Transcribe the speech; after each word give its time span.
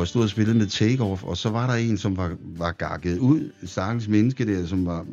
hvor 0.00 0.04
jeg 0.04 0.08
stod 0.08 0.22
og 0.22 0.28
spillede 0.28 0.58
med 0.58 0.66
Takeoff, 0.66 1.24
og 1.24 1.36
så 1.36 1.50
var 1.50 1.66
der 1.66 1.74
en, 1.74 1.98
som 1.98 2.16
var, 2.16 2.36
var 2.42 2.72
gakket 2.72 3.18
ud, 3.18 3.52
stakkels 3.64 4.08
menneske 4.08 4.46
der, 4.46 4.66
som 4.66 4.86
var, 4.86 5.06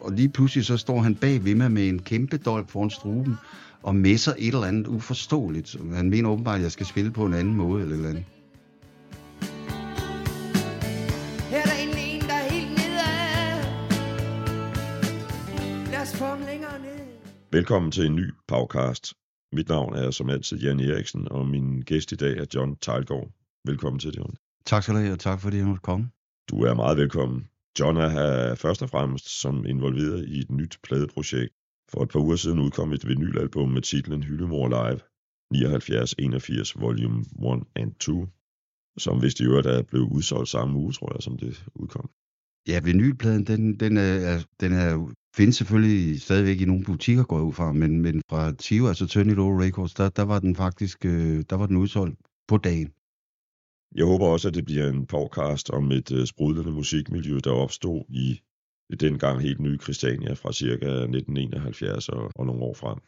og 0.00 0.12
lige 0.12 0.28
pludselig 0.28 0.64
så 0.64 0.76
står 0.76 1.00
han 1.00 1.14
bag 1.14 1.44
ved 1.44 1.54
mig 1.54 1.72
med 1.72 1.88
en 1.88 1.98
kæmpe 1.98 2.36
dolk 2.36 2.68
foran 2.68 2.90
struben, 2.90 3.34
og 3.82 3.96
messer 3.96 4.32
et 4.38 4.46
eller 4.46 4.64
andet 4.64 4.86
uforståeligt. 4.86 5.76
Han 5.94 6.10
mener 6.10 6.28
åbenbart, 6.28 6.56
at 6.56 6.62
jeg 6.62 6.72
skal 6.72 6.86
spille 6.86 7.10
på 7.10 7.26
en 7.26 7.34
anden 7.34 7.54
måde 7.54 7.82
eller 7.82 7.94
et 7.94 7.98
eller 7.98 8.10
andet. 8.10 8.24
Her 11.50 11.58
er 11.58 11.64
der 11.64 11.76
endelig 11.82 12.14
en, 12.14 12.20
der 12.20 12.34
er 12.34 12.52
helt 12.52 12.70
nedad. 12.70 13.64
Lad 15.90 16.02
os 16.02 16.16
få 16.16 16.24
ham 16.24 16.40
længere 16.46 16.78
ned. 16.78 17.06
Velkommen 17.52 17.92
til 17.92 18.06
en 18.06 18.16
ny 18.16 18.30
podcast. 18.48 19.14
Mit 19.52 19.68
navn 19.68 19.94
er 19.96 20.10
som 20.10 20.30
altid 20.30 20.58
Jan 20.58 20.80
Eriksen, 20.80 21.28
og 21.30 21.46
min 21.46 21.80
gæst 21.80 22.12
i 22.12 22.16
dag 22.16 22.38
er 22.38 22.44
John 22.54 22.76
Tejlgaard. 22.76 23.28
Velkommen 23.66 24.00
til, 24.00 24.14
John. 24.16 24.36
Tak 24.66 24.82
skal 24.82 24.94
du 24.94 25.00
have, 25.00 25.12
og 25.12 25.18
tak 25.18 25.40
fordi 25.40 25.56
jeg 25.56 25.66
måtte 25.66 25.80
komme. 25.80 26.10
Du 26.50 26.56
er 26.62 26.74
meget 26.74 26.96
velkommen. 26.96 27.48
John 27.80 27.96
er 27.96 28.54
først 28.54 28.82
og 28.82 28.90
fremmest 28.90 29.40
som 29.40 29.66
involveret 29.66 30.28
i 30.28 30.38
et 30.38 30.50
nyt 30.50 30.78
pladeprojekt. 30.82 31.52
For 31.90 32.02
et 32.02 32.08
par 32.08 32.20
uger 32.20 32.36
siden 32.36 32.58
udkom 32.58 32.92
et 32.92 33.08
vinylalbum 33.08 33.68
med 33.68 33.82
titlen 33.82 34.22
Hyllemor 34.22 34.68
Live 34.68 35.00
79-81 35.54 36.80
Volume 36.80 37.20
1 37.20 37.64
and 37.76 37.94
2, 37.94 38.26
som 38.98 39.18
hvis 39.18 39.34
de 39.34 39.44
øvrigt 39.44 39.66
er 39.66 39.82
blevet 39.82 40.08
udsolgt 40.10 40.48
samme 40.48 40.78
uge, 40.78 40.92
tror 40.92 41.12
jeg, 41.14 41.22
som 41.22 41.38
det 41.38 41.64
udkom. 41.74 42.10
Ja, 42.68 42.80
vinylpladen, 42.80 43.46
den, 43.46 43.80
den, 43.80 43.96
er, 43.96 44.44
den 44.60 44.72
er, 44.72 45.12
findes 45.36 45.56
selvfølgelig 45.56 46.20
stadigvæk 46.20 46.60
i 46.60 46.64
nogle 46.64 46.84
butikker, 46.84 47.24
går 47.24 47.36
jeg 47.36 47.44
ud 47.44 47.52
fra, 47.52 47.72
men, 47.72 48.02
men 48.02 48.22
fra 48.30 48.52
Tio, 48.52 48.88
altså 48.88 49.06
Tony 49.06 49.34
Low 49.34 49.60
Records, 49.60 49.94
der, 49.94 50.08
der 50.08 50.22
var 50.22 50.38
den 50.38 50.56
faktisk 50.56 51.04
øh, 51.04 51.44
der 51.50 51.56
var 51.56 51.66
den 51.66 51.76
udsolgt 51.76 52.18
på 52.48 52.56
dagen. 52.56 52.92
Jeg 53.94 54.06
håber 54.06 54.26
også, 54.26 54.48
at 54.48 54.54
det 54.54 54.64
bliver 54.64 54.88
en 54.88 55.06
podcast 55.06 55.70
om 55.70 55.92
et 55.92 56.10
uh, 56.12 56.24
sprudlende 56.24 56.72
musikmiljø, 56.72 57.38
der 57.44 57.50
opstod 57.50 58.04
i 58.08 58.40
dengang 59.00 59.42
helt 59.42 59.60
nye 59.60 59.78
Christiania 59.78 60.32
fra 60.32 60.52
ca. 60.52 60.64
1971 60.64 62.08
og, 62.08 62.30
og 62.34 62.46
nogle 62.46 62.62
år 62.62 62.74
frem. 62.74 62.98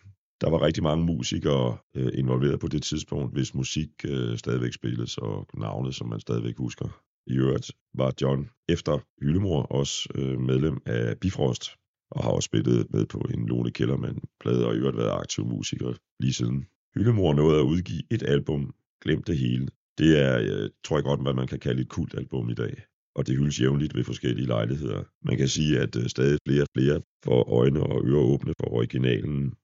Der 0.41 0.51
var 0.51 0.63
rigtig 0.63 0.83
mange 0.83 1.05
musikere 1.05 1.79
øh, 1.97 2.11
involveret 2.15 2.61
på 2.61 2.69
det 2.69 2.83
tidspunkt, 2.83 3.33
hvis 3.33 3.55
musik 3.55 3.89
uh, 4.09 4.37
stadigvæk 4.37 4.73
spilles, 4.73 5.19
og 5.19 5.47
navne, 5.55 5.93
som 5.93 6.09
man 6.09 6.21
stadigvæk 6.21 6.57
husker. 6.59 7.03
I 7.27 7.35
øvrigt 7.37 7.71
var 7.95 8.13
John 8.23 8.51
efter 8.69 8.99
Hyllemor 9.23 9.63
også 9.63 10.09
medlem 10.39 10.83
af 10.87 11.19
Bifrost, 11.21 11.71
og 12.11 12.25
har 12.25 12.31
også 12.31 12.47
spillet 12.47 12.87
med 12.91 13.07
på 13.07 13.19
en 13.19 13.47
Lone 13.47 13.71
Kellermann-plade, 13.71 14.67
og 14.67 14.75
i 14.75 14.79
øvrigt 14.79 14.97
været 14.97 15.21
aktiv 15.21 15.47
musiker 15.47 15.95
lige 16.21 16.33
siden. 16.33 16.67
Hyllemor 16.95 17.35
nåede 17.35 17.61
at 17.61 17.65
udgive 17.65 18.03
et 18.11 18.23
album, 18.23 18.75
Glem 19.03 19.23
det 19.23 19.39
hele, 19.39 19.69
det 19.99 20.19
er, 20.19 20.39
jeg 20.39 20.71
tror 20.85 20.97
jeg 20.97 21.05
godt, 21.05 21.23
hvad 21.23 21.35
man 21.35 21.47
kan 21.47 21.59
kalde 21.59 21.83
et 21.83 21.89
kultalbum 21.89 22.51
i 22.51 22.55
dag. 22.55 22.83
Og 23.15 23.27
det 23.27 23.37
hyldes 23.37 23.61
jævnligt 23.61 23.95
ved 23.95 24.05
forskellige 24.05 24.47
lejligheder. 24.47 25.05
Man 25.23 25.37
kan 25.37 25.49
sige, 25.49 25.81
at 25.81 25.97
uh, 25.97 26.07
stadig 26.07 26.39
flere 26.47 26.63
og 26.63 26.69
flere 26.77 27.01
får 27.25 27.53
øjne 27.61 27.83
og 27.83 28.07
ører 28.07 28.23
åbne 28.23 28.55
for 28.61 28.73
originalen. 28.73 29.55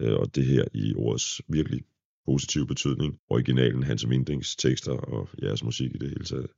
Øh, 0.00 0.18
og 0.18 0.34
det 0.34 0.46
her 0.46 0.64
i 0.74 0.94
ordets 0.94 1.42
virkelig 1.48 1.80
positive 2.26 2.66
betydning. 2.66 3.18
Originalen, 3.28 3.82
Hans 3.82 4.06
Windings 4.06 4.56
tekster 4.56 4.92
og 4.92 5.28
jeres 5.42 5.64
musik 5.64 5.94
i 5.94 5.98
det 5.98 6.08
hele 6.08 6.24
taget. 6.24 6.50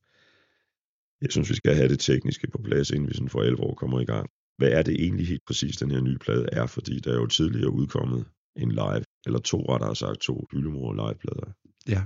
Jeg 1.22 1.32
synes, 1.32 1.50
vi 1.50 1.54
skal 1.54 1.74
have 1.74 1.88
det 1.88 2.00
tekniske 2.00 2.46
på 2.50 2.58
plads, 2.64 2.90
inden 2.90 3.08
vi 3.08 3.14
sådan 3.14 3.28
for 3.28 3.42
alvor 3.42 3.74
kommer 3.74 4.00
i 4.00 4.04
gang. 4.04 4.30
Hvad 4.58 4.68
er 4.68 4.82
det 4.82 4.94
egentlig 4.94 5.26
helt 5.26 5.44
præcis, 5.46 5.76
den 5.76 5.90
her 5.90 6.00
nye 6.00 6.18
plade 6.18 6.48
er? 6.52 6.66
Fordi 6.66 7.00
der 7.00 7.12
er 7.12 7.16
jo 7.16 7.26
tidligere 7.26 7.70
udkommet 7.70 8.24
en 8.56 8.72
live, 8.72 9.04
eller 9.26 9.38
to 9.38 9.64
rettere 9.68 9.96
sagt, 9.96 10.20
to 10.20 10.46
hyldemor 10.52 10.92
liveplader. 10.92 11.52
Ja, 11.88 12.02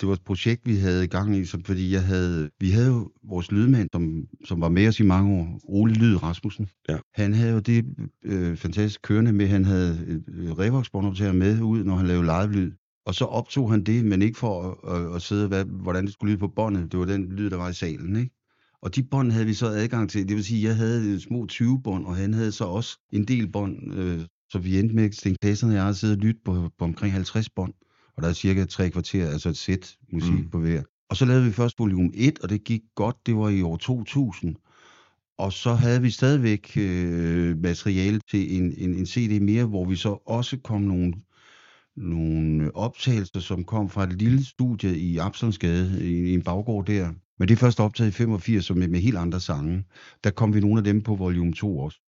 det 0.00 0.08
var 0.08 0.14
et 0.14 0.22
projekt, 0.22 0.66
vi 0.66 0.76
havde 0.76 1.04
i 1.04 1.06
gang 1.06 1.36
i, 1.36 1.44
som, 1.44 1.64
fordi 1.64 1.92
jeg 1.92 2.04
havde, 2.04 2.50
vi 2.60 2.70
havde 2.70 2.88
jo 2.88 3.10
vores 3.22 3.52
lydmand, 3.52 3.88
som, 3.92 4.24
som 4.44 4.60
var 4.60 4.68
med 4.68 4.88
os 4.88 5.00
i 5.00 5.02
mange 5.02 5.40
år, 5.40 5.60
Ole 5.64 5.94
Lyd 5.94 6.22
Rasmussen. 6.22 6.68
Ja. 6.88 6.96
Han 7.14 7.34
havde 7.34 7.52
jo 7.52 7.58
det 7.58 7.84
øh, 8.24 8.56
fantastisk 8.56 9.02
kørende 9.02 9.32
med, 9.32 9.46
han 9.46 9.64
havde 9.64 10.22
øh, 10.28 10.52
revox 10.52 10.86
med 11.34 11.60
ud, 11.60 11.84
når 11.84 11.96
han 11.96 12.06
lavede 12.06 12.24
live-lyd. 12.24 12.72
Og 13.06 13.14
så 13.14 13.24
optog 13.24 13.70
han 13.70 13.84
det, 13.84 14.04
men 14.04 14.22
ikke 14.22 14.38
for 14.38 14.62
at, 14.62 14.96
at, 14.96 15.14
at 15.14 15.22
sidde, 15.22 15.48
hvad, 15.48 15.64
hvordan 15.64 16.04
det 16.04 16.12
skulle 16.12 16.30
lyde 16.30 16.40
på 16.40 16.48
båndet. 16.48 16.92
Det 16.92 17.00
var 17.00 17.06
den 17.06 17.32
lyd, 17.32 17.50
der 17.50 17.56
var 17.56 17.68
i 17.68 17.74
salen, 17.74 18.16
ikke? 18.16 18.34
Og 18.82 18.94
de 18.94 19.02
bånd 19.02 19.32
havde 19.32 19.46
vi 19.46 19.54
så 19.54 19.66
adgang 19.66 20.10
til. 20.10 20.28
Det 20.28 20.36
vil 20.36 20.44
sige, 20.44 20.62
at 20.62 20.68
jeg 20.68 20.76
havde 20.76 21.20
små 21.20 21.46
20 21.46 21.82
bånd, 21.82 22.06
og 22.06 22.16
han 22.16 22.34
havde 22.34 22.52
så 22.52 22.64
også 22.64 22.98
en 23.12 23.24
del 23.24 23.52
bånd. 23.52 23.94
Øh, 23.94 24.20
så 24.50 24.58
vi 24.58 24.78
endte 24.78 24.94
med, 24.94 25.12
Sten 25.12 25.36
Klassen 25.42 25.68
og 25.68 25.74
jeg, 25.74 25.88
at 25.88 25.96
sidde 25.96 26.14
og 26.14 26.18
lytte 26.18 26.40
på, 26.44 26.70
på 26.78 26.84
omkring 26.84 27.12
50 27.12 27.50
bånd 27.50 27.72
og 28.18 28.22
der 28.22 28.28
er 28.28 28.32
cirka 28.32 28.64
tre 28.64 28.90
kvarter, 28.90 29.30
altså 29.30 29.48
et 29.48 29.56
sæt 29.56 29.96
musik 30.12 30.32
mm. 30.32 30.50
på 30.50 30.58
hver. 30.58 30.82
Og 31.10 31.16
så 31.16 31.24
lavede 31.24 31.44
vi 31.44 31.52
først 31.52 31.78
volume 31.78 32.10
1, 32.14 32.38
og 32.42 32.50
det 32.50 32.64
gik 32.64 32.80
godt, 32.94 33.16
det 33.26 33.36
var 33.36 33.48
i 33.48 33.62
år 33.62 33.76
2000. 33.76 34.56
Og 35.38 35.52
så 35.52 35.74
havde 35.74 36.02
vi 36.02 36.10
stadigvæk 36.10 36.72
øh, 36.76 37.58
materiale 37.62 38.20
til 38.30 38.56
en, 38.56 38.74
en, 38.78 38.94
en 38.94 39.06
CD 39.06 39.42
mere, 39.42 39.64
hvor 39.64 39.84
vi 39.84 39.96
så 39.96 40.08
også 40.26 40.56
kom 40.64 40.80
nogle, 40.80 41.14
nogle 41.96 42.76
optagelser, 42.76 43.40
som 43.40 43.64
kom 43.64 43.88
fra 43.88 44.04
et 44.04 44.12
lille 44.12 44.44
studie 44.44 44.98
i 44.98 45.18
Absalonsgade, 45.18 46.04
i, 46.04 46.30
i 46.30 46.34
en 46.34 46.42
baggård 46.42 46.86
der. 46.86 47.12
Men 47.38 47.48
det 47.48 47.54
er 47.54 47.58
først 47.58 47.80
optaget 47.80 48.10
i 48.10 48.12
85 48.12 48.74
med, 48.74 48.88
med 48.88 49.00
helt 49.00 49.16
andre 49.16 49.40
sange. 49.40 49.84
Der 50.24 50.30
kom 50.30 50.54
vi 50.54 50.60
nogle 50.60 50.78
af 50.78 50.84
dem 50.84 51.02
på 51.02 51.14
volume 51.14 51.52
2 51.52 51.78
også. 51.78 51.98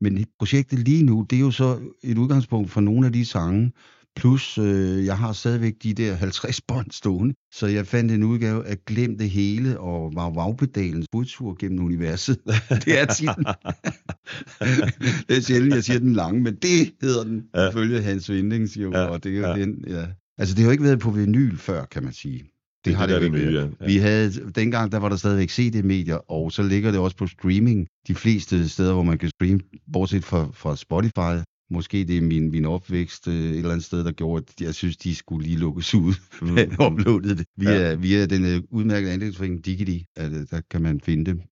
Men 0.00 0.26
projektet 0.38 0.78
lige 0.78 1.02
nu, 1.02 1.26
det 1.30 1.36
er 1.36 1.40
jo 1.40 1.50
så 1.50 1.80
et 2.02 2.18
udgangspunkt 2.18 2.70
for 2.70 2.80
nogle 2.80 3.06
af 3.06 3.12
de 3.12 3.24
sange, 3.24 3.72
Plus, 4.16 4.58
øh, 4.58 5.04
jeg 5.04 5.18
har 5.18 5.32
stadigvæk 5.32 5.74
de 5.82 5.94
der 5.94 6.14
50 6.14 6.60
bånd 6.60 6.90
stående, 6.90 7.34
så 7.52 7.66
jeg 7.66 7.86
fandt 7.86 8.12
en 8.12 8.22
udgave 8.22 8.66
af 8.66 8.84
Glem 8.86 9.18
det 9.18 9.30
hele 9.30 9.80
og 9.80 10.12
var 10.14 10.30
Vagpedalens 10.30 11.06
budtur 11.12 11.56
gennem 11.60 11.84
universet. 11.84 12.38
det 12.84 13.00
er 13.00 13.06
titlen. 13.06 13.46
det 15.28 15.36
er 15.36 15.40
sjældent, 15.40 15.74
jeg 15.74 15.84
siger 15.84 15.98
den 15.98 16.12
lange, 16.12 16.40
men 16.40 16.54
det 16.54 16.92
hedder 17.02 17.24
den, 17.24 17.42
ja. 17.54 17.70
følge 17.70 18.02
Hans 18.02 18.30
Vindings 18.30 18.76
jo, 18.76 18.90
ja. 18.92 19.04
og 19.04 19.24
det 19.24 19.32
er 19.32 19.40
jo 19.40 19.46
ja. 19.46 19.60
den, 19.60 19.84
ja. 19.88 20.06
Altså, 20.38 20.54
det 20.54 20.62
har 20.62 20.68
jo 20.68 20.72
ikke 20.72 20.84
været 20.84 21.00
på 21.00 21.10
vinyl 21.10 21.56
før, 21.56 21.84
kan 21.84 22.04
man 22.04 22.12
sige. 22.12 22.38
Det, 22.38 22.84
det 22.84 22.94
har 22.94 23.06
det, 23.06 23.20
det 23.20 23.24
ikke 23.24 23.38
været. 23.38 23.74
Ja. 23.80 23.86
Vi 23.86 23.96
havde, 23.96 24.50
dengang 24.54 24.92
der 24.92 24.98
var 24.98 25.08
der 25.08 25.16
stadigvæk 25.16 25.50
CD-medier, 25.50 26.30
og 26.30 26.52
så 26.52 26.62
ligger 26.62 26.90
det 26.90 27.00
også 27.00 27.16
på 27.16 27.26
streaming 27.26 27.86
de 28.08 28.14
fleste 28.14 28.68
steder, 28.68 28.92
hvor 28.92 29.02
man 29.02 29.18
kan 29.18 29.28
streame, 29.28 29.60
bortset 29.92 30.24
fra, 30.24 30.48
fra 30.52 30.76
Spotify, 30.76 31.44
Måske 31.70 32.04
det 32.04 32.16
er 32.16 32.22
min, 32.22 32.50
min 32.50 32.64
opvækst 32.64 33.28
øh, 33.28 33.34
et 33.34 33.56
eller 33.56 33.70
andet 33.70 33.84
sted, 33.84 34.04
der 34.04 34.12
gjorde, 34.12 34.44
at 34.48 34.60
jeg 34.60 34.74
synes, 34.74 34.96
de 34.96 35.14
skulle 35.14 35.46
lige 35.46 35.58
lukkes 35.58 35.94
ud. 35.94 36.14
Mm. 36.42 36.84
uploadet 36.86 37.38
det 37.38 37.46
via, 37.56 37.88
ja. 37.88 37.94
via 37.94 38.26
den 38.26 38.44
øh, 38.44 38.62
udmærkede 38.70 39.12
andelsforening 39.12 39.64
Digity. 39.64 40.04
At, 40.16 40.32
øh, 40.32 40.46
der 40.50 40.60
kan 40.70 40.82
man 40.82 41.00
finde 41.00 41.24
dem. 41.30 41.42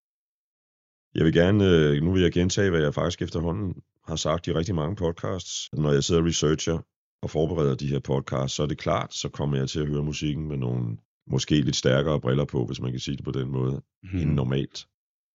Jeg 1.14 1.24
vil 1.24 1.32
gerne, 1.32 1.64
øh, 1.64 2.02
nu 2.02 2.12
vil 2.12 2.22
jeg 2.22 2.32
gentage, 2.32 2.70
hvad 2.70 2.80
jeg 2.80 2.94
faktisk 2.94 3.22
efterhånden 3.22 3.74
har 4.08 4.16
sagt 4.16 4.46
i 4.46 4.52
rigtig 4.52 4.74
mange 4.74 4.96
podcasts. 4.96 5.68
Når 5.72 5.92
jeg 5.92 6.04
sidder 6.04 6.20
og 6.20 6.26
researcher 6.26 6.78
og 7.22 7.30
forbereder 7.30 7.74
de 7.74 7.88
her 7.88 7.98
podcasts, 7.98 8.56
så 8.56 8.62
er 8.62 8.66
det 8.66 8.78
klart, 8.78 9.14
så 9.14 9.28
kommer 9.28 9.56
jeg 9.56 9.68
til 9.68 9.80
at 9.80 9.86
høre 9.86 10.04
musikken 10.04 10.48
med 10.48 10.56
nogle 10.56 10.96
måske 11.30 11.60
lidt 11.60 11.76
stærkere 11.76 12.20
briller 12.20 12.44
på, 12.44 12.66
hvis 12.66 12.80
man 12.80 12.90
kan 12.90 13.00
sige 13.00 13.16
det 13.16 13.24
på 13.24 13.30
den 13.30 13.48
måde, 13.48 13.82
mm. 14.02 14.18
end 14.18 14.30
normalt. 14.30 14.86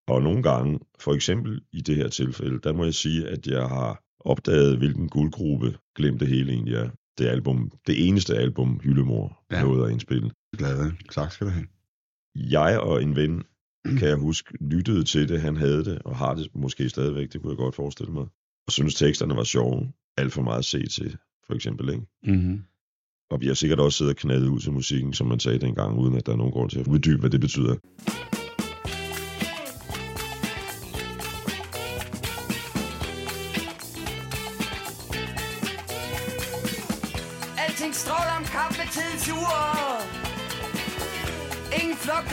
Og 0.08 0.22
nogle 0.22 0.44
gange, 0.44 0.80
for 1.00 1.14
eksempel 1.14 1.62
i 1.74 1.82
det 1.82 1.96
her 1.96 2.08
tilfælde, 2.08 2.60
der 2.64 2.74
må 2.74 2.84
jeg 2.84 2.94
sige, 2.94 3.28
at 3.28 3.48
jeg 3.48 3.68
har 3.68 4.03
opdagede, 4.26 4.78
hvilken 4.78 5.10
guldgruppe 5.10 5.78
Glem 5.96 6.20
det 6.20 6.28
hele 6.28 6.52
egentlig 6.52 6.76
er. 6.76 6.90
Det 7.18 7.26
album, 7.26 7.72
det 7.88 8.08
eneste 8.08 8.36
album, 8.36 8.80
Hyllemor 8.84 9.44
ja. 9.52 9.64
nåede 9.64 9.86
at 9.86 9.92
indspille. 9.92 10.32
Glad, 10.58 10.92
tak 11.12 11.32
skal 11.32 11.48
du 11.48 11.52
have. 11.52 11.68
Jeg 12.36 12.80
og 12.80 13.04
en 13.04 13.16
ven, 13.16 13.44
kan 14.00 14.08
jeg 14.08 14.18
huske, 14.18 14.58
lyttede 14.62 15.04
til 15.04 15.30
det, 15.30 15.42
han 15.42 15.58
havde 15.58 15.86
det, 15.86 16.02
og 16.06 16.16
har 16.16 16.36
det 16.36 16.48
måske 16.56 16.90
stadigvæk, 16.90 17.34
det 17.34 17.42
kunne 17.42 17.52
jeg 17.52 17.58
godt 17.58 17.75
forestille 17.75 18.14
mig. 18.14 18.25
Og 18.68 18.72
synes 18.72 18.96
teksterne 18.96 19.36
var 19.36 19.44
sjove, 19.44 19.92
alt 20.18 20.34
for 20.34 20.42
meget 20.42 20.66
se 20.66 20.88
til, 20.88 21.18
for 21.48 21.54
eksempel, 21.54 21.90
ikke? 21.90 22.06
Mm-hmm. 22.24 22.64
Og 23.31 23.42
vi 23.42 23.48
har 23.48 23.54
sikkert 23.54 23.80
også 23.80 23.98
siddet 23.98 24.14
og 24.14 24.18
knaldet 24.18 24.48
ud 24.48 24.60
til 24.60 24.72
musikken, 24.72 25.14
som 25.14 25.28
man 25.28 25.40
sagde 25.40 25.60
dengang, 25.60 26.00
uden 26.00 26.16
at 26.16 26.26
der 26.26 26.31
er 26.31 26.38
nogen 26.38 26.52
grund 26.52 26.69
til 26.69 26.80
at 26.80 26.88
uddybe, 26.88 27.19
hvad 27.19 27.30
det 27.30 27.42
betyder. 27.42 27.76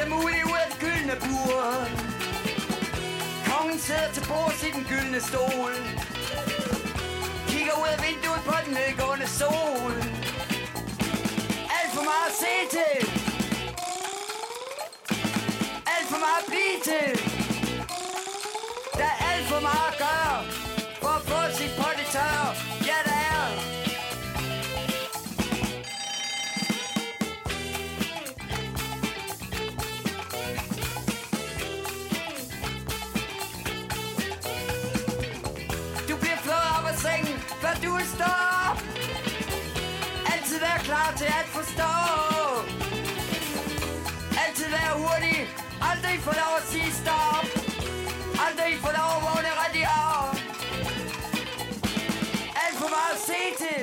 Ingen 0.00 0.12
der 0.12 0.22
mulig 0.22 0.44
ud 0.46 0.58
af 0.64 0.66
det 0.70 0.80
gyldne 0.80 1.16
bur 1.20 1.62
Kongen 3.48 3.78
sidder 3.78 4.12
til 4.12 4.24
bords 4.28 4.62
i 4.62 4.70
den 4.70 4.84
gyldne 4.88 5.20
stol. 5.20 5.74
Kigger 7.48 7.72
ud 7.82 7.88
af 7.94 7.98
vinduet 8.06 8.42
på 8.46 8.54
den 8.64 8.74
nedgående 8.74 9.28
sol. 9.28 9.94
Alt 11.78 11.92
for 11.96 12.04
meget 12.10 12.28
at 12.30 12.36
se 12.42 12.54
til. 12.76 12.96
Alt 15.94 16.06
for 16.12 16.20
meget 16.24 16.40
at 16.42 16.46
blive 16.50 16.76
til. 16.88 17.10
Der 18.98 19.04
er 19.04 19.18
alt 19.32 19.46
for 19.46 19.60
meget 19.60 19.92
at 19.92 19.98
gøre. 19.98 20.19
Klar 41.66 41.66
til 41.66 41.66
at 41.66 41.66
forstå 41.66 41.92
Altid 44.44 44.68
være 44.76 44.92
hurtig 45.02 45.38
Aldrig 45.90 46.16
få 46.26 46.32
lov 46.42 46.52
at 46.60 46.64
sige 46.72 46.90
stop 47.02 47.44
Aldrig 48.46 48.72
få 48.84 48.90
lov 48.98 49.10
at 49.18 49.22
vågne 49.28 49.50
rigtig 49.62 49.84
op 50.12 50.34
Alt 52.64 52.76
for 52.82 52.88
meget 52.96 53.12
at 53.16 53.22
se 53.30 53.40
til 53.62 53.80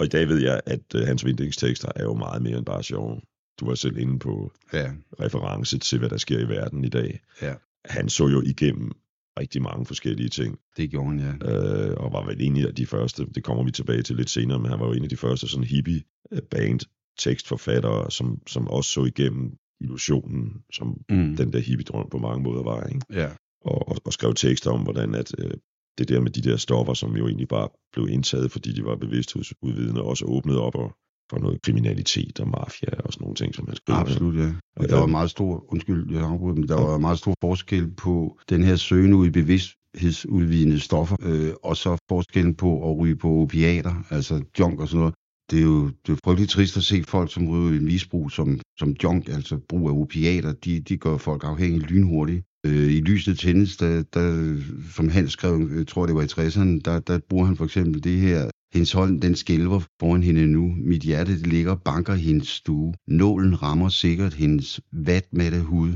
Og 0.00 0.04
i 0.06 0.08
dag 0.08 0.28
ved 0.28 0.40
jeg, 0.42 0.60
at 0.66 0.94
øh, 0.94 1.06
hans 1.06 1.24
vindingstekster 1.24 1.88
er 1.96 2.02
jo 2.04 2.14
meget 2.14 2.42
mere 2.42 2.58
end 2.58 2.66
bare 2.66 2.82
sjove. 2.82 3.20
Du 3.60 3.66
var 3.66 3.74
selv 3.74 3.96
inde 3.98 4.18
på 4.18 4.52
Ja, 4.72 4.92
reference 5.20 5.78
til, 5.78 5.98
hvad 5.98 6.08
der 6.10 6.16
sker 6.16 6.38
i 6.38 6.48
verden 6.48 6.84
i 6.84 6.88
dag. 6.88 7.20
ja. 7.42 7.54
Han 7.84 8.08
så 8.08 8.26
jo 8.28 8.42
igennem 8.42 8.92
rigtig 9.40 9.62
mange 9.62 9.86
forskellige 9.86 10.28
ting, 10.28 10.58
Det 10.76 10.90
gjorde 10.90 11.20
han, 11.20 11.40
ja. 11.42 11.88
øh, 11.90 11.96
og 11.96 12.12
var 12.12 12.26
vel 12.26 12.40
en 12.40 12.56
af 12.56 12.74
de 12.74 12.86
første, 12.86 13.26
det 13.34 13.44
kommer 13.44 13.64
vi 13.64 13.70
tilbage 13.70 14.02
til 14.02 14.16
lidt 14.16 14.30
senere, 14.30 14.58
men 14.58 14.70
han 14.70 14.80
var 14.80 14.86
jo 14.86 14.92
en 14.92 15.02
af 15.02 15.08
de 15.08 15.16
første 15.16 15.48
sådan 15.48 15.64
hippie 15.64 16.02
øh, 16.32 16.42
band 16.50 16.80
tekstforfattere, 17.18 18.10
som, 18.10 18.38
som 18.46 18.68
også 18.68 18.90
så 18.90 19.04
igennem 19.04 19.52
illusionen, 19.80 20.52
som 20.72 21.00
Mm. 21.10 21.36
den 21.36 21.52
der 21.52 21.58
hippie-drøm 21.58 22.08
på 22.10 22.18
mange 22.18 22.42
måder 22.42 22.62
var, 22.62 22.86
ikke? 22.86 23.00
Ja, 23.12 23.28
Og, 23.60 23.88
og, 23.88 23.96
og 24.04 24.12
skrev 24.12 24.34
tekster 24.34 24.70
om, 24.70 24.80
hvordan 24.82 25.14
at, 25.14 25.34
øh, 25.38 25.50
det 25.98 26.08
der 26.08 26.20
med 26.20 26.30
de 26.30 26.42
der 26.50 26.56
stoffer, 26.56 26.94
som 26.94 27.16
jo 27.16 27.26
egentlig 27.26 27.48
bare 27.48 27.68
blev 27.92 28.08
indtaget, 28.08 28.52
fordi 28.52 28.72
de 28.72 28.84
var 28.84 28.96
bevidsthedsudvidende, 28.96 30.02
også 30.02 30.24
åbnede 30.24 30.60
op 30.60 30.74
og, 30.74 30.96
for 31.30 31.38
noget 31.38 31.62
kriminalitet 31.62 32.40
og 32.40 32.48
mafia 32.48 32.90
og 33.04 33.12
sådan 33.12 33.24
nogle 33.24 33.36
ting, 33.36 33.54
som 33.54 33.66
han 33.66 33.76
skrev. 33.76 33.96
absolut, 33.96 34.36
ja. 34.36 34.52
Og 34.76 34.88
der 34.88 34.98
var 34.98 35.06
meget 35.06 35.30
stor, 35.30 35.72
undskyld, 35.72 36.12
jeg 36.14 36.22
afbryder, 36.22 36.54
men 36.54 36.68
der 36.68 36.74
var 36.74 36.98
meget 36.98 37.18
stor 37.18 37.34
forskel 37.40 37.90
på 37.90 38.38
den 38.48 38.62
her 38.62 38.76
søgen 38.76 39.14
ud 39.14 39.26
i 39.26 39.30
bevidsthedsudvidende 39.30 40.80
stoffer, 40.80 41.16
øh, 41.22 41.52
og 41.62 41.76
så 41.76 41.96
forskellen 42.08 42.54
på 42.54 42.90
at 42.90 42.98
ryge 42.98 43.16
på 43.16 43.28
opiater, 43.28 43.94
altså 44.10 44.44
junk 44.58 44.80
og 44.80 44.88
sådan 44.88 44.98
noget. 44.98 45.14
Det 45.50 45.58
er 45.58 45.64
jo 45.64 45.90
det 46.06 46.12
er 46.12 46.16
frygteligt 46.24 46.50
trist 46.50 46.76
at 46.76 46.82
se 46.82 47.02
folk, 47.02 47.32
som 47.32 47.48
ryger 47.48 47.80
i 47.80 47.84
misbrug 47.84 48.30
som, 48.30 48.60
som 48.78 48.96
junk, 49.02 49.28
altså 49.28 49.58
brug 49.68 49.88
af 49.88 49.94
opiater, 49.94 50.52
de, 50.52 50.80
de 50.80 50.96
gør 50.96 51.16
folk 51.16 51.44
afhængige 51.44 51.86
lynhurtigt. 51.86 52.44
Øh, 52.66 52.92
I 52.92 53.00
lyset 53.00 53.38
tændes, 53.38 53.76
der, 53.76 54.02
der, 54.14 54.56
som 54.94 55.08
Hans 55.08 55.32
skrev, 55.32 55.70
jeg 55.76 55.86
tror 55.86 56.06
det 56.06 56.14
var 56.14 56.22
i 56.22 56.46
60'erne, 56.46 56.80
der, 56.84 57.00
der 57.00 57.18
bruger 57.28 57.46
han 57.46 57.56
for 57.56 57.64
eksempel 57.64 58.04
det 58.04 58.18
her, 58.18 58.50
hendes 58.76 58.92
hånd, 58.92 59.20
den 59.20 59.34
skælver 59.36 59.80
foran 60.00 60.22
hende 60.22 60.46
nu. 60.46 60.74
Mit 60.78 61.02
hjerte 61.02 61.32
det 61.38 61.46
ligger 61.46 61.70
og 61.70 61.82
banker 61.82 62.14
hendes 62.14 62.48
stue. 62.48 62.94
Nålen 63.06 63.62
rammer 63.62 63.88
sikkert 63.88 64.34
hendes 64.34 64.80
vatmatte 64.92 65.60
hud. 65.60 65.92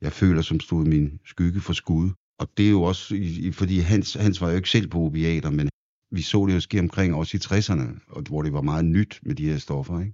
Jeg 0.00 0.12
føler, 0.12 0.42
som 0.42 0.60
stod 0.60 0.84
min 0.84 1.20
skygge 1.26 1.60
for 1.60 1.72
skud. 1.72 2.10
Og 2.38 2.48
det 2.56 2.66
er 2.66 2.70
jo 2.70 2.82
også, 2.82 3.14
fordi 3.52 3.78
Hans, 3.78 4.14
Hans 4.14 4.40
var 4.40 4.50
jo 4.50 4.56
ikke 4.56 4.70
selv 4.70 4.88
på 4.88 4.98
opiater, 4.98 5.50
men 5.50 5.68
vi 6.10 6.22
så 6.22 6.46
det 6.46 6.54
jo 6.54 6.60
ske 6.60 6.80
omkring 6.80 7.14
også 7.14 7.36
i 7.36 7.40
60'erne, 7.44 8.06
og 8.08 8.22
hvor 8.22 8.42
det 8.42 8.52
var 8.52 8.62
meget 8.62 8.84
nyt 8.84 9.20
med 9.22 9.34
de 9.34 9.46
her 9.50 9.58
stoffer. 9.58 10.00
Ikke? 10.00 10.12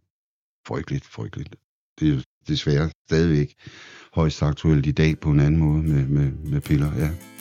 Frygteligt, 0.66 1.04
frygteligt. 1.04 1.56
Det 2.00 2.08
er 2.08 2.12
jo 2.14 2.20
desværre 2.48 2.90
stadigvæk 3.08 3.54
højst 4.12 4.42
aktuelt 4.42 4.86
i 4.86 4.92
dag 4.92 5.20
på 5.20 5.30
en 5.30 5.40
anden 5.40 5.60
måde 5.60 5.82
med, 5.82 6.06
med, 6.06 6.32
med 6.32 6.60
piller. 6.60 6.96
Ja. 6.96 7.39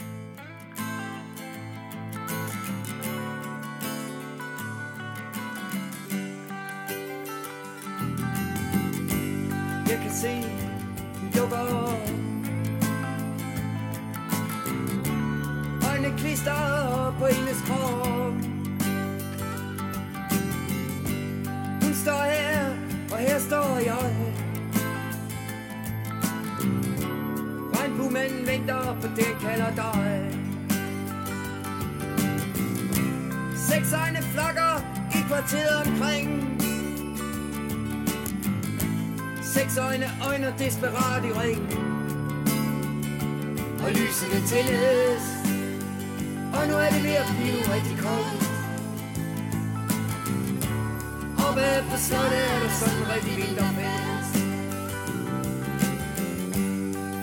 Kan 10.09 10.17
se, 10.17 10.44
dukker 11.35 11.57
op. 11.57 12.09
Øjne 15.91 16.17
klister 16.17 17.15
på 17.19 17.25
hendes 17.25 17.61
krop. 17.67 18.33
Hun 21.83 21.94
står 21.94 22.23
her, 22.23 22.69
og 23.11 23.17
her 23.17 23.39
står 23.39 23.77
jeg. 23.85 24.15
Regnbuemanden 27.75 28.47
venter 28.47 28.97
på 29.01 29.07
det, 29.15 29.17
jeg 29.17 29.38
kalder 29.41 29.75
dig. 29.75 30.31
Seks 33.56 33.94
egne 33.94 34.21
flokker 34.21 34.83
i 35.15 35.21
kvarteret 35.27 35.88
omkring. 35.88 36.58
Seks 39.59 39.77
øjne, 39.77 40.07
øjner 40.27 40.57
desperat 40.57 41.25
i 41.25 41.31
ring. 41.31 41.61
Og 43.83 43.91
lysene 43.91 44.39
tændes, 44.47 45.23
Og 46.53 46.67
nu 46.67 46.73
er 46.73 46.89
det 46.89 47.03
ved 47.03 47.15
at 47.23 47.29
blive 47.39 47.61
rigtig 47.75 47.97
koldt. 48.06 48.44
Oppe 51.47 51.67
på 51.89 51.97
slottet 51.97 52.44
er 52.53 52.59
der 52.63 52.69
sådan 52.79 52.97
en 52.97 53.07
rigtig 53.13 53.35
vinterfest 53.38 54.33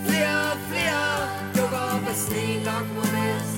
Flere 0.06 0.52
og 0.52 0.58
flere 0.70 1.04
dukker 1.56 1.82
op 1.94 2.08
af 2.08 2.16
sneen 2.16 2.62
langt 2.62 2.94
mod 2.94 3.08
næst. 3.12 3.55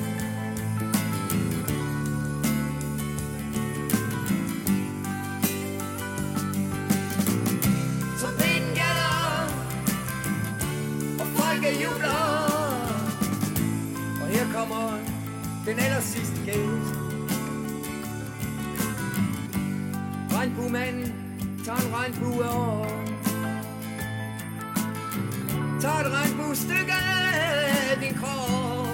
Folket 11.99 12.29
Og 14.23 14.29
her 14.29 14.53
kommer 14.53 14.99
den 15.67 15.79
aller 15.79 16.01
sidste 16.01 16.37
gæst. 16.45 16.95
Regnbuemanden 20.33 21.13
tager 21.65 21.79
en 21.79 21.95
regnbue 21.95 22.45
over 22.51 22.87
Tager 25.81 26.01
et 26.05 26.13
regnbuestykke 26.13 26.93
af 27.91 27.99
din 28.01 28.15
krop. 28.15 28.87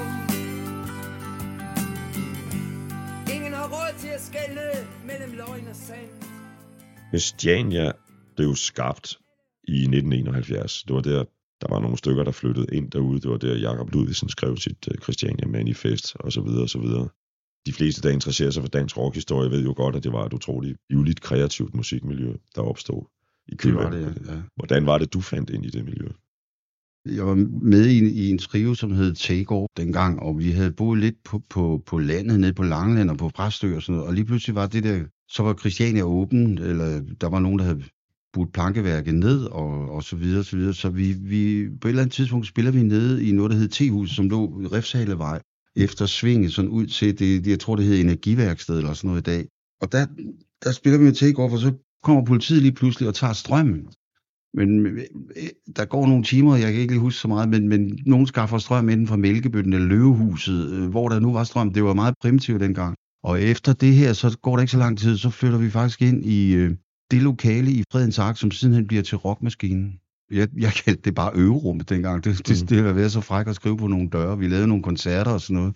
Ingen 3.35 3.53
har 3.53 3.69
råd 3.69 3.99
til 3.99 4.09
at 4.09 4.21
skælde 4.21 4.87
mellem 5.07 5.33
løgn 5.33 5.69
og 5.69 5.77
sand. 5.77 6.11
Christiania 7.09 7.93
blev 8.37 8.57
skabt 8.57 9.19
i 9.69 9.79
1971. 9.83 10.83
Det 10.83 10.95
var 10.95 11.01
der, 11.01 11.25
der 11.65 11.75
var 11.75 11.81
nogle 11.81 11.99
stykker, 11.99 12.25
der 12.25 12.31
flyttede 12.31 12.67
ind 12.73 12.91
derude. 12.91 13.21
Det 13.21 13.31
var 13.31 13.37
der, 13.37 13.57
Jakob 13.57 13.93
Ludvigsen 13.93 14.29
skrev 14.29 14.57
sit 14.57 14.89
uh, 14.91 15.03
Christiania 15.03 15.47
Manifest, 15.47 16.17
og 16.17 16.33
så 16.33 16.41
videre, 16.41 16.63
og 16.63 16.69
så 16.69 16.79
videre. 16.79 17.09
De 17.67 17.73
fleste, 17.73 18.03
der 18.03 18.11
interesserer 18.11 18.51
sig 18.51 18.63
for 18.63 18.69
dansk 18.69 18.97
rockhistorie, 18.97 19.51
ved 19.51 19.65
jo 19.65 19.75
godt, 19.77 19.97
at 19.97 20.05
det 20.05 20.13
var 20.13 20.27
et 20.27 20.33
utroligt 20.33 20.79
livligt 20.91 21.21
kreativt 21.21 21.75
musikmiljø, 21.75 22.33
der 22.55 22.63
opstod 22.63 23.03
i 23.49 23.55
Det 23.55 23.75
var 23.75 23.91
det, 23.91 24.23
ja. 24.27 24.43
Hvordan 24.57 24.87
var 24.87 24.99
det, 24.99 25.13
du 25.13 25.21
fandt 25.21 25.51
ind 25.51 25.67
i 25.67 25.71
det 25.71 25.85
miljø? 25.85 26.09
Jeg 27.07 27.27
var 27.27 27.35
med 27.63 27.87
i, 27.87 27.99
i 27.99 28.31
en 28.31 28.39
trio, 28.39 28.75
som 28.75 28.91
hed 28.91 29.15
Takeover 29.15 29.67
dengang, 29.77 30.21
og 30.21 30.39
vi 30.39 30.51
havde 30.51 30.73
boet 30.73 30.99
lidt 31.01 31.25
på, 31.25 31.43
på, 31.51 31.83
på 31.87 31.99
landet, 31.99 32.41
nede 32.41 32.53
på 32.53 32.63
Langeland 32.63 33.11
og 33.11 33.19
på 33.19 33.29
Præstø 33.29 33.77
og 33.77 33.83
sådan 33.83 33.95
noget, 33.95 34.09
og 34.09 34.15
lige 34.15 34.25
pludselig 34.25 34.55
var 34.55 34.67
det 34.67 34.85
der, 34.85 35.05
så 35.29 35.43
var 35.43 35.55
Christiania 35.55 36.03
åben, 36.03 36.59
eller 36.59 37.03
der 37.21 37.29
var 37.29 37.41
nogen, 37.41 37.59
der 37.59 37.65
havde 37.65 37.85
budt 38.35 38.53
plankeværket 38.53 39.15
ned, 39.15 39.45
og, 39.45 39.91
og 39.91 40.03
så 40.03 40.17
videre, 40.17 40.45
så 40.45 40.57
videre. 40.57 40.75
Så 40.75 40.89
vi, 40.89 41.13
vi, 41.13 41.69
på 41.81 41.89
et 41.89 41.91
eller 41.91 42.03
andet 42.03 42.15
tidspunkt 42.15 42.47
spiller 42.47 42.71
vi 42.71 42.83
nede 42.83 43.25
i 43.29 43.33
noget, 43.33 43.51
der 43.51 43.59
hed 43.59 43.69
T-hus, 43.69 44.11
som 44.11 44.29
lå 44.29 44.61
i 44.61 44.67
Refshalevej, 44.67 45.41
efter 45.77 46.07
svinget 46.07 46.53
sådan 46.53 46.71
ud 46.71 46.87
til, 46.87 47.19
det, 47.19 47.47
jeg 47.47 47.61
tror, 47.61 47.77
det 47.77 47.85
hed 47.85 48.01
Energiværksted 48.01 48.79
eller 48.79 48.93
sådan 48.93 49.09
noget 49.09 49.21
i 49.21 49.31
dag. 49.31 49.47
Og 49.83 49.93
der, 49.93 50.07
der 50.65 50.73
spiller 50.73 50.99
vi 50.99 51.05
med 51.05 51.13
Takeover, 51.13 51.51
for 51.51 51.57
så 51.57 51.73
kommer 52.03 52.25
politiet 52.25 52.63
lige 52.63 52.73
pludselig 52.73 53.09
og 53.09 53.15
tager 53.15 53.33
strømmen. 53.33 53.89
Men 54.55 54.87
øh, 54.87 55.03
der 55.77 55.85
går 55.85 56.07
nogle 56.07 56.25
timer, 56.25 56.57
jeg 56.57 56.73
kan 56.73 56.81
ikke 56.81 56.93
lige 56.93 57.01
huske 57.01 57.21
så 57.21 57.29
meget, 57.29 57.49
men, 57.49 57.69
men 57.69 57.99
nogen 58.07 58.27
skaffer 58.27 58.59
strøm 58.59 58.89
inden 58.89 59.07
fra 59.07 59.17
Mælkebøtten 59.17 59.73
eller 59.73 59.89
Løvehuset, 59.89 60.71
øh, 60.73 60.89
hvor 60.89 61.09
der 61.09 61.21
nu 61.21 61.33
var 61.33 61.45
strøm. 61.45 61.73
Det 61.73 61.85
var 61.85 61.95
meget 61.95 62.15
primitivt 62.23 62.61
dengang. 62.61 62.97
Og 63.25 63.43
efter 63.43 63.73
det 63.73 63.95
her, 63.95 64.13
så 64.13 64.39
går 64.43 64.57
det 64.57 64.63
ikke 64.63 64.73
så 64.73 64.79
lang 64.79 64.99
tid, 64.99 65.17
så 65.17 65.31
flytter 65.31 65.59
vi 65.59 65.71
faktisk 65.71 66.03
ind 66.03 66.25
i 66.25 66.55
øh, 66.55 66.77
det 67.11 67.23
lokale 67.23 67.71
i 67.71 67.83
Fredens 67.93 68.19
Ark, 68.19 68.37
som 68.39 68.51
sidenhen 68.51 68.87
bliver 68.87 69.03
til 69.03 69.19
rockmaskinen. 69.19 70.01
Jeg, 70.31 70.49
jeg 70.57 70.73
kaldte 70.73 71.03
det 71.03 71.15
bare 71.15 71.31
øverummet 71.35 71.89
dengang. 71.89 72.25
Det, 72.25 72.49
det, 72.49 72.61
Mm. 72.63 72.67
det 72.67 72.85
har 72.85 72.93
været 72.93 73.13
så 73.13 73.21
fræk 73.21 73.47
at 73.47 73.55
skrive 73.55 73.77
på 73.77 73.87
nogle 73.87 74.09
døre. 74.09 74.39
Vi 74.39 74.49
lavede 74.49 74.67
nogle 74.67 74.83
koncerter 74.83 75.31
og 75.31 75.41
sådan 75.41 75.55
noget. 75.57 75.75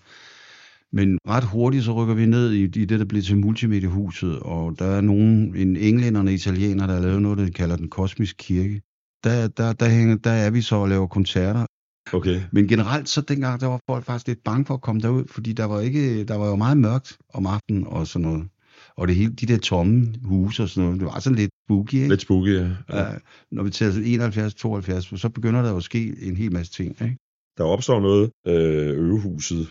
Men 0.93 1.19
ret 1.29 1.45
hurtigt 1.45 1.85
så 1.85 1.93
rykker 1.93 2.15
vi 2.15 2.27
ned 2.27 2.53
i, 2.53 2.63
i 2.63 2.67
det, 2.67 2.99
der 2.99 3.05
bliver 3.05 3.23
til 3.23 3.37
multimediehuset, 3.39 4.39
og 4.39 4.79
der 4.79 4.85
er 4.85 5.01
nogen, 5.01 5.57
en 5.57 5.77
englænder 5.77 6.21
og 6.21 6.27
en 6.27 6.35
italiener, 6.35 6.87
der 6.87 6.95
har 6.95 7.01
lavet 7.01 7.23
noget, 7.23 7.39
der 7.39 7.51
kalder 7.51 7.77
den 7.77 7.89
kosmiske 7.91 8.37
kirke. 8.37 8.83
Der, 9.25 9.49
der, 9.49 9.73
der, 9.73 9.89
hænger, 9.89 10.17
der 10.17 10.31
er 10.31 10.51
vi 10.51 10.61
så 10.63 10.77
og 10.77 10.89
laver 10.89 11.07
koncerter. 11.07 11.67
Okay. 12.13 12.41
Men 12.53 12.69
generelt 12.69 13.09
så 13.09 13.21
dengang, 13.21 13.61
der 13.61 13.67
var 13.67 13.81
folk 13.91 14.05
faktisk 14.05 14.27
lidt 14.27 14.45
bange 14.45 14.65
for 14.67 14.75
at 14.75 14.81
komme 14.81 15.01
derud, 15.01 15.25
fordi 15.29 15.53
der 15.53 15.65
var, 15.65 15.81
ikke, 15.81 16.25
der 16.25 16.37
var 16.37 16.49
jo 16.49 16.57
meget 16.57 16.77
mørkt 16.77 17.19
om 17.35 17.47
aftenen 17.47 17.87
og 17.87 18.07
sådan 18.07 18.29
noget. 18.29 18.49
Og 18.99 19.09
det 19.09 19.17
hele, 19.17 19.33
de 19.33 19.47
der 19.47 19.59
tomme 19.59 20.15
huse 20.25 20.63
og 20.63 20.69
sådan 20.69 20.85
noget, 20.85 21.01
det 21.01 21.07
var 21.07 21.21
sådan 21.21 21.39
lidt 21.39 21.51
spooky, 21.67 21.95
ikke? 21.95 22.09
Lidt 22.09 22.21
spooky, 22.21 22.55
ja. 22.57 22.69
Ja, 22.93 23.07
når 23.51 23.63
vi 23.63 23.71
tager 23.71 23.93
71-72, 25.13 25.17
så 25.17 25.29
begynder 25.29 25.63
der 25.63 25.71
jo 25.71 25.77
at 25.77 25.83
ske 25.83 26.15
en 26.23 26.37
hel 26.37 26.53
masse 26.53 26.73
ting, 26.73 27.03
ikke? 27.03 27.17
Der 27.59 27.65
opstår 27.65 28.01
noget, 28.01 28.31
øh, 28.47 29.07
øvehuset 29.07 29.71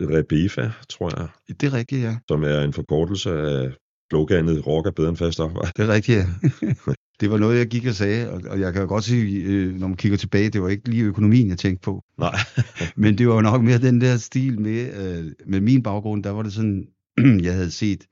Rebefa, 0.00 0.70
tror 0.88 1.20
jeg, 1.20 1.28
Det 1.60 1.66
er 1.66 1.72
rigtigt, 1.72 2.02
ja. 2.02 2.16
som 2.28 2.42
er 2.42 2.60
en 2.60 2.72
forkortelse 2.72 3.30
af 3.30 3.72
sloganet 4.10 4.66
rock 4.66 4.86
er 4.86 4.90
bedre 4.90 5.08
end 5.08 5.16
fast 5.16 5.40
arbejde. 5.40 5.72
Det 5.76 5.88
er 5.88 5.88
rigtigt, 5.88 6.18
ja. 6.18 6.26
det 7.20 7.30
var 7.30 7.38
noget, 7.38 7.58
jeg 7.58 7.66
gik 7.66 7.86
og 7.86 7.94
sagde, 7.94 8.30
og, 8.30 8.40
og 8.50 8.60
jeg 8.60 8.72
kan 8.72 8.82
jo 8.82 8.88
godt 8.88 9.04
sige, 9.04 9.42
øh, 9.42 9.74
når 9.74 9.88
man 9.88 9.96
kigger 9.96 10.18
tilbage, 10.18 10.50
det 10.50 10.62
var 10.62 10.68
ikke 10.68 10.88
lige 10.88 11.04
økonomien, 11.04 11.48
jeg 11.48 11.58
tænkte 11.58 11.84
på. 11.84 12.02
Nej. 12.18 12.34
Men 13.02 13.18
det 13.18 13.28
var 13.28 13.34
jo 13.34 13.40
nok 13.40 13.62
mere 13.62 13.78
den 13.78 14.00
der 14.00 14.16
stil 14.16 14.60
med, 14.60 14.80
øh, 15.02 15.32
med 15.46 15.60
min 15.60 15.82
baggrund, 15.82 16.24
der 16.24 16.30
var 16.30 16.42
det 16.42 16.52
sådan, 16.52 16.88
jeg 17.46 17.54
havde 17.54 17.70
set, 17.70 18.06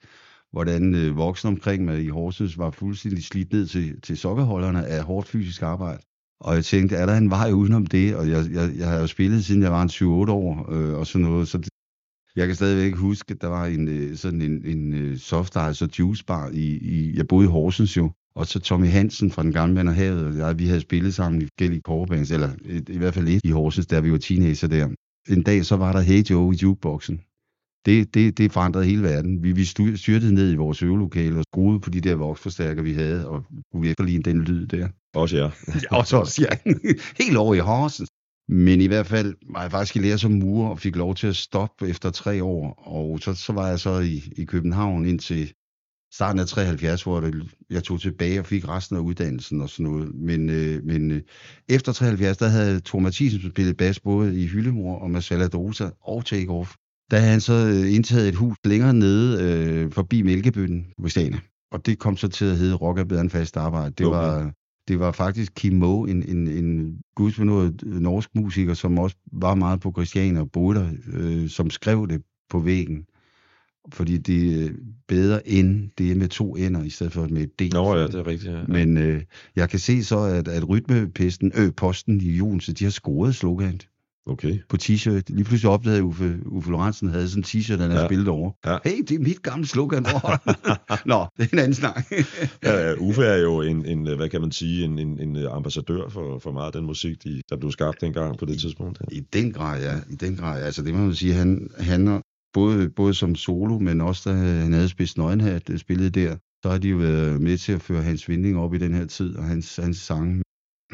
hvordan 0.53 0.95
øh, 0.95 1.17
voksne 1.17 1.49
omkring 1.49 1.85
mig 1.85 2.05
i 2.05 2.09
Horsens 2.09 2.59
var 2.59 2.71
fuldstændig 2.71 3.25
slidt 3.25 3.53
ned 3.53 3.67
til, 3.67 4.01
til 4.01 4.17
sokkerholderne 4.17 4.87
af 4.87 5.03
hårdt 5.03 5.29
fysisk 5.29 5.63
arbejde. 5.63 6.03
Og 6.41 6.55
jeg 6.55 6.65
tænkte, 6.65 6.97
er 6.97 7.07
der 7.07 7.17
en 7.17 7.31
vej 7.31 7.51
udenom 7.53 7.87
det? 7.87 8.17
Og 8.17 8.31
jeg, 8.31 8.45
jeg, 8.53 8.71
jeg 8.77 8.89
har 8.89 9.01
jo 9.01 9.07
spillet, 9.07 9.45
siden 9.45 9.63
jeg 9.63 9.73
var 9.73 9.83
en 9.83 9.89
7-8 10.29 10.31
år, 10.31 10.73
øh, 10.73 10.99
og 10.99 11.07
sådan 11.07 11.27
noget, 11.27 11.49
så 11.49 11.59
det, 11.59 11.69
jeg 12.37 12.47
kan 12.47 12.57
stadigvæk 12.57 12.95
huske, 12.95 13.35
at 13.35 13.41
der 13.41 13.47
var 13.47 13.67
en, 13.67 13.89
øh, 13.89 14.17
sådan 14.17 14.43
en, 14.43 14.65
en 14.65 14.93
øh, 14.95 15.19
soft 15.19 15.57
ice 15.71 15.85
og 15.85 15.99
juice 15.99 16.25
bar 16.25 16.49
i, 16.53 16.67
i, 16.67 17.17
jeg 17.17 17.29
boede 17.29 17.45
i 17.45 17.51
Horsens 17.51 17.97
jo, 17.97 18.11
og 18.35 18.47
så 18.47 18.61
Tommy 18.61 18.87
Hansen 18.87 19.31
fra 19.31 19.43
den 19.43 19.53
gamle 19.53 19.75
mand 19.75 19.89
og 19.89 19.95
havet, 19.95 20.27
og 20.27 20.37
jeg, 20.37 20.59
vi 20.59 20.67
havde 20.67 20.81
spillet 20.81 21.15
sammen 21.15 21.43
i 21.43 21.45
forskellige 21.45 21.81
coverbands, 21.81 22.31
eller 22.31 22.51
i, 22.65 22.83
i 22.89 22.99
hvert 22.99 23.15
fald 23.15 23.29
et 23.29 23.41
i 23.45 23.51
Horsens, 23.51 23.87
der 23.87 24.01
vi 24.01 24.13
var 24.13 24.19
teenager 24.19 24.69
der. 24.69 24.89
En 25.29 25.43
dag 25.43 25.65
så 25.65 25.77
var 25.77 25.93
der 25.93 26.01
Hey 26.01 26.23
Joe 26.31 26.55
i 26.55 26.59
jukeboxen. 26.63 27.21
Det, 27.87 28.15
det, 28.15 28.39
det 28.39 28.53
forandrede 28.53 28.85
hele 28.85 29.03
verden. 29.03 29.43
Vi, 29.43 29.53
vi 29.53 29.65
styrtede 29.97 30.35
ned 30.35 30.53
i 30.53 30.57
vores 30.57 30.83
øvelokale 30.83 31.39
og 31.39 31.45
skruede 31.53 31.81
på 31.81 31.91
de 31.91 32.01
der 32.01 32.15
voksforstærker, 32.15 32.83
vi 32.83 32.93
havde, 32.93 33.29
og 33.29 33.45
kunne 33.73 33.89
efterligne 33.89 34.23
den 34.23 34.43
lyd 34.43 34.67
der. 34.67 34.89
Også 35.15 35.37
jer. 35.37 35.51
Ja, 35.83 35.97
også 35.97 36.21
os, 36.21 36.39
ja. 36.39 36.49
Helt 37.25 37.37
over 37.37 37.55
i 37.55 37.59
Horsens. 37.59 38.11
Men 38.49 38.81
i 38.81 38.87
hvert 38.87 39.07
fald 39.07 39.35
var 39.53 39.63
jeg 39.63 39.71
faktisk 39.71 39.97
i 39.97 39.99
lære 39.99 40.19
som 40.19 40.33
murer 40.33 40.71
og 40.71 40.79
fik 40.79 40.97
lov 40.97 41.15
til 41.15 41.27
at 41.27 41.37
stoppe 41.37 41.89
efter 41.89 42.11
tre 42.11 42.45
år. 42.45 42.83
Og 42.87 43.19
så, 43.21 43.35
så 43.35 43.53
var 43.53 43.69
jeg 43.69 43.81
så 43.81 43.99
i, 43.99 44.33
i 44.37 44.45
København 44.45 45.07
indtil 45.07 45.53
starten 46.13 46.41
af 46.41 46.47
73, 46.47 47.03
hvor 47.03 47.21
det, 47.21 47.55
jeg 47.71 47.85
tog 47.85 48.01
tilbage 48.01 48.41
og 48.41 48.47
fik 48.47 48.69
resten 48.69 48.97
af 48.97 49.01
uddannelsen 49.01 49.61
og 49.61 49.69
sådan 49.69 49.93
noget. 49.93 50.15
Men, 50.15 50.51
øh, 50.51 50.85
men 50.85 51.11
øh, 51.11 51.23
efter 51.69 51.93
73, 51.93 52.37
der 52.39 52.49
havde 52.49 52.81
Thor 52.81 52.99
Mathisen 52.99 53.51
spillet 53.51 53.77
bas 53.77 54.01
både 54.01 54.41
i 54.43 54.47
Hyllemor 54.47 54.99
og 54.99 55.11
Marcella 55.11 55.49
Dosa 55.49 55.89
og 56.01 56.27
Takeoff. 56.27 56.75
Der 57.11 57.17
havde 57.19 57.31
han 57.31 57.41
så 57.41 57.53
øh, 57.53 57.95
indtaget 57.95 58.29
et 58.29 58.35
hus 58.35 58.57
længere 58.65 58.95
nede 58.95 59.43
øh, 59.43 59.93
forbi 59.93 60.23
Mælkebøtten 60.23 60.87
på 60.97 61.03
Christiania. 61.03 61.39
Og 61.73 61.87
det 61.87 61.99
kom 61.99 62.17
så 62.17 62.29
til 62.29 62.45
at 62.45 62.57
hedde 62.57 62.75
Rock 62.75 62.99
er 62.99 63.05
bedre 63.05 63.21
end 63.21 63.31
fast 63.31 63.57
arbejde. 63.57 63.95
Det 63.99 64.07
Okay. 64.07 64.19
var, 64.19 64.53
det 64.89 65.01
var 65.01 65.13
faktisk 65.13 65.53
Kim 65.55 65.73
Moe, 65.73 66.11
en, 66.11 66.23
en, 66.37 66.49
en 66.49 66.99
gudsbenået 67.15 67.83
norsk 67.85 68.31
musiker, 68.35 68.75
som 68.75 68.99
også 68.99 69.17
var 69.33 69.55
meget 69.55 69.81
på 69.81 69.93
Christiania 69.93 70.41
og 70.41 70.51
boede 70.51 70.79
der, 70.79 70.89
øh, 71.13 71.49
som 71.49 71.71
skrev 71.71 72.09
det 72.09 72.23
på 72.51 72.61
væggen. 72.61 73.05
Fordi 73.93 74.19
det 74.19 74.65
er 74.65 74.71
bedre 75.09 75.49
end, 75.49 75.91
det 75.99 76.13
er 76.13 76.17
med 76.17 76.29
to 76.29 76.57
ender, 76.57 76.85
i 76.85 76.91
stedet 76.91 77.13
for 77.13 77.27
med 77.31 77.43
et 77.43 77.61
D. 77.61 77.73
Nå 77.73 77.97
ja, 77.97 78.07
det 78.07 78.15
er 78.15 78.27
rigtigt. 78.27 78.53
Ja. 78.53 78.63
Men 78.69 78.97
øh, 78.97 79.23
jeg 79.57 79.69
kan 79.71 79.79
se 79.79 80.05
så, 80.05 80.19
at, 80.19 80.49
at 80.49 80.69
rytmepesten, 80.69 81.53
øh, 81.57 81.73
posten 81.77 82.21
i 82.21 82.31
Jonse, 82.31 82.73
de 82.73 82.85
har 82.85 82.91
scoret 82.91 83.35
slogan 83.35 83.81
Okay. 84.31 84.59
på 84.69 84.77
t-shirt. 84.83 85.23
Lige 85.29 85.45
pludselig 85.45 85.71
opdagede 85.71 86.03
Uffe, 86.03 86.39
Uffe 86.47 86.71
Lorentzen 86.71 87.09
havde 87.09 87.29
sådan 87.29 87.41
en 87.41 87.45
t-shirt, 87.45 87.81
han 87.81 87.91
havde 87.91 88.01
Ja. 88.03 88.09
spillet 88.09 88.29
over. 88.29 88.51
Ja. 88.67 88.79
Hey, 88.85 88.99
det 89.09 89.15
er 89.15 89.19
mit 89.19 89.43
gamle 89.43 89.67
slogan. 89.67 90.03
Nå, 91.07 91.27
det 91.37 91.45
er 91.45 91.49
en 91.53 91.59
anden 91.59 91.75
snak. 91.75 92.05
Ja, 92.65 92.95
Uffe 92.95 93.23
er 93.23 93.37
jo 93.37 93.61
en, 93.61 93.87
en, 93.87 94.17
hvad 94.17 94.29
kan 94.29 94.41
man 94.41 94.53
sige, 94.53 94.85
en, 94.85 94.99
en, 94.99 95.21
en 95.21 95.37
ambassadør 95.47 96.09
for, 96.09 96.39
for 96.39 96.53
meget 96.53 96.67
af 96.67 96.73
den 96.73 96.85
musik, 96.87 97.25
de, 97.25 97.43
der 97.51 97.57
blev 97.57 97.73
skabt 97.73 98.01
dengang 98.01 98.39
på 98.39 98.45
det 98.45 98.61
tidspunkt. 98.61 98.99
Ja. 99.11 99.17
I 99.17 99.21
den 99.33 99.53
grad, 99.53 99.83
ja. 99.83 99.95
I 100.11 100.15
den 100.15 100.37
grad. 100.37 100.63
Altså, 100.63 100.83
det 100.83 100.95
må 100.95 101.01
man 101.05 101.15
sige, 101.15 101.35
han, 101.35 101.69
han 101.79 102.23
både, 102.53 102.91
både 102.97 103.15
som 103.15 103.35
solo, 103.35 103.79
men 103.79 104.01
også 104.01 104.31
da 104.31 104.37
han 104.37 104.73
havde 104.73 104.89
spidst 104.89 105.19
nøgenhat, 105.19 105.71
spillet 105.77 106.15
der, 106.15 106.37
så 106.63 106.71
har 106.71 106.79
de 106.79 106.89
jo 106.89 106.97
været 106.97 107.41
med 107.41 107.59
til 107.59 107.73
at 107.73 107.83
føre 107.83 108.03
hans 108.03 108.29
vinding 108.29 108.59
op 108.59 108.75
i 108.75 108.79
den 108.79 108.95
her 108.95 109.07
tid, 109.07 109.37
og 109.37 109.45
hans, 109.45 109.77
hans 109.83 109.97
sange. 109.99 110.43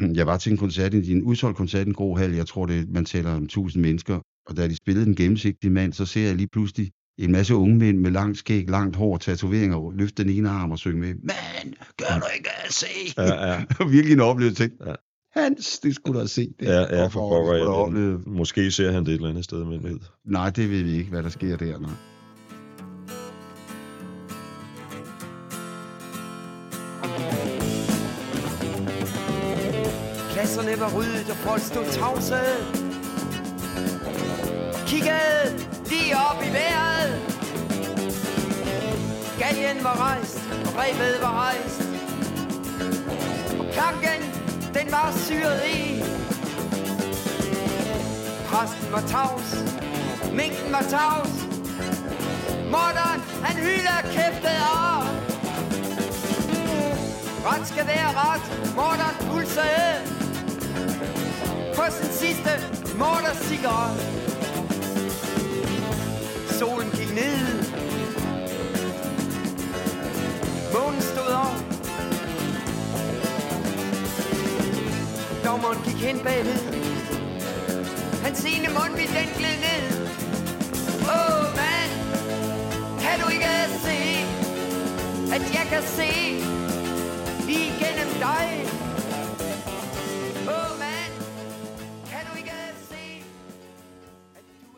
Jeg 0.01 0.27
var 0.27 0.37
til 0.37 0.51
en 0.51 0.57
koncert, 0.57 0.93
i 0.93 1.11
en 1.11 1.23
udsolgt 1.23 1.57
koncert 1.57 1.87
i 1.87 1.89
en 1.89 1.93
grå 1.93 2.15
hal, 2.15 2.31
jeg 2.31 2.47
tror, 2.47 2.65
det, 2.65 2.89
man 2.89 3.05
taler 3.05 3.33
om 3.33 3.43
1000 3.43 3.81
mennesker, 3.81 4.19
og 4.47 4.57
da 4.57 4.67
de 4.67 4.75
spillede 4.75 5.05
den 5.05 5.15
gennemsigtige 5.15 5.71
mand, 5.71 5.93
så 5.93 6.05
ser 6.05 6.25
jeg 6.25 6.35
lige 6.35 6.49
pludselig 6.51 6.91
en 7.19 7.31
masse 7.31 7.55
unge 7.55 7.75
mænd 7.75 7.97
med 7.97 8.11
langt 8.11 8.37
skæg, 8.37 8.69
langt 8.69 8.95
hår, 8.95 9.17
tatoveringer, 9.17 9.91
løfte 9.91 10.23
den 10.23 10.31
ene 10.31 10.49
arm 10.49 10.71
og 10.71 10.79
synge 10.79 10.99
med, 10.99 11.07
man, 11.07 11.73
gør 11.97 12.19
du 12.19 12.25
ikke 12.37 12.49
at 12.65 12.73
se? 12.73 12.87
Ja, 13.17 13.51
ja. 13.51 13.63
Virkelig 13.95 14.13
en 14.13 14.19
oplevelse, 14.19 14.69
Ja. 14.85 14.93
Hans, 15.35 15.79
det 15.79 15.95
skulle 15.95 16.13
du 16.13 16.19
have 16.19 16.27
set. 16.27 16.53
Det. 16.59 16.65
Ja, 16.65 16.95
ja, 16.95 17.07
for 17.07 17.29
pokker, 17.29 18.29
Måske 18.29 18.71
ser 18.71 18.91
han 18.91 19.05
det 19.05 19.11
et 19.11 19.15
eller 19.15 19.29
andet 19.29 19.43
sted, 19.43 19.65
men 19.65 19.83
ved. 19.83 19.99
Nej, 20.25 20.49
det 20.49 20.69
ved 20.69 20.83
vi 20.83 20.91
ikke, 20.91 21.09
hvad 21.09 21.23
der 21.23 21.29
sker 21.29 21.57
der. 21.57 21.79
Nej. 21.79 21.91
Var 30.87 30.99
ryddet, 30.99 31.29
og 31.29 31.35
folk 31.35 31.61
stod 31.61 31.85
tavse. 31.85 32.41
Kiggede 34.87 35.67
lige 35.89 36.15
op 36.17 36.43
i 36.47 36.49
vejret. 36.57 37.11
Galgen 39.39 39.83
var 39.83 39.95
rejst, 39.99 40.41
og 40.65 40.73
revet 40.81 41.17
var 41.21 41.33
rejst. 41.45 41.81
Og 43.59 43.65
planken, 43.73 44.21
den 44.73 44.91
var 44.91 45.13
syret 45.25 45.61
i. 45.75 46.03
Præsten 48.47 48.91
var 48.91 49.01
tavs, 49.01 49.49
minken 50.33 50.71
var 50.71 50.81
tavs. 50.81 51.35
Morderen, 52.71 53.21
han 53.43 53.55
hylder 53.55 53.99
kæftet 54.03 54.57
af. 54.75 55.07
Ret 57.45 57.67
skal 57.67 57.87
være 57.87 58.09
ret, 58.15 58.75
morderen 58.75 59.15
pulsede 59.29 60.16
på 61.77 61.83
sin 61.91 62.11
sidste 62.11 62.49
mordercigaret. 62.97 63.97
Solen 66.59 66.89
gik 66.89 67.15
ned. 67.15 67.39
Månen 70.73 71.01
stod 71.01 71.31
op. 71.45 71.57
Dommeren 75.45 75.77
gik 75.85 75.95
hen 76.05 76.19
bagved. 76.19 76.59
Hans 78.23 78.45
ene 78.45 78.69
mundvig 78.77 79.07
den 79.07 79.29
gled 79.37 79.57
ned. 79.67 79.85
Åh, 81.01 81.15
oh, 81.15 81.43
mand, 81.59 81.91
kan 83.01 83.19
du 83.21 83.27
ikke 83.29 83.53
se, 83.85 83.97
at 85.35 85.41
jeg 85.53 85.65
kan 85.69 85.83
se 85.83 86.11
lige 87.47 87.71
gennem 87.79 88.09
dig? 88.19 88.76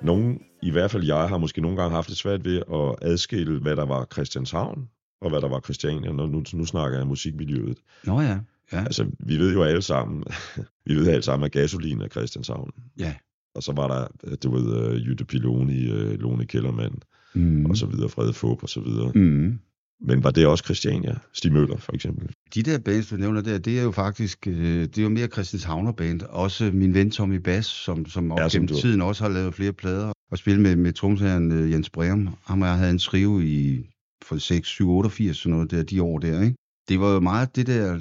Nogen, 0.04 0.42
i 0.64 0.72
hvert 0.72 0.92
fald 0.92 1.04
jeg, 1.04 1.30
har 1.30 1.38
måske 1.38 1.62
nogle 1.62 1.78
gange 1.78 1.96
haft 1.96 2.10
det 2.10 2.18
svært 2.18 2.46
ved 2.46 2.58
at 2.74 2.96
adskille, 3.10 3.60
hvad 3.60 3.76
der 3.76 3.86
var 3.86 4.08
Christianshavn, 4.14 4.90
og 5.22 5.30
hvad 5.30 5.42
der 5.42 5.48
var 5.48 5.60
Christiania, 5.60 6.12
når 6.12 6.28
nu, 6.28 6.44
nu 6.54 6.66
snakker 6.66 6.98
jeg 6.98 7.08
musikmiljøet. 7.08 7.78
Nå 8.06 8.22
ja, 8.22 8.40
ja, 8.72 8.80
Altså, 8.84 9.06
vi 9.20 9.38
ved 9.38 9.54
jo 9.54 9.64
alle 9.64 9.82
sammen, 9.82 10.24
vi 10.86 10.96
ved 10.96 11.08
alle 11.08 11.22
sammen, 11.22 11.46
at 11.46 11.52
gasolin 11.52 12.02
er 12.02 12.08
Christianshavn. 12.08 12.72
ja. 13.00 13.14
Og 13.56 13.64
så 13.64 13.74
var 13.74 13.88
der, 13.88 14.08
øh, 14.24 14.38
du 14.44 14.52
ved, 14.52 14.92
uh, 14.92 15.08
Jytte 15.08 15.26
Piloni, 15.26 15.92
uh, 15.92 16.12
Lone 16.12 16.46
Kellermann, 16.46 16.96
Mm. 17.34 17.66
og 17.66 17.78
så 17.78 17.86
videre, 17.86 18.10
Frede 18.10 18.34
Fup, 18.34 18.64
og 18.64 18.70
så 18.70 18.80
videre. 18.82 19.12
Mm. 19.16 19.60
Men 20.02 20.24
var 20.24 20.32
det 20.32 20.48
også 20.48 20.64
Christiania? 20.64 21.16
Stig 21.34 21.54
Møller, 21.54 21.78
for 21.78 21.94
eksempel. 21.94 22.30
De 22.56 22.64
der 22.64 22.80
bands, 22.80 23.08
du 23.10 23.16
nævner 23.16 23.42
der, 23.42 23.58
det 23.58 23.80
er 23.80 23.84
jo 23.84 23.92
faktisk, 23.92 24.48
øh, 24.48 24.82
det 24.82 24.98
er 24.98 25.04
jo 25.04 25.10
mere 25.10 25.28
Christianshavner 25.28 25.92
band. 25.92 26.22
Også 26.22 26.72
min 26.74 26.94
ven 26.94 27.12
Tommy 27.12 27.36
Bass, 27.36 27.68
som, 27.70 28.06
som 28.06 28.32
op 28.32 28.40
Ja, 28.40 28.48
gennem 28.52 28.68
tiden 28.68 29.02
også 29.02 29.24
har 29.24 29.32
lavet 29.32 29.56
flere 29.56 29.74
plader. 29.74 30.12
Og 30.32 30.38
spillet 30.38 30.62
med, 30.62 30.76
med 30.76 30.94
tromsageren 30.94 31.52
øh, 31.52 31.72
Jens 31.72 31.90
Breum. 31.90 32.36
Ham 32.44 32.62
og 32.62 32.68
jeg 32.68 32.78
havde 32.78 32.92
en 32.92 33.00
skrive 33.00 33.48
i 33.48 33.86
for 34.24 34.38
6, 34.38 34.68
7, 34.68 34.90
88, 34.90 35.38
sådan 35.38 35.52
noget 35.52 35.72
der, 35.72 35.84
de 35.84 36.04
år 36.04 36.20
der, 36.20 36.42
ikke? 36.42 36.56
Det 36.90 37.00
var 37.00 37.14
jo 37.14 37.20
meget 37.20 37.56
det 37.56 37.68
der, 37.68 38.00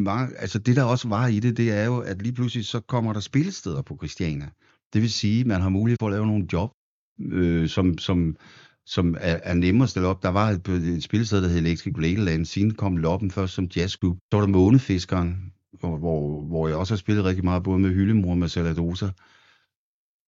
meget, 0.00 0.30
altså 0.38 0.58
det 0.58 0.76
der 0.76 0.82
også 0.82 1.08
var 1.08 1.26
i 1.26 1.40
det, 1.40 1.56
det 1.56 1.72
er 1.72 1.84
jo, 1.84 1.98
at 1.98 2.22
lige 2.22 2.32
pludselig 2.32 2.66
så 2.66 2.80
kommer 2.80 3.12
der 3.12 3.20
spillesteder 3.20 3.82
på 3.82 3.96
Christiania. 3.96 4.48
Det 4.92 5.02
vil 5.02 5.12
sige, 5.12 5.44
man 5.44 5.60
har 5.60 5.68
mulighed 5.68 5.96
for 6.00 6.06
at 6.06 6.12
lave 6.12 6.26
nogle 6.26 6.46
job, 6.52 6.70
øh, 7.20 7.68
som, 7.68 7.98
som, 7.98 8.36
som 8.88 9.14
er, 9.20 9.40
er 9.42 9.54
nemmere 9.54 9.84
at 9.84 9.90
stille 9.90 10.08
op. 10.08 10.22
Der 10.22 10.28
var 10.28 10.50
et, 10.50 10.68
et 10.68 11.02
spillested, 11.02 11.42
der 11.42 11.48
hed 11.48 11.58
Electric 11.58 11.94
Lakeland. 11.98 12.44
Siden 12.44 12.74
kom 12.74 12.96
Loppen 12.96 13.30
først 13.30 13.54
som 13.54 13.64
jazzklub. 13.76 14.18
Så 14.30 14.36
var 14.36 14.40
der 14.40 14.52
Månefiskeren, 14.52 15.52
hvor, 15.80 15.96
hvor, 15.96 16.42
hvor 16.42 16.68
jeg 16.68 16.76
også 16.76 16.94
har 16.94 16.98
spillet 16.98 17.24
rigtig 17.24 17.44
meget, 17.44 17.62
både 17.62 17.78
med 17.78 17.90
Hyllemor 17.90 18.30
og 18.30 18.38
med 18.38 18.48
Saladosa. 18.48 19.08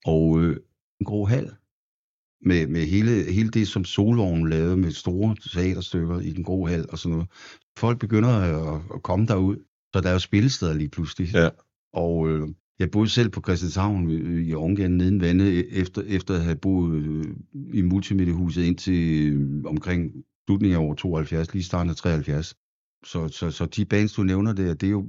Og 0.04 0.40
øh, 0.40 0.56
en 1.00 1.06
grå 1.06 1.24
hal. 1.24 1.54
Med, 2.42 2.66
med 2.66 2.86
hele, 2.86 3.32
hele 3.32 3.50
det, 3.50 3.68
som 3.68 3.84
Solvognen 3.84 4.48
lavede 4.50 4.76
med 4.76 4.92
store 4.92 5.36
teaterstykker 5.52 6.20
i 6.20 6.32
den 6.32 6.44
grå 6.44 6.66
hal 6.66 6.86
og 6.90 6.98
sådan 6.98 7.12
noget. 7.12 7.30
Folk 7.78 7.98
begynder 7.98 8.28
at, 8.28 8.82
at 8.94 9.02
komme 9.02 9.26
derud. 9.26 9.56
Så 9.94 10.00
der 10.00 10.08
er 10.08 10.12
jo 10.12 10.18
spillesteder 10.18 10.74
lige 10.74 10.88
pludselig. 10.88 11.34
Ja. 11.34 11.48
Og 11.92 12.28
øh, 12.28 12.48
Jeg 12.80 12.90
boede 12.90 13.08
selv 13.08 13.28
på 13.28 13.40
Christianshavn 13.40 14.10
øh, 14.10 14.46
i 14.46 14.54
Ungarn 14.54 14.90
neden 14.90 15.20
vandet, 15.20 15.80
efter, 15.80 16.02
efter 16.06 16.34
at 16.34 16.40
have 16.40 16.56
boet 16.56 17.02
øh, 17.02 17.24
i 17.74 17.82
multimediehuset 17.82 18.62
indtil 18.64 19.32
øh, 19.32 19.64
omkring 19.64 20.12
slutningen 20.46 20.76
af 20.76 20.82
år 20.84 20.94
72, 20.94 21.52
lige 21.54 21.64
starten 21.64 21.90
af 21.90 21.96
73. 21.96 22.54
Så, 23.04 23.28
så, 23.28 23.50
så 23.50 23.66
de 23.66 23.84
bands, 23.84 24.12
du 24.12 24.22
nævner 24.22 24.52
der, 24.52 24.74
det 24.74 24.86
er 24.86 24.90
jo, 24.90 25.06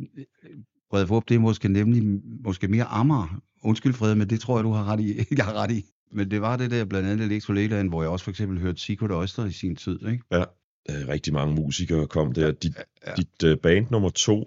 Brede 0.89 1.07
Forp, 1.07 1.23
det 1.29 1.35
er 1.35 1.39
måske 1.39 1.69
nemlig 1.69 2.03
måske 2.45 2.67
mere 2.67 2.83
Amager. 2.83 3.41
Undskyld 3.63 3.93
Frede, 3.93 4.15
men 4.15 4.29
det 4.29 4.39
tror 4.39 4.57
jeg, 4.57 4.63
du 4.63 4.71
har 4.71 4.85
ret 4.85 4.99
i. 4.99 5.17
jeg 5.37 5.45
har 5.45 5.53
ret 5.53 5.71
i. 5.71 5.85
Men 6.11 6.31
det 6.31 6.41
var 6.41 6.57
det 6.57 6.71
der, 6.71 6.85
blandt 6.85 7.09
andet 7.09 7.25
Electro 7.25 7.53
Leland, 7.53 7.89
hvor 7.89 8.01
jeg 8.03 8.11
også 8.11 8.23
for 8.23 8.31
eksempel 8.31 8.59
hørte 8.59 8.81
Secret 8.81 9.11
Oyster 9.11 9.45
i 9.45 9.51
sin 9.51 9.75
tid, 9.75 10.07
ikke? 10.07 10.23
Ja, 10.31 10.43
øh, 10.89 11.07
rigtig 11.07 11.33
mange 11.33 11.55
musikere 11.55 12.07
kom 12.07 12.33
der. 12.33 12.51
Dit, 12.51 12.75
Ja. 13.07 13.13
dit 13.13 13.43
uh, 13.43 13.57
band 13.63 13.87
nummer 13.91 14.09
to, 14.09 14.45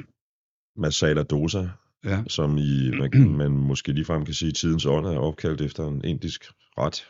Masala 0.76 1.22
Dosa, 1.22 1.68
Ja. 2.04 2.22
som 2.28 2.58
i, 2.58 2.90
man, 3.00 3.36
man 3.36 3.50
måske 3.50 3.92
ligefrem 3.92 4.24
kan 4.24 4.34
sige, 4.34 4.52
tidens 4.52 4.86
ånd 4.86 5.06
er 5.06 5.18
opkaldt 5.18 5.60
efter 5.60 5.88
en 5.88 6.04
indisk 6.04 6.44
ret. 6.78 7.04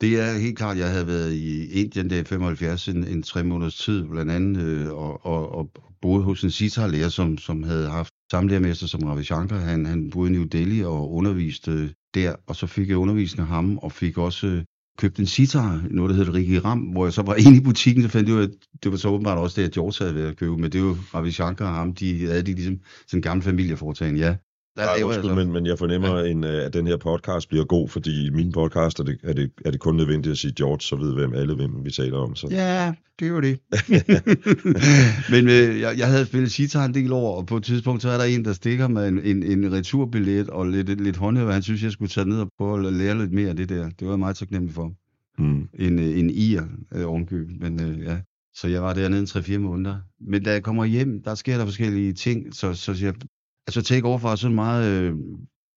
Det 0.00 0.20
er 0.20 0.38
helt 0.38 0.58
klart, 0.58 0.78
jeg 0.78 0.90
havde 0.90 1.06
været 1.06 1.32
i 1.32 1.70
Indien 1.70 2.10
der 2.10 2.20
i 2.20 2.24
75 2.24 2.88
en, 2.88 3.04
en 3.06 3.22
tre 3.22 3.44
måneders 3.44 3.76
tid, 3.76 4.04
blandt 4.08 4.32
andet, 4.32 4.62
øh, 4.62 4.92
og, 4.92 5.26
og, 5.26 5.54
og 5.54 5.70
boede 6.02 6.24
hos 6.24 6.44
en 6.44 6.50
sitar-lærer, 6.50 7.08
som, 7.08 7.38
som 7.38 7.62
havde 7.62 7.88
haft 7.88 8.10
samme 8.30 8.50
lærermester 8.50 8.86
som 8.86 9.02
Ravi 9.02 9.24
Shankar. 9.24 9.58
Han, 9.58 9.86
han 9.86 10.10
boede 10.10 10.30
i 10.30 10.32
New 10.32 10.44
Delhi 10.44 10.84
og 10.84 11.12
underviste 11.12 11.70
øh, 11.70 11.90
der, 12.14 12.36
og 12.46 12.56
så 12.56 12.66
fik 12.66 12.88
jeg 12.88 12.96
undervisning 12.96 13.40
af 13.40 13.54
ham, 13.54 13.78
og 13.78 13.92
fik 13.92 14.18
også 14.18 14.64
købte 14.98 15.20
en 15.20 15.26
sitar, 15.26 15.86
noget 15.90 16.10
der 16.10 16.16
hedder 16.16 16.34
Rikki 16.34 16.58
Ram, 16.58 16.78
hvor 16.78 17.06
jeg 17.06 17.12
så 17.12 17.22
var 17.22 17.34
inde 17.46 17.56
i 17.56 17.60
butikken, 17.60 18.02
så 18.02 18.08
fandt 18.08 18.28
jeg 18.28 18.36
ud 18.36 18.42
af, 18.42 18.46
at 18.46 18.54
det 18.82 18.92
var 18.92 18.98
så 18.98 19.08
åbenbart 19.08 19.38
også 19.38 19.60
det, 19.60 19.66
at 19.66 19.74
George 19.74 20.04
havde 20.04 20.14
været 20.14 20.30
at 20.30 20.36
købe, 20.36 20.58
men 20.58 20.72
det 20.72 20.80
var 20.82 20.88
jo 20.88 20.96
Ravi 21.14 21.30
Shankar 21.30 21.68
og 21.68 21.74
ham, 21.74 21.94
de 21.94 22.26
havde 22.26 22.42
de 22.42 22.54
ligesom 22.54 22.80
sådan 23.06 23.18
en 23.18 23.22
gammel 23.22 23.44
familieforetagende, 23.44 24.20
ja. 24.20 24.36
Der 24.76 24.84
Nej, 24.84 24.96
laver 24.96 25.12
jeg 25.12 25.18
undskyld, 25.18 25.30
så- 25.30 25.34
men, 25.44 25.52
men 25.52 25.66
jeg 25.66 25.78
fornemmer, 25.78 26.18
ja. 26.18 26.30
en, 26.30 26.44
øh, 26.44 26.66
at 26.66 26.72
den 26.74 26.86
her 26.86 26.96
podcast 26.96 27.48
bliver 27.48 27.64
god, 27.64 27.88
fordi 27.88 28.26
i 28.26 28.30
min 28.30 28.52
podcast 28.52 28.98
er 29.00 29.04
det, 29.04 29.18
er, 29.22 29.32
det, 29.32 29.50
er 29.64 29.70
det 29.70 29.80
kun 29.80 29.96
nødvendigt 29.96 30.32
at 30.32 30.38
sige 30.38 30.52
George, 30.56 30.80
så 30.80 30.96
ved 30.96 31.14
hvem 31.14 31.34
alle 31.34 31.54
hvem 31.54 31.84
vi 31.84 31.90
taler 31.90 32.18
om. 32.18 32.34
Så. 32.36 32.48
Ja, 32.50 32.94
det 33.20 33.32
var 33.32 33.40
det. 33.40 33.58
Men 35.32 35.48
øh, 35.48 35.80
jeg, 35.80 35.98
jeg 35.98 36.06
havde 36.08 36.26
spillet 36.26 36.52
sitar 36.52 36.84
en 36.84 36.94
del 36.94 37.12
år, 37.12 37.36
og 37.36 37.46
på 37.46 37.56
et 37.56 37.64
tidspunkt, 37.64 38.02
så 38.02 38.08
er 38.08 38.16
der 38.18 38.24
en, 38.24 38.44
der 38.44 38.52
stikker 38.52 38.88
med 38.88 39.08
en, 39.08 39.20
en, 39.24 39.42
en 39.42 39.72
returbillet 39.72 40.50
og 40.50 40.66
lidt, 40.66 41.02
lidt 41.02 41.16
håndhæver. 41.16 41.52
Han 41.52 41.62
synes, 41.62 41.82
jeg 41.82 41.92
skulle 41.92 42.08
tage 42.08 42.28
ned 42.28 42.38
og 42.40 42.48
prøve 42.58 42.86
at 42.86 42.92
lære 42.92 43.18
lidt 43.18 43.32
mere 43.32 43.48
af 43.48 43.56
det 43.56 43.68
der. 43.68 43.84
Det 43.84 44.06
var 44.06 44.12
jeg 44.12 44.18
meget 44.18 44.36
taknemmelig 44.36 44.74
for. 44.74 44.92
Mm. 45.38 45.68
En, 45.78 45.98
øh, 45.98 46.18
en 46.18 46.30
ir 46.30 46.62
øh, 46.94 47.06
ovenkøb. 47.08 47.48
Men 47.60 47.80
øh, 47.80 48.04
ja, 48.04 48.16
så 48.54 48.68
jeg 48.68 48.82
var 48.82 48.94
dernede 48.94 49.20
en 49.20 49.26
3-4 49.26 49.58
måneder. 49.58 49.96
Men 50.30 50.42
da 50.42 50.52
jeg 50.52 50.62
kommer 50.62 50.84
hjem, 50.84 51.22
der 51.22 51.34
sker 51.34 51.58
der 51.58 51.64
forskellige 51.64 52.12
ting. 52.12 52.54
Så, 52.54 52.74
så 52.74 52.96
jeg, 53.02 53.14
altså 53.66 53.82
Take 53.82 54.06
Over 54.06 54.18
var 54.18 54.36
sådan 54.36 54.54
meget 54.54 55.00
øh, 55.02 55.14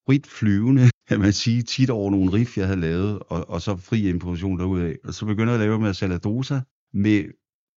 frit 0.08 0.28
flyvende, 0.28 0.90
kan 1.10 1.20
man 1.20 1.34
sige, 1.34 1.62
tit 1.62 1.90
over 1.90 2.12
nogle 2.12 2.34
riff, 2.34 2.58
jeg 2.58 2.68
havde 2.68 2.80
lavet, 2.80 3.20
og, 3.20 3.50
og 3.50 3.62
så 3.62 3.76
fri 3.76 4.10
improvisation 4.10 4.60
derudaf. 4.60 4.96
Og 5.04 5.14
så 5.14 5.26
begynder 5.26 5.54
jeg 5.54 5.62
at 5.62 5.68
lave 5.68 5.80
med 5.80 5.94
Saladosa, 5.94 6.60
med 6.94 7.24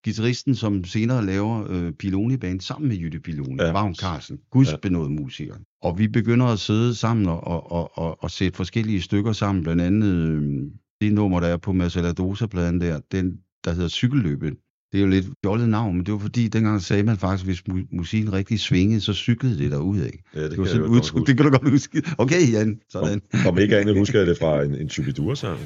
guitaristen, 0.05 0.55
som 0.55 0.85
senere 0.85 1.27
laver 1.27 1.67
øh, 1.71 1.93
Piloni 1.93 2.37
Band 2.37 2.61
sammen 2.61 2.89
med 2.89 2.97
Jytte 2.97 3.21
Piloni, 3.21 3.57
Ja. 3.63 3.73
Vagn 3.73 3.95
Carlsen, 3.95 4.39
Guds 4.51 4.73
Ja. 4.85 4.91
musiker. 4.91 5.55
Og 5.83 5.99
vi 5.99 6.09
begynder 6.09 6.47
at 6.47 6.59
sidde 6.59 6.95
sammen 6.95 7.27
og, 7.27 7.45
og, 7.45 7.73
og, 7.73 7.99
og, 7.99 8.23
og 8.23 8.31
sætte 8.31 8.57
forskellige 8.57 9.01
stykker 9.03 9.33
sammen, 9.33 9.65
blandt 9.65 9.83
andet 9.83 10.09
øh, 10.09 10.43
det 11.01 11.13
nummer, 11.13 11.41
der 11.41 11.49
er 11.49 11.57
på 11.57 11.73
Masaladosa-pladen 11.73 12.81
der, 12.81 13.01
den, 13.13 13.39
der 13.65 13.73
hedder 13.73 13.89
Cykelløbet. 13.89 14.57
Det 14.93 14.99
er 14.99 15.03
jo 15.03 15.09
lidt 15.09 15.27
fjollet 15.45 15.69
navn, 15.69 15.97
men 15.97 16.07
det 16.07 16.13
var 16.13 16.19
fordi, 16.19 16.49
dengang 16.49 16.83
sagde 16.83 17.03
man 17.03 17.17
faktisk, 17.17 17.45
hvis 17.45 17.61
mu- 17.71 17.97
musikken 17.97 18.33
rigtig 18.33 18.61
svingede, 18.61 19.01
så 19.01 19.13
cyklede 19.13 19.59
det 19.59 19.71
derud 19.71 19.99
af. 19.99 20.21
Ja, 20.35 20.43
det, 20.43 20.51
Det, 20.51 20.59
var 20.59 20.65
sådan 20.67 20.83
et 20.83 20.89
udtryk, 20.89 21.27
det 21.27 21.37
kan 21.37 21.47
du 21.47 21.51
godt 21.59 21.71
huske. 21.71 22.03
Okay, 22.19 22.53
Jan, 22.53 22.81
sådan. 22.91 23.23
Om, 23.33 23.47
om 23.47 23.59
ikke 23.59 23.79
andet 23.79 23.99
husker 23.99 24.19
jeg 24.19 24.27
det 24.29 24.39
fra 24.39 24.63
en, 24.63 24.75
en 24.75 24.89
Chubidur-sang. 24.91 25.59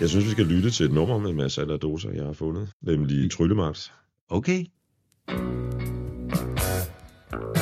Jeg 0.00 0.08
synes, 0.10 0.24
vi 0.26 0.30
skal 0.30 0.46
lytte 0.46 0.70
til 0.70 0.86
et 0.86 0.92
nummer 0.92 1.18
med 1.18 1.32
Mads 1.32 1.58
Aladosa, 1.58 2.08
jeg 2.14 2.24
har 2.24 2.32
fundet, 2.32 2.68
nemlig 2.82 3.30
Tryllemagt. 3.30 3.92
Okay. 4.30 4.64
Thank 5.28 5.38
you. 7.56 7.61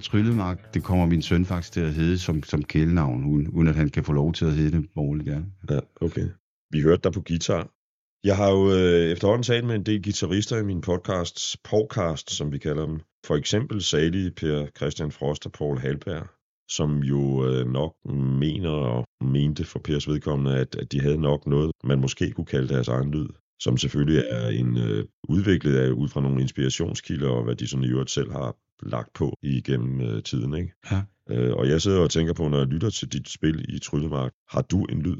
Tryllemark, 0.00 0.74
det 0.74 0.84
kommer 0.84 1.06
min 1.06 1.22
søn 1.22 1.44
faktisk 1.44 1.72
til 1.72 1.80
at 1.80 1.94
hedde 1.94 2.18
som, 2.18 2.42
som 2.42 2.62
kælenavn, 2.62 3.24
uden, 3.24 3.48
uden 3.48 3.68
at 3.68 3.74
han 3.74 3.88
kan 3.88 4.04
få 4.04 4.12
lov 4.12 4.32
til 4.32 4.44
at 4.44 4.52
hedde 4.52 4.76
det 4.76 4.86
borgerligt, 4.94 5.28
ja. 5.28 5.40
Ja, 5.70 5.80
okay. 6.00 6.28
Vi 6.70 6.80
hørte 6.80 7.02
dig 7.04 7.12
på 7.12 7.20
guitar. 7.20 7.70
Jeg 8.24 8.36
har 8.36 8.50
jo 8.50 8.70
øh, 8.70 9.10
efterhånden 9.12 9.42
talt 9.42 9.66
med 9.66 9.74
en 9.74 9.86
del 9.86 10.02
guitarister 10.02 10.56
i 10.58 10.64
min 10.64 10.80
podcasts, 10.80 11.56
podcast, 11.56 12.30
som 12.30 12.52
vi 12.52 12.58
kalder 12.58 12.86
dem. 12.86 13.00
For 13.26 13.36
eksempel 13.36 13.82
salige 13.82 14.30
Per 14.30 14.66
Christian 14.76 15.12
Frost 15.12 15.46
og 15.46 15.52
Paul 15.52 15.78
Halberg, 15.78 16.26
som 16.70 16.98
jo 16.98 17.46
øh, 17.46 17.66
nok 17.66 17.94
mener 18.14 18.70
og 18.70 19.04
mente 19.20 19.64
for 19.64 19.78
Pers 19.78 20.08
vedkommende, 20.08 20.58
at, 20.58 20.76
at 20.76 20.92
de 20.92 21.00
havde 21.00 21.20
nok 21.20 21.46
noget, 21.46 21.70
man 21.84 22.00
måske 22.00 22.30
kunne 22.30 22.52
kalde 22.54 22.68
deres 22.68 22.88
egen 22.88 23.10
lyd, 23.10 23.28
som 23.60 23.76
selvfølgelig 23.76 24.24
er 24.30 24.48
en 24.48 24.76
øh, 24.76 25.04
udviklet 25.28 25.76
af 25.76 25.90
ud 25.90 26.08
fra 26.08 26.20
nogle 26.20 26.40
inspirationskilder, 26.40 27.28
og 27.28 27.44
hvad 27.44 27.56
de 27.56 27.66
sådan 27.66 27.84
i 27.84 27.88
øvrigt 27.88 28.10
selv 28.10 28.32
har 28.32 28.56
lagt 28.82 29.12
på 29.14 29.36
igennem 29.42 30.00
øh, 30.00 30.22
tiden. 30.22 30.54
Ikke? 30.54 30.72
Ja. 30.90 31.02
Øh, 31.30 31.56
og 31.56 31.68
jeg 31.68 31.82
sidder 31.82 32.00
og 32.00 32.10
tænker 32.10 32.32
på, 32.32 32.48
når 32.48 32.58
jeg 32.58 32.66
lytter 32.66 32.90
til 32.90 33.12
dit 33.12 33.28
spil 33.28 33.74
i 33.74 33.78
Tryllemark, 33.78 34.32
har 34.48 34.62
du 34.62 34.84
en 34.84 35.02
lyd? 35.02 35.16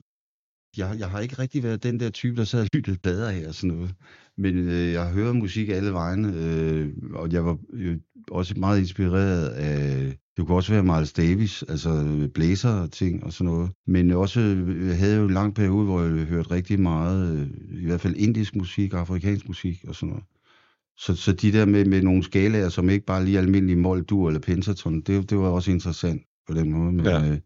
Jeg, 0.77 0.97
jeg 0.99 1.11
har 1.11 1.21
ikke 1.21 1.39
rigtig 1.39 1.63
været 1.63 1.83
den 1.83 2.01
der 2.01 2.11
type, 2.11 2.37
der 2.37 2.45
sad 2.45 2.61
og 2.61 2.69
lyttede 2.73 2.99
plader 2.99 3.31
her 3.31 3.49
og 3.49 3.55
sådan 3.55 3.77
noget. 3.77 3.95
Men 4.39 4.69
øh, 4.69 4.93
jeg 4.93 5.11
hører 5.11 5.33
musik 5.33 5.69
alle 5.69 5.93
vegne, 5.93 6.33
øh, 6.37 6.93
og 7.13 7.33
jeg 7.33 7.45
var 7.45 7.59
øh, 7.73 7.97
også 8.31 8.55
meget 8.57 8.79
inspireret 8.79 9.49
af, 9.49 10.17
det 10.37 10.47
kunne 10.47 10.57
også 10.57 10.73
være 10.73 10.83
Miles 10.83 11.13
Davis, 11.13 11.63
altså 11.63 11.91
blæser 12.35 12.71
og 12.71 12.93
ting 12.93 13.25
og 13.25 13.33
sådan 13.33 13.53
noget. 13.53 13.71
Men 13.87 14.11
også, 14.11 14.41
øh, 14.41 14.89
jeg 14.89 14.99
havde 14.99 15.17
jo 15.17 15.25
en 15.25 15.35
lang 15.35 15.55
periode, 15.55 15.85
hvor 15.85 16.03
jeg 16.03 16.27
hørte 16.27 16.51
rigtig 16.51 16.81
meget, 16.81 17.39
øh, 17.39 17.81
i 17.83 17.87
hvert 17.87 18.01
fald 18.01 18.15
indisk 18.17 18.57
musik, 18.57 18.95
afrikansk 18.95 19.49
musik 19.49 19.85
og 19.89 19.95
sådan 19.95 20.09
noget. 20.09 20.25
Så, 20.99 21.17
så 21.17 21.33
de 21.33 21.53
der 21.53 21.65
med, 21.67 21.85
med 21.85 22.03
nogle 22.03 22.23
skalaer, 22.23 22.69
som 22.69 22.91
ikke 22.91 23.07
bare 23.07 23.25
lige 23.25 23.39
almindelige 23.39 23.77
mol, 23.77 24.03
dur 24.05 24.29
eller 24.29 24.41
pentaton, 24.41 25.01
det, 25.01 25.31
det 25.31 25.39
var 25.39 25.49
også 25.49 25.71
interessant 25.71 26.23
på 26.49 26.55
den 26.55 26.73
måde. 26.73 26.93
Men, 26.93 27.05
Ja. 27.07 27.31
øh, 27.31 27.39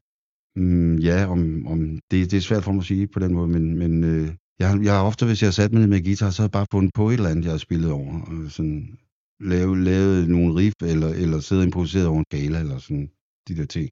mm, 0.56 0.98
ja 0.98 1.26
om, 1.26 1.66
om 1.66 1.78
det, 2.10 2.30
det 2.30 2.36
er 2.36 2.40
svært 2.40 2.64
for 2.64 2.72
mig 2.72 2.80
at 2.80 2.86
sige 2.86 3.06
på 3.06 3.18
den 3.18 3.34
måde, 3.34 3.48
men, 3.48 3.78
men 3.78 4.04
øh, 4.04 4.28
jeg, 4.58 4.68
har- 4.70 4.82
jeg 4.82 4.92
har 4.92 5.02
ofte, 5.02 5.26
hvis 5.26 5.42
jeg 5.42 5.46
har 5.46 5.52
sat 5.52 5.72
mig 5.72 5.80
ned 5.80 5.88
med 5.88 6.04
guitar, 6.04 6.30
så 6.30 6.42
har 6.42 6.46
jeg 6.46 6.50
bare 6.58 6.66
fundet 6.72 6.92
på 6.94 7.08
et 7.08 7.14
eller 7.14 7.28
andet, 7.30 7.44
jeg 7.44 7.52
har 7.52 7.58
spillet 7.58 7.90
over. 7.90 8.20
Og 8.20 8.50
sådan, 8.50 8.98
lavet, 9.40 9.78
lavet 9.78 10.28
nogle 10.28 10.54
riff, 10.60 10.74
eller, 10.82 11.08
eller 11.08 11.38
siddet 11.40 11.62
og 11.62 11.66
improviseret 11.66 12.06
over 12.06 12.18
en 12.18 12.24
skala, 12.32 12.60
eller 12.60 12.78
sådan 12.78 13.10
de 13.48 13.56
der 13.56 13.66
ting. 13.66 13.88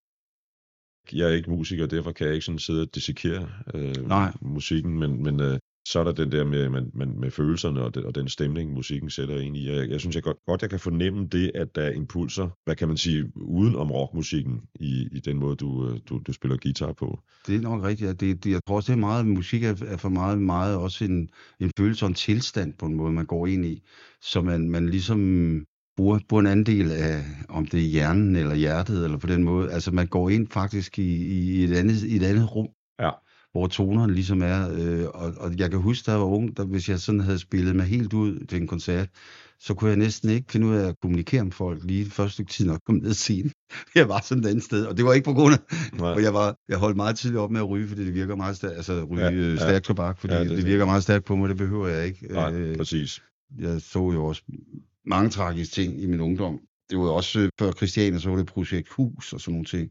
Jeg 1.13 1.29
er 1.31 1.35
ikke 1.35 1.51
musiker, 1.51 1.87
derfor 1.87 2.13
kan 2.13 2.27
jeg 2.27 2.35
ikke 2.35 2.47
sådan 2.47 2.59
sidde 2.59 2.83
og 2.83 2.95
dissekere 2.95 3.49
øh, 3.75 3.97
Nej. 4.09 4.33
musikken, 4.43 4.99
men, 4.99 5.23
men 5.23 5.41
øh, 5.41 5.59
så 5.85 6.01
er 6.01 6.05
der 6.05 6.13
den 6.13 6.33
der 6.33 6.45
med, 6.45 6.69
med, 6.69 6.83
med, 6.95 7.07
med 7.07 7.31
følelserne 7.31 7.83
og, 7.83 7.95
den, 7.95 8.05
og 8.05 8.15
den 8.15 8.29
stemning, 8.29 8.73
musikken 8.73 9.11
sætter 9.11 9.41
ind 9.41 9.57
i. 9.57 9.73
Jeg, 9.73 9.91
jeg 9.91 10.01
synes 10.01 10.17
jeg 10.17 10.23
godt, 10.23 10.37
godt, 10.47 10.63
jeg 10.63 10.71
kan 10.71 10.81
fornemme 10.81 11.27
det, 11.27 11.53
at 11.55 11.75
der 11.75 11.83
er 11.83 11.91
impulser, 11.91 12.49
hvad 12.65 12.77
kan 12.77 12.89
man 12.89 12.97
sige, 12.97 13.33
uden 13.37 13.77
om 13.77 13.91
rockmusikken 13.91 14.61
i, 14.81 15.09
i 15.13 15.21
den 15.21 15.39
måde, 15.39 15.57
du, 15.57 15.89
øh, 15.89 15.99
du, 16.09 16.21
du 16.27 16.33
spiller 16.33 16.57
guitar 16.57 16.93
på. 16.93 17.21
Det 17.47 17.57
er 17.57 17.61
nok 17.61 17.85
rigtigt. 17.85 18.09
Ja. 18.09 18.13
Det, 18.13 18.45
det, 18.45 18.51
jeg 18.51 18.61
tror 18.67 18.77
også, 18.77 18.93
det 18.93 18.97
er 18.97 19.01
meget, 19.01 19.27
musik 19.27 19.65
er, 19.65 19.75
er 19.87 19.97
for 19.97 20.09
meget, 20.09 20.39
meget 20.39 20.77
også 20.77 21.05
en, 21.05 21.31
en 21.61 21.71
følelse 21.79 22.05
og 22.05 22.09
en 22.09 22.15
tilstand 22.15 22.75
på 22.79 22.87
en 22.87 22.95
måde, 22.95 23.13
man 23.13 23.27
går 23.27 23.47
ind 23.47 23.67
i. 23.67 23.83
Så 24.23 24.41
man, 24.41 24.71
man 24.71 24.89
ligesom 24.89 25.21
bruger, 25.97 26.19
bruger 26.29 26.41
en 26.41 26.47
anden 26.47 26.67
del 26.67 26.93
af, 26.93 27.25
om 27.49 27.67
det 27.67 27.81
er 27.81 27.89
hjernen 27.89 28.37
eller 28.37 28.55
hjertet, 28.55 29.05
eller 29.05 29.19
på 29.19 29.27
den 29.27 29.45
måde. 29.45 29.73
Altså 29.73 29.91
man 29.91 30.07
går 30.07 30.31
ind 30.31 30.49
faktisk 30.49 30.99
i, 30.99 31.27
i 31.27 31.65
et, 31.65 31.77
andet, 31.77 32.03
i 32.03 32.17
et 32.17 32.23
andet 32.23 32.57
rum, 32.57 32.69
hvor 33.53 33.67
tonerne 33.67 34.15
ligesom 34.15 34.43
er. 34.43 34.69
Øh, 34.73 35.05
og, 35.15 35.33
og 35.37 35.59
jeg 35.59 35.71
kan 35.71 35.81
huske, 35.81 36.07
da 36.07 36.11
jeg 36.11 36.21
var 36.21 36.27
ung, 36.27 36.57
der, 36.57 36.65
hvis 36.65 36.89
jeg 36.89 37.01
sådan 37.01 37.21
havde 37.21 37.39
spillet 37.39 37.77
mig 37.77 37.87
helt 37.87 38.13
ud 38.13 38.47
til 38.47 38.61
en 38.61 38.67
koncert, 38.67 39.09
så 39.61 39.75
kunne 39.75 39.91
jeg 39.91 39.99
næsten 39.99 40.31
ikke 40.31 40.53
finde 40.53 40.67
ud 40.67 40.75
af 40.75 40.89
at 40.89 40.95
kommunikere 41.03 41.45
med 41.45 41.53
folk 41.53 41.85
lige 41.85 42.05
det 42.05 42.13
første 42.13 42.33
stykke 42.33 42.51
tid, 42.53 42.67
når 42.67 42.73
jeg 42.73 42.81
kom 42.87 42.95
ned 42.95 43.15
scenen. 43.15 43.53
Jeg 43.95 44.09
var 44.09 44.21
sådan 44.25 44.45
et 44.45 44.49
andet 44.49 44.65
sted, 44.65 44.87
og 44.87 44.97
det 44.97 45.05
var 45.05 45.13
ikke 45.13 45.25
på 45.25 45.33
grund 45.33 45.55
af, 45.55 45.77
Nej. 45.99 46.13
og 46.13 46.23
jeg, 46.23 46.35
var, 46.35 46.57
jeg 46.69 46.79
holdt 46.79 46.97
meget 46.97 47.17
tidligt 47.17 47.39
op 47.39 47.51
med 47.51 47.61
at 47.61 47.69
ryge, 47.69 47.89
fordi 47.89 48.05
det 48.05 48.15
virker 48.15 48.37
meget 48.37 48.57
stærkt, 48.57 48.77
altså 48.77 49.05
ryge 49.05 49.25
Ja, 49.25 49.31
ja, 49.31 49.57
stærk 49.57 49.83
tobak, 49.83 50.19
fordi 50.19 50.35
Ja, 50.35 50.41
det, 50.45 50.51
det 50.51 50.67
virker 50.67 50.85
meget 50.85 51.03
stærkt 51.03 51.25
på 51.25 51.37
mig, 51.37 51.49
det 51.49 51.57
behøver 51.57 51.89
jeg 51.89 52.07
ikke. 52.07 52.27
Nej, 52.31 52.53
Øh, 52.55 52.77
præcis. 52.77 53.23
jeg 53.59 53.81
så 53.81 53.99
jo 53.99 54.25
også 54.25 54.43
mange 55.07 55.31
tragiske 55.31 55.75
ting 55.75 56.03
i 56.03 56.07
min 56.07 56.21
ungdom. 56.21 56.61
Det 56.91 56.99
var 56.99 57.09
også 57.09 57.41
øh, 57.41 57.49
før 57.59 57.73
Christiania, 57.73 58.19
så 58.19 58.31
var 58.31 58.37
det 58.37 58.47
projekt 58.47 58.89
Hus 58.89 59.33
og 59.33 59.41
sådan 59.41 59.53
nogle 59.53 59.65
ting. 59.65 59.91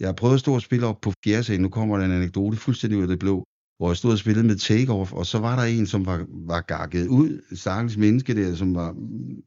Jeg 0.00 0.08
har 0.08 0.12
prøvet 0.12 0.34
at 0.34 0.40
stå 0.40 0.54
og 0.54 0.62
spille 0.62 0.86
op 0.86 1.00
på 1.00 1.12
fjerde. 1.24 1.58
Nu 1.58 1.68
kommer 1.68 1.98
der 1.98 2.04
en 2.04 2.12
anekdote 2.12 2.56
fuldstændig 2.56 2.98
ud 2.98 3.02
af 3.02 3.08
det 3.08 3.18
blå, 3.18 3.44
hvor 3.78 3.90
jeg 3.90 3.96
stod 3.96 4.12
og 4.12 4.18
spillede 4.18 4.46
med 4.46 4.56
Takeoff, 4.56 5.12
og 5.12 5.26
så 5.26 5.38
var 5.38 5.56
der 5.56 5.62
en, 5.62 5.86
som 5.86 6.06
var, 6.06 6.26
var 6.28 6.60
gakket 6.60 7.06
ud, 7.08 7.42
et 7.52 7.58
stakkels 7.58 7.96
menneske 7.96 8.34
der, 8.34 8.54
som 8.54 8.74
var, 8.74 8.94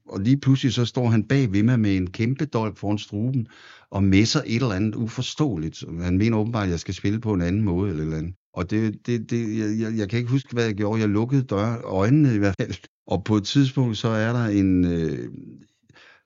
og 0.09 0.19
lige 0.19 0.39
pludselig 0.39 0.73
så 0.73 0.85
står 0.85 1.07
han 1.07 1.23
bag 1.23 1.53
ved 1.53 1.63
mig 1.63 1.79
med 1.79 1.97
en 1.97 2.09
kæmpe 2.09 2.45
dolk 2.45 2.77
foran 2.77 2.97
struben, 2.97 3.47
og 3.91 4.03
messer 4.03 4.41
et 4.45 4.55
eller 4.55 4.71
andet 4.71 4.95
uforståeligt. 4.95 5.83
Han 6.01 6.17
mener 6.17 6.37
åbenbart, 6.37 6.63
at 6.63 6.69
jeg 6.69 6.79
skal 6.79 6.93
spille 6.93 7.19
på 7.19 7.33
en 7.33 7.41
anden 7.41 7.61
måde 7.61 7.89
eller 7.89 8.01
et 8.01 8.05
eller 8.05 8.17
andet. 8.17 8.33
Og 8.53 8.69
det, 8.69 9.05
det, 9.05 9.29
det 9.29 9.57
jeg, 9.57 9.79
jeg, 9.79 9.97
jeg 9.97 10.09
kan 10.09 10.19
ikke 10.19 10.31
huske, 10.31 10.53
hvad 10.53 10.65
jeg 10.65 10.75
gjorde. 10.75 11.01
Jeg 11.01 11.09
lukkede 11.09 11.43
døre, 11.43 11.77
øjnene 11.77 12.35
i 12.35 12.37
hvert 12.37 12.55
fald. 12.61 12.73
Og 13.07 13.23
på 13.23 13.35
et 13.35 13.43
tidspunkt, 13.43 13.97
så 13.97 14.07
er 14.07 14.33
der 14.33 14.45
en... 14.45 14.85
Øh, 14.85 15.29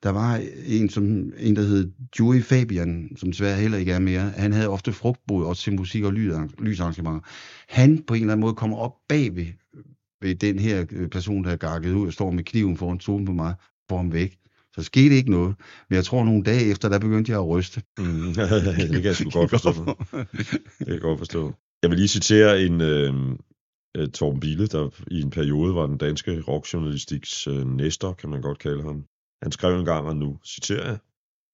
der 0.04 0.10
var 0.10 0.42
en, 0.66 0.90
som, 0.90 1.04
en, 1.38 1.56
der 1.56 1.62
hed 1.62 1.92
Joey 2.20 2.42
Fabian, 2.42 3.10
som 3.16 3.32
desværre 3.32 3.62
heller 3.62 3.78
ikke 3.78 3.92
er 3.92 4.00
mere. 4.00 4.22
Han 4.22 4.54
havde 4.54 4.70
ofte 4.70 4.94
frugtbod 4.94 5.46
også 5.46 5.64
til 5.64 5.74
musik 5.74 6.04
og 6.04 6.14
lysarrangementer. 6.14 7.20
Han 7.70 8.04
på 8.08 8.14
en 8.14 8.22
eller 8.22 8.34
anden 8.34 8.42
måde 8.42 8.54
kommer 8.54 8.78
op 8.78 8.94
bagved 9.10 9.46
ved 10.22 10.36
den 10.36 10.60
her 10.60 10.86
øh, 10.92 11.10
person, 11.10 11.44
der 11.44 11.52
er 11.52 11.56
gakket 11.56 11.94
ud 11.94 12.08
og 12.08 12.14
står 12.14 12.32
med 12.32 12.44
kniven 12.44 12.78
foran 12.78 13.00
stolen 13.00 13.26
på 13.26 13.32
mig, 13.32 13.54
får 13.90 13.98
ham 13.98 14.14
væk. 14.14 14.38
Så 14.76 14.84
skete 14.84 15.16
ikke 15.16 15.32
noget. 15.32 15.56
Men 15.90 15.96
jeg 15.96 16.06
tror, 16.06 16.24
nogle 16.24 16.44
dage 16.44 16.72
efter, 16.72 16.90
der 16.90 17.00
begyndte 17.00 17.32
jeg 17.32 17.40
at 17.40 17.48
ryste. 17.48 17.82
Mm, 17.98 18.06
det 18.34 18.90
kan 18.92 19.04
jeg 19.04 19.16
sgu 19.16 19.30
godt 19.30 19.50
forstå. 19.58 19.72
Det 20.38 20.58
kan 20.78 20.94
jeg 20.94 21.02
godt 21.02 21.18
forstå. 21.20 21.54
Jeg 21.82 21.90
vil 21.90 21.98
lige 21.98 22.08
citere 22.08 22.64
en 22.64 22.82
øh, 22.82 23.14
øh, 23.98 24.10
Torben 24.10 24.40
Bille, 24.40 24.68
der 24.68 24.90
i 25.12 25.22
en 25.22 25.30
periode 25.30 25.76
var 25.76 25.88
den 25.88 25.98
danske 25.98 26.42
rockjournalistiks 26.42 27.48
øh, 27.48 27.68
næster, 27.68 28.14
kan 28.14 28.30
man 28.30 28.42
godt 28.42 28.60
kalde 28.60 28.84
ham. 28.84 29.06
Han 29.44 29.52
skrev 29.52 29.80
en 29.80 29.86
gang, 29.86 30.08
og 30.08 30.16
nu 30.16 30.40
citerer 30.46 30.88
jeg, 30.88 30.98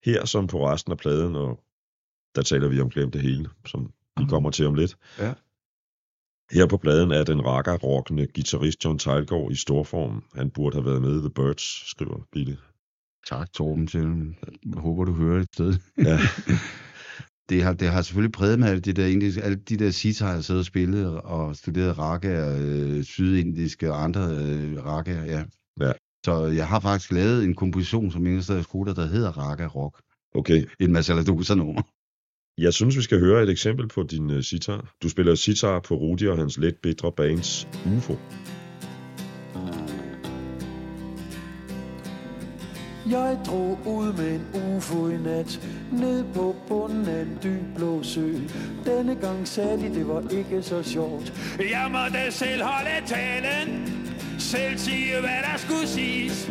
her 0.06 0.26
som 0.26 0.48
på 0.48 0.68
resten 0.68 0.92
af 0.92 0.98
pladen, 0.98 1.36
og 1.36 1.64
der 2.36 2.42
taler 2.42 2.70
vi 2.70 2.82
om 2.82 2.90
Glem 2.90 3.12
det 3.12 3.22
hele, 3.22 3.50
som 3.66 3.94
vi 4.18 4.26
kommer 4.30 4.52
til 4.52 4.66
om 4.68 4.76
lidt. 4.76 4.98
Ja. 5.20 5.34
Her 6.52 6.68
på 6.68 6.78
pladen 6.78 7.12
er 7.12 7.24
den 7.24 7.46
rakker-rockende 7.46 8.28
guitarist 8.36 8.86
John 8.86 9.00
Teilgaard 9.00 9.52
i 9.52 9.56
storform. 9.56 10.24
Han 10.36 10.50
burde 10.50 10.76
have 10.76 10.86
været 10.86 11.02
med 11.02 11.16
i 11.16 11.20
The 11.20 11.30
Birds, 11.30 11.90
skriver 11.90 12.20
Bille. 12.32 12.58
Tak, 13.28 13.54
Torben, 13.54 13.88
til. 13.88 14.36
Jeg 14.66 14.82
håber, 14.82 15.04
du 15.04 15.14
hører 15.14 15.42
et 15.42 15.48
sted. 15.54 15.74
Ja. 15.98 16.20
det 17.50 17.64
har, 17.64 17.74
det 17.74 17.90
har 17.90 18.02
selvfølgelig 18.02 18.32
præget 18.32 18.60
mig, 18.60 18.70
alt 18.70 18.86
det 18.86 18.96
der, 18.96 19.08
indiske, 19.08 19.42
alle 19.42 19.56
de 19.58 19.78
der 19.78 19.92
sitar, 19.92 20.34
jeg 20.34 20.44
sidder 20.44 20.62
og 20.62 20.66
spillet 20.66 21.22
og 21.22 21.56
studeret 21.56 21.98
raga, 21.98 22.60
øh, 22.60 23.04
sydindiske 23.04 23.92
og 23.92 24.04
andre 24.04 24.22
øh, 24.22 24.86
raga, 24.86 25.24
ja. 25.26 25.44
Så 26.26 26.46
jeg 26.46 26.68
har 26.68 26.80
faktisk 26.80 27.12
lavet 27.12 27.44
en 27.44 27.56
komposition 27.56 28.12
som 28.12 28.28
eneste 28.28 28.54
af 28.54 28.64
skoler, 28.64 28.94
der 28.94 29.06
hedder 29.06 29.32
Raga 29.32 29.66
Rock. 29.66 30.02
Okay, 30.36 30.66
Et 30.80 30.90
Masaladosa 30.90 31.56
nummer. 31.56 31.82
Jeg 32.58 32.74
synes, 32.74 32.98
vi 32.98 33.02
skal 33.02 33.20
høre 33.20 33.44
et 33.44 33.50
eksempel 33.50 33.88
på 33.88 34.04
din 34.04 34.30
uh, 34.30 34.42
sitar. 34.42 34.94
Du 35.04 35.10
spiller 35.10 35.36
sitar 35.36 35.80
på 35.80 35.96
Rudi 35.96 36.28
og 36.28 36.38
hans 36.38 36.58
let 36.58 36.76
bedre 36.84 37.12
bands 37.12 37.68
UFO. 37.98 38.18
Jeg 43.10 43.40
drog 43.46 43.80
ud 43.86 44.14
med 44.14 44.36
en 44.36 44.76
ufo 44.76 45.08
i 45.08 45.18
nat 45.18 45.68
Ned 45.92 46.24
på 46.34 46.56
bunden 46.68 47.06
af 47.06 47.22
en 47.22 47.38
dyb 47.44 47.76
blå 47.76 48.04
sø 48.04 48.34
Denne 48.86 49.16
gang 49.16 49.48
sagde 49.48 49.78
de, 49.78 49.96
det 49.96 50.08
var 50.08 50.30
ikke 50.30 50.64
så 50.64 50.84
sjovt 50.84 51.34
Jeg 51.60 51.90
måtte 51.92 52.32
selv 52.32 52.64
holde 52.64 53.08
talen 53.08 54.00
selv 54.40 54.78
sige, 54.78 55.20
hvad 55.20 55.30
der 55.52 55.58
skulle 55.58 55.88
siges. 55.88 56.50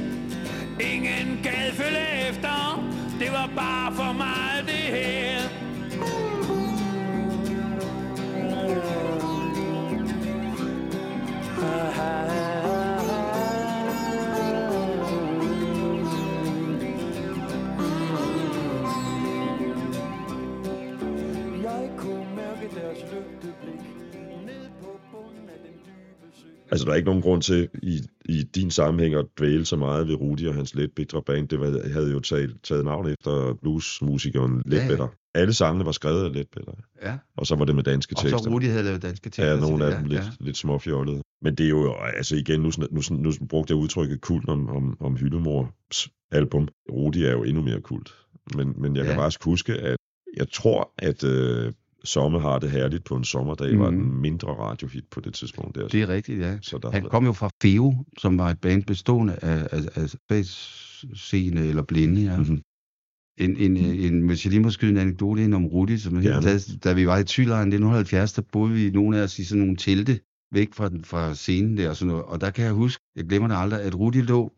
Ingen 0.81 1.41
gad 1.43 1.73
følge 1.73 2.29
efter. 2.29 2.85
Det 3.21 3.33
var 3.33 3.51
bare 3.57 3.95
for 3.95 4.13
meget 4.13 4.67
det 4.67 4.75
her. 4.75 5.08
Altså, 26.79 26.87
der 26.87 26.93
er 26.93 26.97
ikke 26.97 27.07
nogen 27.07 27.23
grund 27.23 27.43
til 27.43 27.69
i, 27.83 28.01
i 28.25 28.43
din 28.43 28.71
sammenhæng 28.71 29.15
at 29.15 29.27
dvæle 29.39 29.65
så 29.65 29.77
meget 29.77 30.09
ved 30.09 30.15
Rudi 30.15 30.47
og 30.47 30.55
hans 30.55 30.75
let 30.75 30.93
bedre 30.97 31.23
band. 31.23 31.49
Det 31.49 31.61
var, 31.61 31.89
havde 31.93 32.11
jo 32.11 32.21
taget, 32.21 32.57
taget 32.63 32.85
navn 32.85 33.07
efter 33.09 33.59
bluesmusikeren 33.63 34.63
Let 34.67 34.77
Ja, 34.79 34.97
ja. 34.97 35.07
Alle 35.35 35.55
sangene 35.55 35.85
var 35.85 35.93
skrevet 35.93 36.25
af 36.25 36.31
Bedre. 36.33 36.73
Ja. 37.03 37.19
Og 37.37 37.47
så 37.47 37.57
var 37.57 37.65
det 37.65 37.75
med 37.75 37.83
danske 37.85 38.15
Og 38.17 38.23
tekster. 38.23 38.39
så 38.39 38.51
Rudi 38.51 38.67
havde 38.67 38.85
lavet 38.85 39.03
danske 39.03 39.25
tekster. 39.31 39.47
Ja, 39.55 39.61
nogle 39.61 39.85
af 39.85 39.99
dem 39.99 40.07
ja, 40.07 40.09
lidt, 40.09 40.25
ja. 40.25 40.31
lidt 40.45 40.57
småfjollede. 40.57 41.23
Men 41.43 41.55
det 41.55 41.67
er 41.67 41.71
jo, 41.71 41.95
altså 42.17 42.37
igen, 42.37 42.61
nu, 42.61 42.71
nu, 42.91 43.01
nu, 43.11 43.31
nu 43.41 43.47
brugte 43.49 43.71
jeg 43.73 43.79
udtrykket 43.79 44.21
kult 44.21 44.49
om, 44.49 44.69
om, 44.69 44.97
om 45.01 45.17
Hyldemors 45.17 46.09
album. 46.33 46.69
Rudi 46.93 47.25
er 47.25 47.31
jo 47.33 47.45
endnu 47.45 47.63
mere 47.63 47.81
kult. 47.81 48.15
Men, 48.57 48.75
men 48.77 48.97
jeg 48.97 49.05
kan 49.05 49.15
Ja. 49.15 49.21
faktisk 49.21 49.45
huske, 49.45 49.73
at 49.75 49.97
jeg 50.37 50.47
tror, 50.53 50.91
at 50.99 51.25
øh, 51.25 51.73
Sommer 52.09 52.39
har 52.39 52.59
det 52.59 52.71
herligt 52.71 53.05
på 53.05 53.17
en 53.17 53.25
sommerdag, 53.25 53.73
mm. 53.75 53.81
var 53.81 53.91
den 53.91 54.21
mindre 54.21 54.49
radiohit 54.49 55.05
på 55.11 55.21
det 55.21 55.35
tidspunkt 55.35 55.77
der. 55.77 55.89
Det 55.89 56.03
er 56.03 56.09
rigtigt, 56.09 56.41
ja. 56.41 56.59
Så 56.63 56.79
der 56.79 56.91
Han 56.91 57.05
kom 57.05 57.25
jo 57.25 57.33
fra 57.33 57.51
Feo, 57.63 58.05
som 58.19 58.39
var 58.39 58.51
et 58.51 58.61
band 58.61 58.83
bestående 58.85 59.35
af, 59.43 59.69
af, 59.73 59.81
af 59.95 60.09
spaceseende 60.11 61.67
eller 61.67 61.83
blinde, 61.83 62.23
ja. 62.23 62.37
Mhm. 62.37 62.61
En, 63.41 63.57
en, 63.57 63.77
en, 63.77 64.29
jeg 64.31 64.47
lige 64.47 64.61
må 64.61 64.71
skyde 64.71 64.91
en 64.91 64.97
anekdote 64.97 65.45
ind 65.45 65.55
om 65.55 65.67
Rudi, 65.67 65.99
som 65.99 66.23
da, 66.23 66.59
da 66.85 66.93
vi 66.93 67.07
var 67.07 67.19
i 67.19 67.25
Thylejren 67.25 67.69
i 67.69 67.75
1970, 67.77 68.33
der 68.33 68.43
boede 68.53 68.73
vi 68.75 68.91
nogle 68.91 69.19
af 69.19 69.23
os 69.23 69.39
i 69.39 69.45
sådan 69.45 69.61
nogle 69.61 69.77
telte 69.77 70.21
væk 70.53 70.75
fra, 70.75 70.89
den- 70.89 71.05
fra 71.05 71.35
scenen 71.35 71.77
der 71.77 71.89
og 71.91 71.97
sådan 71.97 72.09
noget. 72.13 72.25
Og 72.25 72.41
der 72.41 72.51
kan 72.51 72.65
jeg 72.65 72.73
huske, 72.73 73.03
jeg 73.17 73.25
glemmer 73.25 73.49
det 73.49 73.57
aldrig, 73.57 73.83
at 73.83 73.99
Rudi 73.99 74.21
lå 74.21 74.53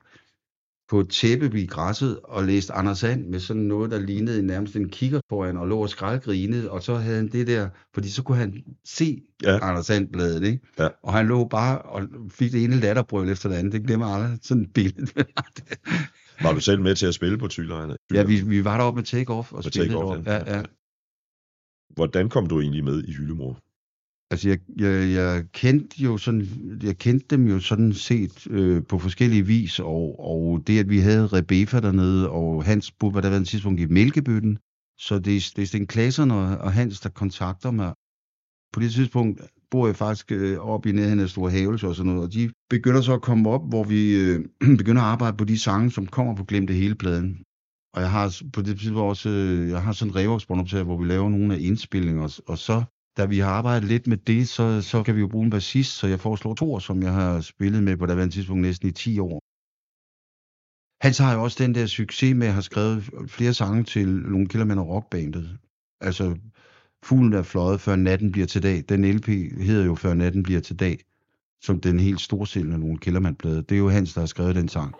på 0.90 1.00
et 1.00 1.08
tæppe 1.08 1.60
i 1.60 1.66
græsset 1.66 2.20
og 2.24 2.44
læste 2.44 2.72
Anders 2.72 2.98
Sand 2.98 3.26
med 3.26 3.40
sådan 3.40 3.62
noget, 3.62 3.90
der 3.90 3.98
lignede 3.98 4.42
nærmest 4.42 4.76
en 4.76 4.88
kigger 4.88 5.20
foran 5.28 5.56
og 5.56 5.68
lå 5.68 5.78
og 5.78 5.90
skraldgrinede, 5.90 6.70
og 6.70 6.82
så 6.82 6.94
havde 6.94 7.16
han 7.16 7.28
det 7.28 7.46
der, 7.46 7.68
fordi 7.94 8.08
så 8.08 8.22
kunne 8.22 8.38
han 8.38 8.64
se 8.84 9.22
Ja. 9.42 9.52
ja. 9.52 9.58
Anders 9.68 9.86
Sand-bladet, 9.86 10.44
ikke? 10.44 10.60
Ja. 10.78 10.88
Og 11.02 11.12
han 11.12 11.26
lå 11.26 11.44
bare 11.44 11.78
og 11.78 12.08
fik 12.30 12.52
det 12.52 12.64
ene 12.64 12.80
latterbrøl 12.80 13.28
efter 13.28 13.48
det 13.48 13.56
andet. 13.56 13.72
Det 13.72 13.82
glemmer 13.86 14.06
aldrig. 14.06 14.38
Sådan 14.42 14.62
et 14.62 14.72
billede. 14.72 15.12
Var 16.42 16.52
du 16.52 16.60
selv 16.60 16.80
med 16.80 16.94
til 16.94 17.06
at 17.06 17.14
spille 17.14 17.38
på 17.38 17.48
Thylejrene? 17.48 17.96
ja, 18.14 18.22
vi, 18.22 18.40
vi 18.40 18.64
var 18.64 18.76
deroppe 18.76 18.98
med 18.98 19.04
take-off 19.04 19.52
og 19.52 19.54
Med 19.54 19.62
spillede 19.62 19.88
Take 19.88 20.04
Off, 20.04 20.24
deroppe. 20.26 20.30
Ja, 20.30 20.56
ja. 20.56 20.62
Hvordan 21.94 22.28
kom 22.28 22.46
du 22.46 22.60
egentlig 22.60 22.84
med 22.84 23.04
i 23.04 23.12
Hyldemor? 23.12 23.58
Altså, 24.32 24.48
jeg, 24.48 24.58
jeg, 24.78 25.10
jeg 25.12 25.44
kendte 25.52 26.02
jo 26.02 26.16
sådan, 26.16 26.46
jeg 26.82 26.98
kendte 26.98 27.36
dem 27.36 27.46
jo 27.48 27.60
sådan 27.60 27.92
set 27.92 28.46
øh, 28.50 28.82
på 28.88 28.98
forskellige 28.98 29.46
vis, 29.46 29.78
og, 29.78 30.20
og 30.30 30.62
det, 30.66 30.78
at 30.78 30.88
vi 30.90 30.98
havde 30.98 31.26
Rebefa 31.26 31.80
dernede, 31.80 32.30
og 32.30 32.64
Hans 32.64 32.92
boede 32.92 33.12
på 33.22 33.28
en 33.28 33.44
tidspunkt 33.44 33.80
i 33.80 33.86
Mælkebøtten, 33.86 34.58
så 35.00 35.18
det, 35.18 35.36
er- 35.36 35.52
det 35.56 35.62
er 35.62 35.66
Sten 35.66 35.86
Klaseren 35.86 36.30
og, 36.30 36.42
og 36.44 36.72
Hans, 36.72 37.00
der 37.00 37.08
kontakter 37.08 37.70
mig. 37.70 37.92
På 38.72 38.80
det 38.80 38.92
tidspunkt 38.92 39.40
bor 39.70 39.86
jeg 39.86 39.96
faktisk 39.96 40.32
øh, 40.32 40.58
op 40.58 40.86
i 40.86 40.92
nærheden 40.92 41.20
af 41.20 41.28
Store 41.28 41.50
Havelse 41.50 41.88
og 41.88 41.94
sådan 41.94 42.12
noget, 42.12 42.26
og 42.26 42.32
de 42.32 42.50
begynder 42.70 43.00
så 43.00 43.14
at 43.14 43.22
komme 43.22 43.50
op, 43.50 43.68
hvor 43.68 43.84
vi 43.84 44.14
øh, 44.14 44.44
begynder 44.80 45.02
at 45.02 45.08
arbejde 45.08 45.36
på 45.36 45.44
de 45.44 45.58
sange, 45.58 45.90
som 45.90 46.06
kommer 46.06 46.34
på 46.36 46.44
Glemte 46.44 46.72
Hele 46.74 46.94
pladen. 46.94 47.42
Og 47.94 48.00
jeg 48.02 48.10
har 48.10 48.42
på 48.52 48.62
det 48.62 48.78
tidspunkt 48.78 49.08
også, 49.08 49.28
øh, 49.30 49.68
jeg 49.68 49.82
har 49.82 49.92
sådan 49.92 50.12
en 50.12 50.16
revoksbåndoptager, 50.16 50.84
hvor 50.84 50.98
vi 51.00 51.06
laver 51.06 51.28
nogle 51.28 51.54
af 51.54 51.58
indspillinger, 51.60 52.22
og, 52.22 52.30
og 52.46 52.58
så, 52.58 52.82
da 53.16 53.26
vi 53.26 53.38
har 53.38 53.50
arbejdet 53.50 53.88
lidt 53.88 54.06
med 54.06 54.16
det, 54.16 54.48
så, 54.48 54.82
så 54.82 55.02
kan 55.02 55.14
vi 55.14 55.20
jo 55.20 55.28
bruge 55.28 55.44
en 55.44 55.50
bassist, 55.50 55.96
så 55.96 56.06
jeg 56.06 56.20
foreslår 56.20 56.54
Thor, 56.54 56.78
som 56.78 57.02
jeg 57.02 57.12
har 57.12 57.40
spillet 57.40 57.82
med 57.82 57.96
på 57.96 58.06
det 58.06 58.32
tidspunkt 58.32 58.62
næsten 58.62 58.88
i 58.88 58.92
10 58.92 59.18
år. 59.18 59.40
Han 61.00 61.12
har 61.18 61.34
jo 61.34 61.42
også 61.42 61.64
den 61.64 61.74
der 61.74 61.86
succes 61.86 62.34
med 62.34 62.46
at 62.46 62.52
have 62.52 62.62
skrevet 62.62 63.10
flere 63.28 63.54
sange 63.54 63.84
til 63.84 64.08
Lone 64.08 64.48
Killerman 64.48 64.78
og 64.78 64.88
Rockbandet. 64.88 65.58
Altså, 66.00 66.36
Fuglen 67.04 67.32
er 67.32 67.42
fløjet, 67.42 67.80
før 67.80 67.96
natten 67.96 68.32
bliver 68.32 68.46
til 68.46 68.62
dag. 68.62 68.84
Den 68.88 69.16
LP 69.16 69.26
hedder 69.68 69.84
jo 69.84 69.94
Før 69.94 70.14
natten 70.14 70.42
bliver 70.42 70.60
til 70.60 70.80
dag, 70.80 70.98
som 71.62 71.80
den 71.80 72.00
helt 72.00 72.20
storsælgende 72.20 72.78
Lone 72.78 72.98
Killerman-plade. 72.98 73.62
Det 73.62 73.72
er 73.72 73.78
jo 73.78 73.88
Hans, 73.88 74.14
der 74.14 74.20
har 74.20 74.26
skrevet 74.26 74.54
den 74.54 74.68
sang. 74.68 74.94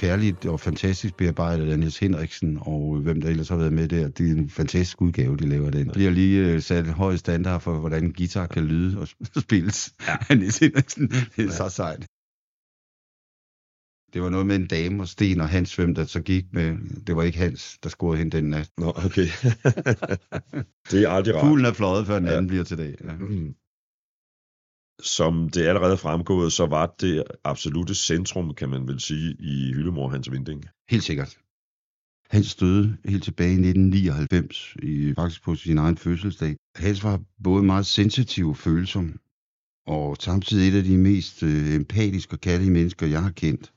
Kærligt 0.00 0.46
og 0.46 0.60
fantastisk 0.60 1.16
bearbejdet 1.16 1.72
af 1.72 1.78
Niels 1.78 1.98
Henriksen, 1.98 2.58
og 2.60 2.96
hvem 2.96 3.20
der 3.20 3.28
ellers 3.28 3.48
har 3.48 3.56
været 3.56 3.72
med 3.72 3.88
der. 3.88 4.08
Det 4.08 4.30
er 4.30 4.34
en 4.34 4.50
fantastisk 4.50 5.00
udgave, 5.02 5.36
de 5.36 5.48
laver 5.48 5.70
den. 5.70 5.88
De 5.94 6.04
har 6.04 6.10
lige 6.10 6.46
øh, 6.52 6.60
sat 6.60 6.86
høj 6.86 7.16
standard 7.16 7.60
for, 7.60 7.78
hvordan 7.80 8.04
en 8.04 8.12
guitar 8.12 8.46
kan 8.46 8.64
lyde 8.64 8.98
og 9.00 9.08
spilles 9.44 9.94
ja. 10.08 10.16
af 10.28 10.38
Niels 10.38 10.58
Henriksen. 10.58 11.08
Det 11.08 11.44
er 11.44 11.50
så 11.50 11.68
sejt. 11.68 12.06
Det 14.14 14.22
var 14.22 14.28
noget 14.30 14.46
med 14.46 14.56
en 14.56 14.66
dame 14.66 15.02
og 15.02 15.08
Sten 15.08 15.40
og 15.40 15.48
Hans, 15.48 15.76
hvem 15.76 15.94
der 15.94 16.04
så 16.04 16.20
gik 16.20 16.44
med. 16.52 16.76
Det 17.06 17.16
var 17.16 17.22
ikke 17.22 17.38
Hans, 17.38 17.78
der 17.82 17.88
scorede 17.88 18.18
hende 18.18 18.36
den 18.36 18.44
nat. 18.50 18.70
Nå, 18.78 18.88
okay. 18.88 19.26
det 20.90 21.02
er 21.04 21.08
aldrig 21.08 21.34
rart. 21.34 21.44
Fuglen 21.46 21.66
er 21.66 21.72
fløjet, 21.72 22.06
før 22.06 22.18
den 22.18 22.28
Ja. 22.28 22.32
anden 22.36 22.46
bliver 22.46 22.64
til 22.64 22.78
dag. 22.78 22.94
Ja. 23.04 23.12
Mm. 23.12 23.54
Som 25.02 25.48
det 25.48 25.62
allerede 25.62 25.92
er 25.92 25.96
fremgået, 25.96 26.52
så 26.52 26.66
var 26.66 26.94
det 27.00 27.24
absolute 27.44 27.94
centrum, 27.94 28.54
kan 28.54 28.68
man 28.68 28.88
vel 28.88 29.00
sige, 29.00 29.36
i 29.38 29.72
Hyllemor 29.72 30.08
Hans 30.08 30.30
Vinding. 30.30 30.64
Helt 30.90 31.02
sikkert. 31.02 31.38
Hans 32.30 32.54
døde 32.54 32.96
helt 33.04 33.24
tilbage 33.24 33.50
i 33.50 33.68
1999, 33.68 34.76
i, 34.82 35.14
faktisk 35.14 35.44
på 35.44 35.54
sin 35.54 35.78
egen 35.78 35.96
fødselsdag. 35.96 36.56
Hans 36.76 37.04
var 37.04 37.20
både 37.44 37.62
meget 37.62 37.86
sensitiv 37.86 38.48
og 38.48 38.56
følsom, 38.56 39.20
og 39.86 40.16
samtidig 40.20 40.68
et 40.68 40.78
af 40.78 40.84
de 40.84 40.98
mest 40.98 41.42
øh, 41.42 41.74
empatiske 41.74 42.34
og 42.34 42.40
kærlige 42.40 42.70
mennesker, 42.70 43.06
jeg 43.06 43.22
har 43.22 43.30
kendt. 43.30 43.72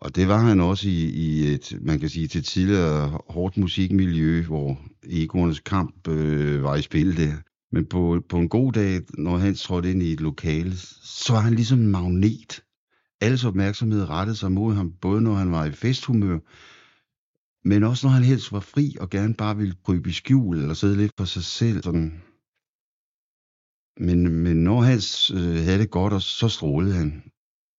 Og 0.00 0.16
det 0.16 0.28
var 0.28 0.38
han 0.38 0.60
også 0.60 0.88
i, 0.88 1.04
i 1.04 1.52
et, 1.54 1.78
man 1.80 2.00
kan 2.00 2.08
sige, 2.08 2.28
til 2.28 2.42
tidligere 2.42 3.20
hårdt 3.28 3.56
musikmiljø, 3.56 4.44
hvor 4.46 4.78
egoernes 5.04 5.60
kamp 5.60 6.08
øh, 6.08 6.62
var 6.62 6.76
i 6.76 6.82
spil 6.82 7.16
der. 7.16 7.32
Men 7.72 7.86
på, 7.86 8.22
på 8.28 8.36
en 8.38 8.48
god 8.48 8.72
dag, 8.72 9.00
når 9.18 9.36
han 9.36 9.54
trådte 9.54 9.90
ind 9.90 10.02
i 10.02 10.12
et 10.12 10.20
lokale, 10.20 10.76
så 10.76 11.32
var 11.32 11.40
han 11.40 11.54
ligesom 11.54 11.78
en 11.78 11.90
magnet. 11.90 12.64
Alles 13.20 13.44
opmærksomhed 13.44 14.08
rettede 14.08 14.36
sig 14.36 14.52
mod 14.52 14.74
ham, 14.74 14.92
både 15.00 15.22
når 15.22 15.34
han 15.34 15.52
var 15.52 15.64
i 15.64 15.72
festhumør, 15.72 16.38
men 17.68 17.82
også 17.82 18.06
når 18.06 18.12
han 18.12 18.24
helst 18.24 18.52
var 18.52 18.60
fri 18.60 18.96
og 19.00 19.10
gerne 19.10 19.34
bare 19.34 19.56
ville 19.56 19.74
krybe 19.84 20.08
i 20.08 20.12
skjul 20.12 20.58
eller 20.58 20.74
sidde 20.74 20.96
lidt 20.96 21.12
for 21.18 21.24
sig 21.24 21.44
selv. 21.44 21.82
Sådan. 21.82 22.22
Men, 24.00 24.28
men 24.28 24.56
når 24.56 24.80
han 24.80 25.00
øh, 25.34 25.64
havde 25.64 25.78
det 25.78 25.90
godt, 25.90 26.12
og 26.12 26.22
så 26.22 26.48
strålede 26.48 26.94
han. 26.94 27.22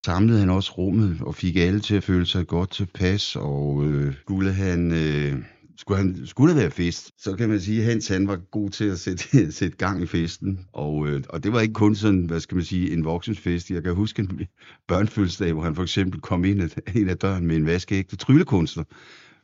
Samlede 0.06 0.39
han 0.39 0.49
også 0.49 0.71
rummet 0.71 1.21
og 1.21 1.36
fik 1.36 1.56
alle 1.56 1.80
til 1.80 1.95
at 1.95 2.04
føle 2.04 2.25
sig 2.25 2.47
godt 2.47 2.71
tilpas, 2.71 3.36
og 3.36 3.84
øh, 3.86 4.15
skulle 4.21 4.54
han... 4.54 4.91
Øh, 4.91 5.43
skulle, 5.80 5.98
han, 5.98 6.22
skulle 6.26 6.54
det 6.54 6.62
være 6.62 6.72
fest, 6.72 7.12
så 7.18 7.36
kan 7.36 7.50
man 7.50 7.60
sige, 7.60 7.80
at 7.80 7.86
Hans 7.86 8.08
han 8.08 8.28
var 8.28 8.36
god 8.52 8.70
til 8.70 8.86
at 8.86 9.00
sætte, 9.00 9.52
sætte 9.60 9.78
gang 9.78 10.04
i 10.04 10.06
festen. 10.06 10.60
Og, 10.74 11.08
øh, 11.08 11.24
og 11.30 11.44
det 11.44 11.54
var 11.54 11.60
ikke 11.60 11.74
kun 11.74 11.96
sådan, 11.96 12.26
hvad 12.26 12.39
skal 12.39 12.56
man 12.56 12.63
sige, 12.63 12.94
en 12.94 13.06
voksensfest. 13.06 13.72
Jeg 13.72 13.84
kan 13.84 13.96
huske 13.96 14.20
en 14.20 14.42
børnefødselsdag, 14.88 15.54
hvor 15.54 15.63
han 15.63 15.76
for 15.76 15.84
eksempel 15.84 16.22
kom 16.22 16.46
ind 16.46 16.62
af, 16.62 16.70
ind 17.00 17.10
ad 17.10 17.15
døren 17.15 17.48
med 17.48 17.56
en 17.56 17.65
vaskeægte 17.65 18.15
tryllekunster 18.15 18.84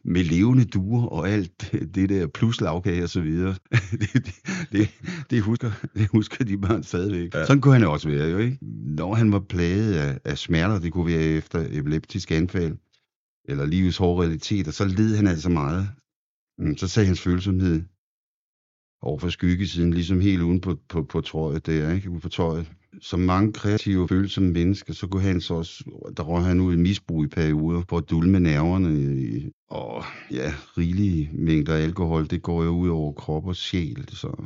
med 0.07 0.23
levende 0.23 0.65
duer 0.65 1.05
og 1.05 1.29
alt 1.29 1.71
det 1.95 2.09
der 2.09 2.27
plus 2.27 2.61
lavkage 2.61 3.03
og 3.03 3.09
så 3.09 3.21
videre. 3.21 3.55
det, 4.01 4.13
det, 4.13 4.35
det, 4.71 4.89
det, 5.29 5.41
husker, 5.41 5.71
det 5.95 6.07
husker 6.11 6.45
de 6.45 6.57
børn 6.57 6.83
stadigvæk. 6.83 7.33
Ja. 7.33 7.45
Sådan 7.45 7.61
kunne 7.61 7.73
han 7.73 7.83
også 7.83 8.09
være 8.09 8.29
jo, 8.29 8.37
ikke? 8.37 8.57
Når 8.97 9.13
han 9.13 9.31
var 9.31 9.39
plaget 9.39 9.93
af, 9.93 10.19
af 10.25 10.37
smerter, 10.37 10.79
det 10.79 10.93
kunne 10.93 11.13
være 11.13 11.23
efter 11.23 11.65
epileptisk 11.71 12.31
anfald, 12.31 12.77
eller 13.45 13.65
livets 13.65 13.97
hårde 13.97 14.25
realiteter, 14.25 14.71
så 14.71 14.85
led 14.85 15.15
han 15.15 15.27
altså 15.27 15.49
meget. 15.49 15.89
Mm, 16.57 16.77
så 16.77 16.87
sagde 16.87 17.07
hans 17.07 17.21
følsomhed 17.21 17.83
over 19.01 19.19
for 19.19 19.29
skyggesiden, 19.29 19.93
ligesom 19.93 20.21
helt 20.21 20.41
uden 20.41 20.61
på, 20.61 20.75
på, 20.89 21.03
på 21.03 21.21
trøjet 21.21 21.65
der, 21.65 21.93
ikke? 21.93 22.09
Ude 22.09 22.19
på 22.19 22.29
tøjet. 22.29 22.71
Som 23.01 23.19
mange 23.19 23.53
kreative 23.53 24.07
følsomme 24.07 24.51
mennesker, 24.51 24.93
så 24.93 25.07
kunne 25.07 25.21
han 25.21 25.41
så 25.41 25.53
også, 25.53 25.83
der 26.17 26.23
røg 26.23 26.43
han 26.43 26.59
ud 26.59 26.73
i 26.73 26.77
misbrug 26.77 27.23
i 27.23 27.27
perioder, 27.27 27.83
for 27.89 27.97
at 27.97 28.09
dulme 28.09 28.39
nerverne. 28.39 28.89
Øh, 28.89 29.51
og 29.69 30.03
ja, 30.31 30.53
rigelige 30.77 31.29
mængder 31.33 31.75
alkohol, 31.75 32.29
det 32.29 32.41
går 32.41 32.63
jo 32.63 32.69
ud 32.69 32.89
over 32.89 33.13
krop 33.13 33.47
og 33.47 33.55
sjæl, 33.55 34.09
så 34.09 34.43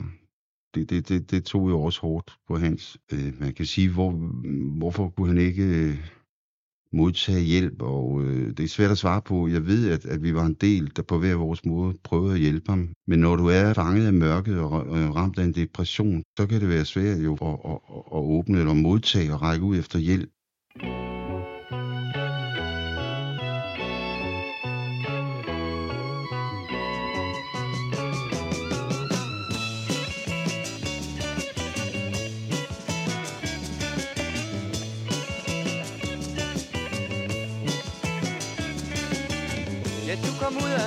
det, 0.75 0.89
det, 0.89 1.09
det, 1.09 1.31
det 1.31 1.43
tog 1.43 1.69
jo 1.69 1.81
også 1.81 2.01
hårdt 2.01 2.37
på 2.47 2.57
hans. 2.57 2.97
Øh, 3.13 3.39
man 3.39 3.53
kan 3.53 3.65
sige, 3.65 3.91
hvor, 3.91 4.11
hvorfor 4.77 5.09
kunne 5.09 5.27
han 5.27 5.37
ikke 5.37 5.63
øh, 5.63 5.97
modtage 6.93 7.41
hjælp, 7.41 7.81
og 7.81 8.21
øh, 8.23 8.47
det 8.57 8.63
er 8.63 8.67
svært 8.67 8.91
at 8.91 8.97
svare 8.97 9.21
på. 9.21 9.47
Jeg 9.47 9.65
ved, 9.65 9.91
at, 9.91 10.05
at 10.05 10.23
vi 10.23 10.35
var 10.35 10.45
en 10.45 10.53
del, 10.53 10.91
der 10.95 11.01
på 11.01 11.17
hver 11.17 11.35
vores 11.35 11.65
måde 11.65 11.93
prøvede 12.03 12.33
at 12.33 12.39
hjælpe 12.39 12.69
ham. 12.71 12.89
Men 13.07 13.19
når 13.19 13.35
du 13.35 13.47
er 13.47 13.73
fanget 13.73 14.07
af 14.07 14.13
mørket 14.13 14.59
og, 14.59 14.71
og 14.71 14.97
øh, 14.97 15.15
ramt 15.15 15.39
af 15.39 15.43
en 15.43 15.53
depression, 15.53 16.23
så 16.39 16.47
kan 16.47 16.61
det 16.61 16.69
være 16.69 16.85
svært 16.85 17.19
jo 17.23 17.33
at, 17.33 17.71
at, 17.71 17.79
at 18.15 18.23
åbne 18.37 18.59
eller 18.59 18.73
modtage 18.73 19.33
og 19.33 19.41
række 19.41 19.65
ud 19.65 19.77
efter 19.77 19.99
hjælp. 19.99 20.29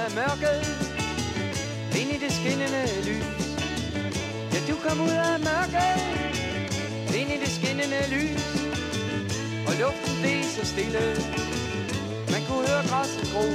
Af 0.00 0.10
mørket 0.20 0.60
Ind 2.00 2.10
i 2.16 2.18
det 2.24 2.32
skinnende 2.38 2.84
lys. 3.08 3.44
Ja, 4.52 4.58
du 4.68 4.74
kom 4.84 5.00
ud 5.06 5.16
af 5.28 5.36
mørket 5.48 5.96
Ind 7.18 7.30
i 7.36 7.38
det 7.42 7.50
skinnende 7.58 8.02
lys. 8.14 8.44
Og 9.68 9.72
luften 9.82 10.12
blev 10.20 10.42
så 10.56 10.64
stille. 10.72 11.04
Man 12.32 12.42
kunne 12.48 12.64
høre 12.68 12.82
græsset 12.90 13.24
gro. 13.32 13.46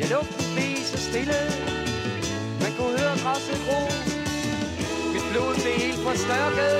Ja, 0.00 0.06
luften 0.14 0.44
blev 0.54 0.74
så 0.92 0.98
stille. 1.08 1.40
Man 2.62 2.72
kunne 2.76 2.94
høre 3.00 3.16
græsset 3.24 3.58
gro. 3.66 3.80
Mit 5.12 5.26
blod 5.30 5.54
blev 5.62 5.74
helt 5.84 6.00
forstærket 6.08 6.74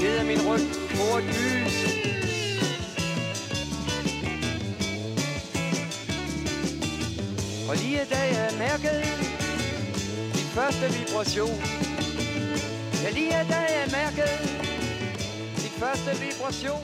Ned 0.00 0.14
af 0.22 0.24
min 0.30 0.40
ryg 0.48 0.66
på 0.96 1.18
et 1.18 1.59
Og 7.70 7.76
lige 7.76 8.04
da 8.14 8.22
jeg 8.38 8.50
mærkede 8.58 9.02
Min 10.36 10.48
første 10.56 10.86
vibration. 10.98 11.56
Ja, 13.02 13.10
lige 13.18 13.30
da 13.54 13.60
jeg 13.76 13.86
mærkede 13.98 14.38
Min 15.62 15.74
første 15.82 16.10
vibration. 16.24 16.82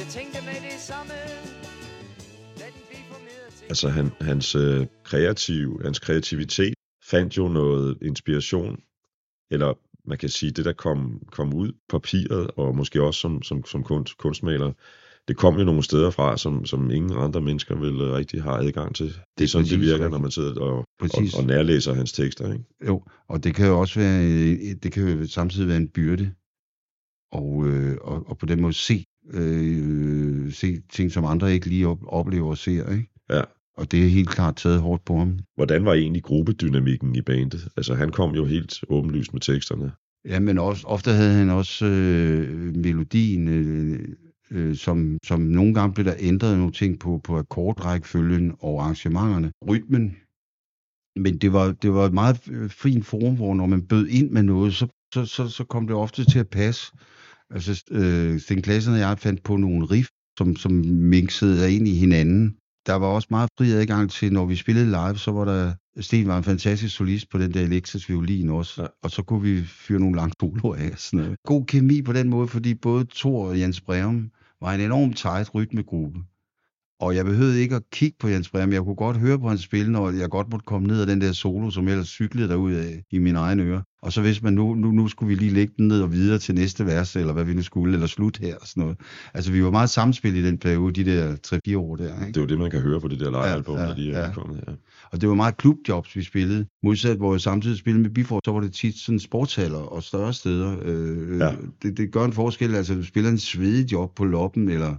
Jeg 0.00 0.06
tænkte 0.16 0.38
med 0.48 0.58
det 0.66 0.78
samme 0.88 1.14
den 2.60 2.72
til 3.56 3.64
Altså 3.68 3.88
han, 3.88 4.06
hans, 4.20 4.54
øh, 4.54 4.86
kreativ, 5.04 5.80
hans 5.84 5.98
kreativitet 5.98 6.74
fandt 7.02 7.36
jo 7.36 7.48
noget 7.48 7.98
inspiration, 8.02 8.80
eller 9.50 9.70
man 10.04 10.18
kan 10.18 10.28
sige, 10.28 10.52
det 10.52 10.64
der 10.64 10.72
kom, 10.72 11.22
kom 11.32 11.54
ud 11.54 11.72
på 11.88 11.98
papiret, 11.98 12.50
og 12.56 12.76
måske 12.76 13.02
også 13.02 13.20
som, 13.20 13.42
som, 13.42 13.64
som 13.64 13.82
kunst, 13.84 14.18
kunstmaler, 14.18 14.72
det 15.30 15.38
kom 15.38 15.58
jo 15.58 15.64
nogle 15.64 15.82
steder 15.82 16.10
fra, 16.10 16.36
som, 16.36 16.64
som 16.64 16.90
ingen 16.90 17.12
andre 17.16 17.40
mennesker 17.40 17.74
vil 17.76 18.00
øh, 18.00 18.12
rigtig 18.12 18.42
have 18.42 18.66
adgang 18.66 18.94
til. 18.94 19.06
Det 19.38 19.44
er 19.44 19.48
sådan, 19.48 19.64
det 19.64 19.70
præcis 19.70 19.80
virker, 19.80 19.94
rigtigt. 19.94 20.10
når 20.10 20.18
man 20.18 20.30
sidder 20.30 20.60
og, 20.60 20.78
og, 20.78 20.84
Præcis. 21.00 21.34
og 21.34 21.44
nærlæser 21.44 21.94
hans 21.94 22.12
tekster. 22.12 22.52
Ikke? 22.52 22.64
Jo, 22.86 23.02
og 23.28 23.44
det 23.44 23.54
kan 23.54 23.66
jo 23.66 23.80
også 23.80 24.00
være, 24.00 24.24
øh, 24.24 24.58
det 24.82 24.92
kan 24.92 25.08
jo 25.08 25.26
samtidig 25.26 25.68
være 25.68 25.76
en 25.76 25.88
byrde, 25.88 26.30
og, 27.32 27.66
øh, 27.66 27.96
og, 28.00 28.24
og 28.26 28.38
på 28.38 28.46
den 28.46 28.60
måde 28.60 28.72
se, 28.72 29.04
øh, 29.32 30.52
se 30.52 30.80
ting, 30.92 31.12
som 31.12 31.24
andre 31.24 31.52
ikke 31.52 31.66
lige 31.66 31.88
op, 31.88 31.98
oplever 32.06 32.48
og 32.48 32.58
ser, 32.58 32.92
ikke? 32.92 33.10
Ja. 33.30 33.42
Og 33.76 33.92
det 33.92 34.04
er 34.04 34.08
helt 34.08 34.30
klart 34.30 34.56
taget 34.56 34.80
hårdt 34.80 35.04
på 35.04 35.18
ham. 35.18 35.38
Hvordan 35.56 35.84
var 35.84 35.94
egentlig 35.94 36.22
gruppedynamikken 36.22 37.16
i 37.16 37.22
bandet? 37.22 37.68
Altså 37.76 37.94
han 37.94 38.10
kom 38.10 38.34
jo 38.34 38.44
helt 38.44 38.84
åbenlyst 38.88 39.32
med 39.32 39.40
teksterne. 39.40 39.92
Ja, 40.24 40.40
men 40.40 40.58
også, 40.58 40.86
ofte 40.86 41.10
havde 41.10 41.32
han 41.32 41.50
også 41.50 41.86
øh, 41.86 42.76
melodien, 42.76 43.48
øh, 43.48 44.08
øh, 44.50 44.76
som, 44.76 45.18
som 45.24 45.40
nogle 45.40 45.74
gange 45.74 45.94
blev 45.94 46.06
der 46.06 46.14
ændret 46.18 46.58
nogle 46.58 46.72
ting 46.72 46.98
på, 46.98 47.20
på 47.24 47.38
akkordrækkefølgen 47.38 48.52
og 48.60 48.82
arrangementerne. 48.82 49.52
Rytmen, 49.68 50.16
men 51.16 51.38
det 51.38 51.52
var, 51.52 51.72
det 51.72 51.92
var 51.92 52.06
et 52.06 52.12
meget 52.14 52.48
øh, 52.50 52.70
fin 52.70 53.02
form, 53.02 53.36
hvor 53.36 53.54
når 53.54 53.66
man 53.66 53.82
bød 53.82 54.06
ind 54.08 54.30
med 54.30 54.42
noget, 54.42 54.74
så, 54.74 54.86
så, 55.14 55.24
så, 55.24 55.48
så 55.48 55.64
kom 55.64 55.86
det 55.86 55.96
ofte 55.96 56.24
til 56.24 56.38
at 56.38 56.48
passe. 56.48 56.92
Altså, 57.50 57.84
øh, 57.90 58.40
Sten 58.40 58.62
Klassen 58.62 58.92
og 58.92 58.98
jeg 58.98 59.18
fandt 59.18 59.42
på 59.42 59.56
nogle 59.56 59.86
riff, 59.86 60.08
som, 60.38 60.56
som 60.56 60.72
mixede 60.86 61.74
ind 61.74 61.88
i 61.88 61.94
hinanden. 61.94 62.56
Der 62.86 62.94
var 62.94 63.06
også 63.06 63.28
meget 63.30 63.48
fri 63.58 63.70
adgang 63.70 64.10
til, 64.10 64.32
når 64.32 64.46
vi 64.46 64.56
spillede 64.56 64.86
live, 64.86 65.18
så 65.18 65.30
var 65.30 65.44
der, 65.44 65.72
Sten 66.00 66.28
var 66.28 66.38
en 66.38 66.44
fantastisk 66.44 66.96
solist 66.96 67.30
på 67.30 67.38
den 67.38 67.54
der 67.54 67.60
elektrisk 67.60 68.08
violin 68.08 68.48
også, 68.50 68.82
Ja. 68.82 68.88
og 69.02 69.10
så 69.10 69.22
kunne 69.22 69.42
vi 69.42 69.62
fyre 69.64 70.00
nogle 70.00 70.16
lange 70.16 70.32
soloer 70.40 70.76
af. 70.76 70.92
Sådan 70.96 71.20
noget. 71.20 71.36
God 71.46 71.64
kemi 71.66 72.02
på 72.02 72.12
den 72.12 72.28
måde, 72.28 72.48
fordi 72.48 72.74
både 72.74 73.06
Thor 73.14 73.48
og 73.48 73.60
Jens 73.60 73.80
Breum 73.80 74.30
var 74.60 74.74
en 74.74 74.80
enormt 74.80 75.16
tight 75.16 75.54
rytmegruppe. 75.54 76.18
Og 77.00 77.16
jeg 77.16 77.24
behøvede 77.24 77.60
ikke 77.60 77.76
at 77.76 77.82
kigge 77.92 78.16
på 78.20 78.28
Jens 78.28 78.48
Breum. 78.50 78.72
Jeg 78.72 78.82
kunne 78.82 78.94
godt 78.94 79.16
høre 79.16 79.38
på 79.38 79.48
hans 79.48 79.60
spil, 79.62 79.90
når 79.90 80.10
jeg 80.10 80.28
godt 80.30 80.50
måtte 80.50 80.64
komme 80.66 80.88
ned 80.88 81.00
af 81.00 81.06
den 81.06 81.20
der 81.20 81.32
solo, 81.32 81.70
som 81.70 81.88
ellers 81.88 82.08
cyklede 82.08 82.48
derud 82.48 82.72
af 82.72 83.02
i 83.10 83.18
mine 83.18 83.38
egne 83.38 83.62
ører. 83.62 83.82
Og 84.02 84.12
så 84.12 84.20
hvis 84.20 84.42
man 84.42 84.52
nu, 84.52 84.74
nu, 84.74 84.90
nu 84.90 85.08
skulle 85.08 85.28
vi 85.28 85.34
lige 85.34 85.54
lægge 85.54 85.74
den 85.76 85.88
ned 85.88 86.02
og 86.02 86.12
videre 86.12 86.38
til 86.38 86.54
næste 86.54 86.86
vers, 86.86 87.16
eller 87.16 87.32
hvad 87.32 87.44
vi 87.44 87.54
nu 87.54 87.62
skulle, 87.62 87.94
eller 87.94 88.06
slut 88.06 88.38
her 88.38 88.54
og 88.60 88.66
sådan 88.66 88.80
noget. 88.80 88.96
Altså 89.34 89.52
vi 89.52 89.64
var 89.64 89.70
meget 89.70 89.90
samspil 89.90 90.36
i 90.36 90.46
den 90.46 90.58
periode, 90.58 91.04
de 91.04 91.10
der 91.10 91.36
3-4 91.72 91.76
år 91.76 91.96
der. 91.96 92.04
Ikke? 92.04 92.26
Det 92.26 92.36
er 92.36 92.40
jo 92.40 92.46
det, 92.46 92.58
man 92.58 92.70
kan 92.70 92.80
høre 92.80 93.00
på 93.00 93.08
det 93.08 93.20
der 93.20 93.30
live-album, 93.30 93.76
Ja, 93.76 93.82
ja, 93.82 93.88
der 93.88 93.96
lige 93.96 94.12
er 94.12 94.20
ja. 94.20 94.28
udkommet. 94.28 94.64
Ja. 94.68 94.72
Og 95.12 95.20
det 95.20 95.28
var 95.28 95.34
meget 95.34 95.56
klubjobs, 95.56 96.16
vi 96.16 96.22
spillede. 96.22 96.66
Modsat, 96.82 97.16
hvor 97.16 97.34
jeg 97.34 97.40
samtidig 97.40 97.78
spillede 97.78 98.02
med 98.02 98.10
Bifort, 98.10 98.42
så 98.44 98.52
var 98.52 98.60
det 98.60 98.72
tit 98.72 98.98
sådan 98.98 99.18
sportshaller 99.18 99.78
og 99.78 100.02
større 100.02 100.32
steder. 100.34 100.76
Øh, 100.82 101.38
Ja. 101.38 101.44
ja. 101.46 101.54
det, 101.82 101.96
det 101.96 102.12
gør 102.12 102.24
en 102.24 102.32
forskel. 102.32 102.74
Altså, 102.74 102.94
du 102.94 103.04
spiller 103.04 103.30
en 103.30 103.38
svedig 103.38 103.92
job 103.92 104.14
på 104.16 104.24
Loppen, 104.24 104.68
eller 104.68 104.94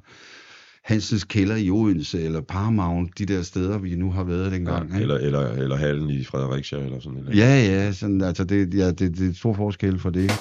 Hansens 0.83 1.23
Kælder 1.23 1.55
i 1.55 1.69
Odense, 1.69 2.21
eller 2.21 2.41
Paramount, 2.41 3.19
de 3.19 3.25
der 3.25 3.41
steder, 3.41 3.77
vi 3.77 3.95
nu 3.95 4.11
har 4.11 4.23
været 4.23 4.51
dengang. 4.51 4.89
Ja, 4.89 4.95
ikke? 4.95 5.01
eller, 5.01 5.15
eller, 5.15 5.51
eller 5.51 5.75
hallen 5.75 6.09
i 6.09 6.23
Fredericia, 6.23 6.79
eller 6.79 6.99
sådan 6.99 7.19
noget. 7.19 7.37
Ja, 7.37 7.59
ja, 7.59 7.91
sådan, 7.91 8.21
altså 8.21 8.43
det, 8.43 8.73
ja, 8.73 8.87
det, 8.87 9.17
det 9.17 9.29
er 9.29 9.33
stor 9.33 9.53
forskel 9.53 9.99
for 9.99 10.09
det. 10.09 10.31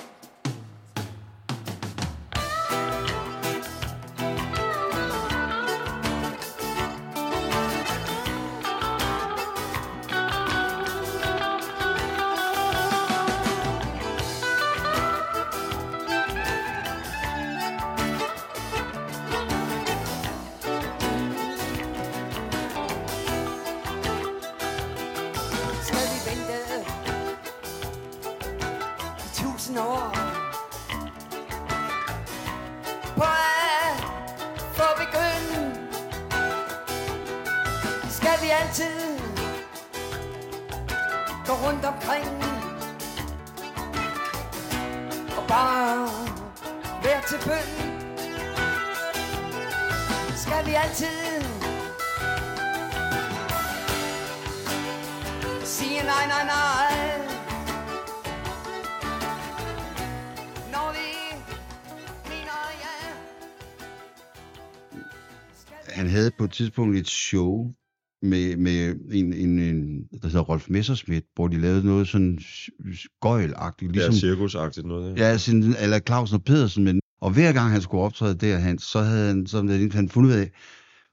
snor. 29.71 30.13
På 33.17 33.23
at 33.23 33.97
få 34.77 34.89
begynde 34.99 35.77
Skal 38.11 38.37
vi 38.43 38.51
altid 38.61 39.19
Gå 41.47 41.53
rundt 41.53 41.85
omkring? 41.85 42.45
Og 45.37 45.47
bare 45.49 46.09
være 47.03 47.23
til 47.29 47.39
bøn. 47.49 47.71
Skal 50.37 50.67
vi 50.67 50.75
altid 50.75 51.45
Sige 55.65 56.03
nej, 56.03 56.27
nej, 56.27 56.45
nej? 56.45 56.90
Havde 66.11 66.31
på 66.39 66.45
et 66.45 66.51
tidspunkt 66.51 66.97
et 66.97 67.09
show 67.09 67.73
med, 68.23 68.57
med 68.57 68.97
en, 69.13 69.33
en, 69.33 69.59
en, 69.59 70.03
der 70.23 70.29
hedder 70.29 70.41
Rolf 70.41 70.71
Messerschmidt, 70.71 71.25
hvor 71.35 71.49
de 71.49 71.61
lavede 71.61 71.87
noget 71.87 72.09
sådan 72.09 72.39
gøjlagtigt, 73.21 73.93
Ligesom, 73.93 74.15
ja, 74.15 74.19
cirkusagtigt 74.19 74.87
noget. 74.87 75.19
Ja. 75.19 75.29
Ja, 75.29 75.39
sådan, 75.39 75.75
eller 75.81 75.99
Clausen 75.99 76.35
og 76.35 76.45
Pedersen, 76.45 76.85
men, 76.85 77.01
og 77.21 77.31
hver 77.31 77.53
gang 77.53 77.71
han 77.71 77.83
skulle 77.83 78.03
optræde 78.03 78.35
derhen, 78.35 78.79
så 78.79 79.01
havde 79.01 79.27
han, 79.27 79.47
så 79.47 79.63
havde 79.63 79.91
han 79.93 80.09
fundet 80.09 80.31
ud 80.31 80.35
af, 80.35 80.51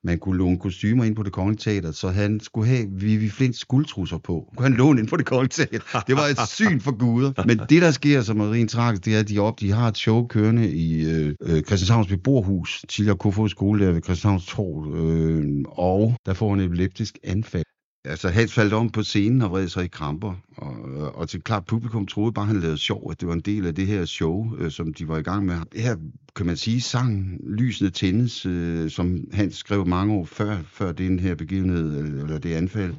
man 0.08 0.20
kunne 0.20 0.38
låne 0.38 0.60
kostymer 0.60 1.04
ind 1.04 1.16
på 1.16 1.24
det 1.24 1.32
kongelige 1.32 1.60
teater, 1.60 1.92
så 1.92 2.10
han 2.10 2.40
skulle 2.40 2.68
have 2.68 2.88
Vivi 2.92 3.30
Flints 3.30 3.66
guldtrusser 3.66 4.18
på. 4.18 4.54
Kunne 4.56 4.64
han 4.64 4.74
låne 4.74 5.00
ind 5.00 5.08
på 5.08 5.18
det 5.18 5.26
kongelige 5.26 5.50
teater. 5.50 6.00
Det 6.08 6.16
var 6.16 6.24
et 6.24 6.50
syn 6.50 6.80
for 6.80 6.92
guder. 6.92 7.32
Men 7.46 7.60
det, 7.70 7.82
der 7.82 7.92
sker, 7.92 8.22
som 8.22 8.40
er 8.40 8.52
rent 8.52 8.72
tragisk, 8.72 9.06
det 9.06 9.16
er, 9.16 9.20
at 9.20 9.30
de, 9.30 9.40
op, 9.40 9.60
de 9.60 9.72
har 9.72 9.88
et 9.88 9.98
show 9.98 10.28
kørende 10.28 10.72
i 10.72 11.06
øh, 11.06 11.36
øh 11.42 11.64
Christianshavns 11.64 12.08
beboerhus, 12.08 12.86
tidligere 12.90 13.18
Kofod 13.18 13.50
skole 13.50 13.86
der 13.86 13.92
ved 13.92 14.02
Christianshavns 14.02 14.46
Torv, 14.46 14.96
øh, 14.96 15.64
og 15.68 16.16
der 16.26 16.34
får 16.34 16.50
han 16.50 16.60
et 16.60 16.66
epileptisk 16.66 17.18
anfald. 17.24 17.66
Altså, 18.06 18.30
han 18.30 18.50
faldt 18.50 18.74
om 18.74 18.90
på 18.90 19.04
scenen 19.04 19.42
og 19.42 19.52
vred 19.52 19.68
sig 19.68 19.86
i 19.86 19.88
kramper. 19.88 20.36
Og, 20.58 20.76
og 21.16 21.30
til 21.30 21.42
klart 21.42 21.66
publikum 21.66 22.08
troede 22.08 22.34
bare, 22.34 22.46
han 22.46 22.60
lavede 22.60 22.78
sjov, 22.78 23.12
at 23.12 23.20
det 23.20 23.28
var 23.28 23.34
en 23.34 23.42
del 23.42 23.66
af 23.66 23.76
det 23.76 23.88
her 23.88 24.06
show, 24.06 24.58
øh, 24.58 24.72
som 24.72 24.94
de 24.94 25.08
var 25.08 25.18
i 25.18 25.22
gang 25.22 25.46
med. 25.46 25.56
Her 25.74 25.98
kan 26.36 26.46
man 26.46 26.58
sige, 26.58 26.82
sang 26.82 27.40
Lysene 27.44 27.90
tændes, 27.90 28.46
øh, 28.46 28.90
som 28.90 29.24
han 29.34 29.52
skrev 29.52 29.88
mange 29.88 30.14
år 30.14 30.26
før, 30.26 30.62
før 30.64 30.92
den 30.92 31.20
her 31.20 31.36
begivenhed, 31.36 32.00
øh, 32.00 32.22
eller, 32.22 32.40
det 32.40 32.54
anfald. 32.54 32.96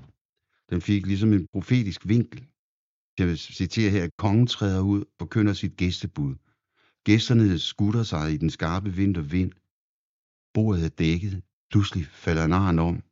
Den 0.71 0.81
fik 0.81 1.07
ligesom 1.07 1.33
en 1.33 1.47
profetisk 1.53 2.09
vinkel. 2.09 2.47
Jeg 3.19 3.27
vil 3.27 3.39
citere 3.39 3.91
her, 3.91 4.09
kongen 4.19 4.47
træder 4.47 4.81
ud 4.81 5.05
og 5.21 5.31
kønner 5.31 5.53
sit 5.53 5.77
gæstebud. 5.77 6.35
Gæsterne 7.05 7.59
skutter 7.59 8.03
sig 8.03 8.33
i 8.33 8.37
den 8.37 8.51
skarpe 8.51 8.91
vintervind. 8.95 9.53
Bordet 10.55 10.85
er 10.85 10.89
dækket. 10.89 11.43
Pludselig 11.71 12.07
falder 12.07 12.47
naren 12.47 12.79
om. 12.79 13.03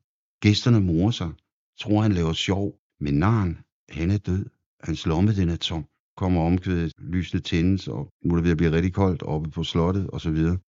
Gæsterne 0.40 0.80
morer 0.80 1.10
sig 1.10 1.32
tror 1.80 2.02
han 2.02 2.12
laver 2.12 2.32
sjov, 2.32 2.78
men 3.00 3.14
naren, 3.14 3.58
han 3.88 4.10
er 4.10 4.18
død. 4.18 4.44
Hans 4.80 5.06
lomme, 5.06 5.34
den 5.34 5.48
er 5.48 5.56
tom. 5.56 5.84
Kommer 6.16 6.42
omkvædet, 6.42 6.92
lysene 6.98 7.40
tændes, 7.40 7.88
og 7.88 8.12
nu 8.24 8.34
er 8.34 8.36
det 8.36 8.44
ved 8.44 8.50
at 8.50 8.56
blive 8.56 8.72
rigtig 8.72 8.94
koldt 8.94 9.22
oppe 9.22 9.50
på 9.50 9.64
slottet, 9.64 10.06
og 10.10 10.20
så 10.20 10.30
videre. 10.30 10.58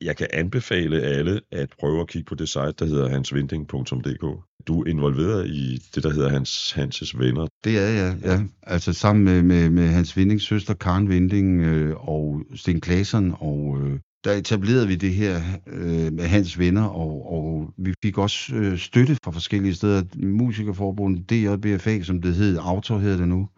Jeg 0.00 0.16
kan 0.16 0.28
anbefale 0.32 1.02
alle 1.02 1.40
at 1.50 1.74
prøve 1.80 2.00
at 2.00 2.08
kigge 2.08 2.26
på 2.26 2.34
det 2.34 2.48
site, 2.48 2.72
der 2.78 2.84
hedder 2.84 3.08
hansvinding.dk. 3.08 4.24
Du 4.66 4.82
er 4.82 4.86
involveret 4.86 5.48
i 5.48 5.76
det, 5.94 6.02
der 6.02 6.10
hedder 6.10 6.28
Hans 6.28 6.72
Hanses 6.72 7.18
Venner. 7.18 7.46
Det 7.64 7.78
er 7.78 7.88
jeg, 7.88 8.18
ja. 8.24 8.42
Altså 8.62 8.92
sammen 8.92 9.24
med, 9.24 9.42
med, 9.42 9.70
med 9.70 9.88
Hans 9.88 10.16
Vindings 10.16 10.44
søster 10.44 10.74
Karen 10.74 11.08
Vinding 11.08 11.60
øh, 11.60 12.08
og 12.08 12.42
Sten 12.54 12.80
Klaseren, 12.80 13.34
og 13.38 13.78
øh, 13.80 14.00
der 14.24 14.32
etablerede 14.32 14.86
vi 14.86 14.94
det 14.94 15.14
her 15.14 15.40
øh, 15.66 16.12
med 16.12 16.24
hans 16.24 16.58
venner, 16.58 16.84
og, 16.84 17.32
og 17.32 17.74
vi 17.76 17.94
fik 18.02 18.18
også 18.18 18.54
øh, 18.54 18.78
støtte 18.78 19.16
fra 19.24 19.30
forskellige 19.30 19.74
steder. 19.74 20.02
Musikerforbundet, 20.16 21.30
DJBFA, 21.30 22.02
som 22.02 22.22
det 22.22 22.34
hed, 22.34 22.58
Autor 22.60 22.98
hedder 22.98 23.16
det 23.16 23.28
nu, 23.28 23.48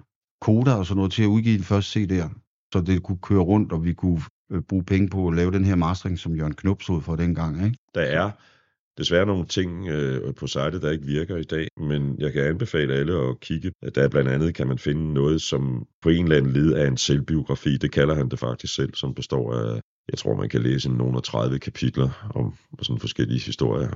Koda 0.40 0.74
og 0.74 0.86
sådan 0.86 0.96
noget, 0.96 1.12
til 1.12 1.22
at 1.22 1.26
udgive 1.26 1.56
den 1.56 1.64
første 1.64 2.00
CD'er, 2.00 2.68
så 2.72 2.80
det 2.80 3.02
kunne 3.02 3.18
køre 3.22 3.40
rundt, 3.40 3.72
og 3.72 3.84
vi 3.84 3.92
kunne 3.92 4.20
øh, 4.52 4.62
bruge 4.62 4.84
penge 4.84 5.08
på 5.08 5.28
at 5.28 5.34
lave 5.34 5.52
den 5.52 5.64
her 5.64 5.74
mastering, 5.74 6.18
som 6.18 6.36
Jørgen 6.36 6.54
Knop 6.54 6.82
stod 6.82 7.02
for 7.02 7.16
dengang. 7.16 7.64
Ikke? 7.64 7.78
Der 7.94 8.00
er 8.00 8.30
desværre 8.98 9.26
nogle 9.26 9.46
ting 9.46 9.88
øh, 9.88 10.34
på 10.34 10.46
sitet, 10.46 10.82
der 10.82 10.90
ikke 10.90 11.06
virker 11.06 11.36
i 11.36 11.42
dag, 11.42 11.68
men 11.80 12.16
jeg 12.18 12.32
kan 12.32 12.42
anbefale 12.42 12.94
alle 12.94 13.12
at 13.28 13.40
kigge. 13.40 13.72
Der 13.94 14.08
blandt 14.08 14.30
andet 14.30 14.54
kan 14.54 14.66
man 14.66 14.78
finde 14.78 15.14
noget, 15.14 15.42
som 15.42 15.86
på 16.02 16.08
en 16.08 16.24
eller 16.24 16.36
anden 16.36 16.52
led 16.52 16.72
er 16.72 16.86
en 16.86 16.96
selvbiografi. 16.96 17.76
Det 17.76 17.92
kalder 17.92 18.14
han 18.14 18.28
det 18.28 18.38
faktisk 18.38 18.74
selv, 18.74 18.94
som 18.94 19.14
består 19.14 19.54
af 19.54 19.80
jeg 20.08 20.18
tror, 20.18 20.36
man 20.36 20.48
kan 20.48 20.62
læse 20.62 20.90
nogle 20.90 21.16
af 21.16 21.22
30 21.22 21.58
kapitler 21.58 22.30
om 22.34 22.54
sådan 22.82 23.00
forskellige 23.00 23.40
historier. 23.40 23.88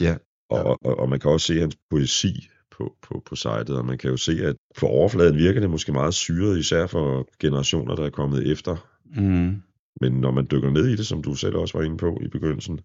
Ja. 0.00 0.16
Og, 0.50 0.78
og, 0.84 0.98
og 0.98 1.08
man 1.08 1.20
kan 1.20 1.30
også 1.30 1.46
se 1.46 1.60
hans 1.60 1.76
poesi 1.90 2.48
på, 2.70 2.96
på, 3.02 3.22
på 3.26 3.36
sitet, 3.36 3.70
og 3.70 3.84
man 3.84 3.98
kan 3.98 4.10
jo 4.10 4.16
se, 4.16 4.32
at 4.46 4.56
på 4.78 4.86
overfladen 4.86 5.38
virker 5.38 5.60
det 5.60 5.70
måske 5.70 5.92
meget 5.92 6.14
syret, 6.14 6.58
især 6.58 6.86
for 6.86 7.28
generationer, 7.40 7.96
der 7.96 8.06
er 8.06 8.10
kommet 8.10 8.52
efter. 8.52 8.76
Mm. 9.04 9.62
Men 10.00 10.12
når 10.12 10.30
man 10.30 10.46
dykker 10.50 10.70
ned 10.70 10.86
i 10.86 10.96
det, 10.96 11.06
som 11.06 11.22
du 11.22 11.34
selv 11.34 11.56
også 11.56 11.78
var 11.78 11.84
inde 11.84 11.96
på 11.96 12.18
i 12.22 12.28
begyndelsen, 12.28 12.80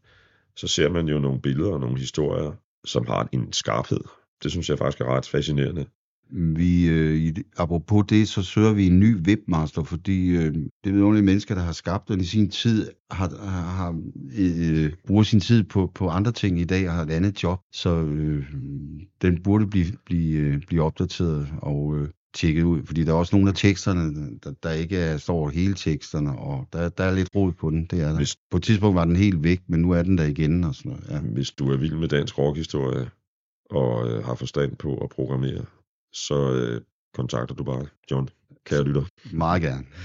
så 0.56 0.68
ser 0.68 0.90
man 0.90 1.08
jo 1.08 1.20
nogle 1.20 1.42
billeder 1.42 1.72
og 1.72 1.80
nogle 1.80 2.00
historier, 2.00 2.52
som 2.86 3.08
har 3.08 3.30
en 3.32 3.54
skarphed. 3.54 4.02
Det 4.44 4.52
synes 4.52 4.70
jeg 4.70 4.78
faktisk 4.78 5.02
er 5.02 5.06
ret 5.06 5.28
fascinerende. 5.28 5.86
Vi, 6.32 6.88
øh, 6.88 7.34
apropos 7.58 8.06
det, 8.10 8.28
så 8.28 8.42
søger 8.44 8.74
vi 8.74 8.88
en 8.88 9.00
ny 9.00 9.16
webmaster, 9.28 9.84
fordi 9.84 10.28
øh, 10.30 10.54
det 10.84 10.90
er 10.90 10.92
nogle 10.92 11.22
mennesker, 11.22 11.56
der 11.56 11.62
har 11.62 11.72
skabt 11.72 12.08
den 12.10 12.22
i 12.22 12.24
sin 12.24 12.50
tid, 12.50 12.90
har, 13.12 13.30
har 13.46 14.02
øh, 14.38 14.94
bruger 15.08 15.24
sin 15.24 15.40
tid 15.40 15.64
på, 15.64 15.92
på 15.96 16.10
andre 16.10 16.32
ting 16.32 16.60
i 16.60 16.64
dag 16.66 16.88
og 16.88 16.94
har 16.94 17.04
et 17.04 17.10
andet 17.12 17.44
job, 17.44 17.60
så 17.74 17.96
øh, 18.04 18.46
den 19.22 19.44
burde 19.44 19.68
blive, 19.68 19.86
blive, 20.06 20.40
øh, 20.40 20.62
blive 20.68 20.84
opdateret 20.84 21.48
og 21.62 21.98
øh, 21.98 22.08
tjekket 22.36 22.64
ud, 22.64 22.86
fordi 22.86 23.04
der 23.04 23.12
er 23.12 23.16
også 23.18 23.36
nogle 23.36 23.50
af 23.50 23.56
teksterne, 23.56 24.30
der, 24.44 24.54
der 24.64 24.72
ikke 24.72 24.98
er, 24.98 25.18
står 25.18 25.50
hele 25.50 25.74
teksterne, 25.74 26.40
og 26.40 26.68
der, 26.74 26.90
der 26.90 27.04
er 27.04 27.16
lidt 27.16 27.30
rod 27.36 27.52
på 27.52 27.70
den, 27.70 27.86
det 27.86 28.02
er 28.02 28.10
der. 28.10 28.18
Hvis- 28.18 28.36
På 28.52 28.58
et 28.58 28.64
tidspunkt 28.64 28.96
var 28.96 29.06
den 29.06 29.16
helt 29.16 29.44
væk, 29.44 29.62
men 29.68 29.80
nu 29.82 29.92
er 29.92 30.04
den 30.04 30.18
der 30.18 30.26
igen 30.26 30.64
og 30.64 30.76
sådan 30.76 30.90
noget. 30.92 31.06
Ja. 31.10 31.20
Hvis 31.20 31.52
du 31.52 31.72
er 31.72 31.78
vild 31.78 31.96
med 31.96 32.08
dansk 32.08 32.38
rockhistorie 32.38 33.10
og 33.70 34.10
øh, 34.12 34.24
har 34.26 34.36
forstand 34.36 34.76
på 34.76 34.96
at 34.98 35.10
programmere, 35.10 35.66
så 36.14 36.53
øh, 36.53 36.82
kontakter 37.14 37.55
du 37.55 37.64
bare 37.64 37.88
John, 38.12 38.30
kære 38.66 38.84
lytter. 38.84 39.03
Meget 39.32 39.62
gerne. 39.62 39.86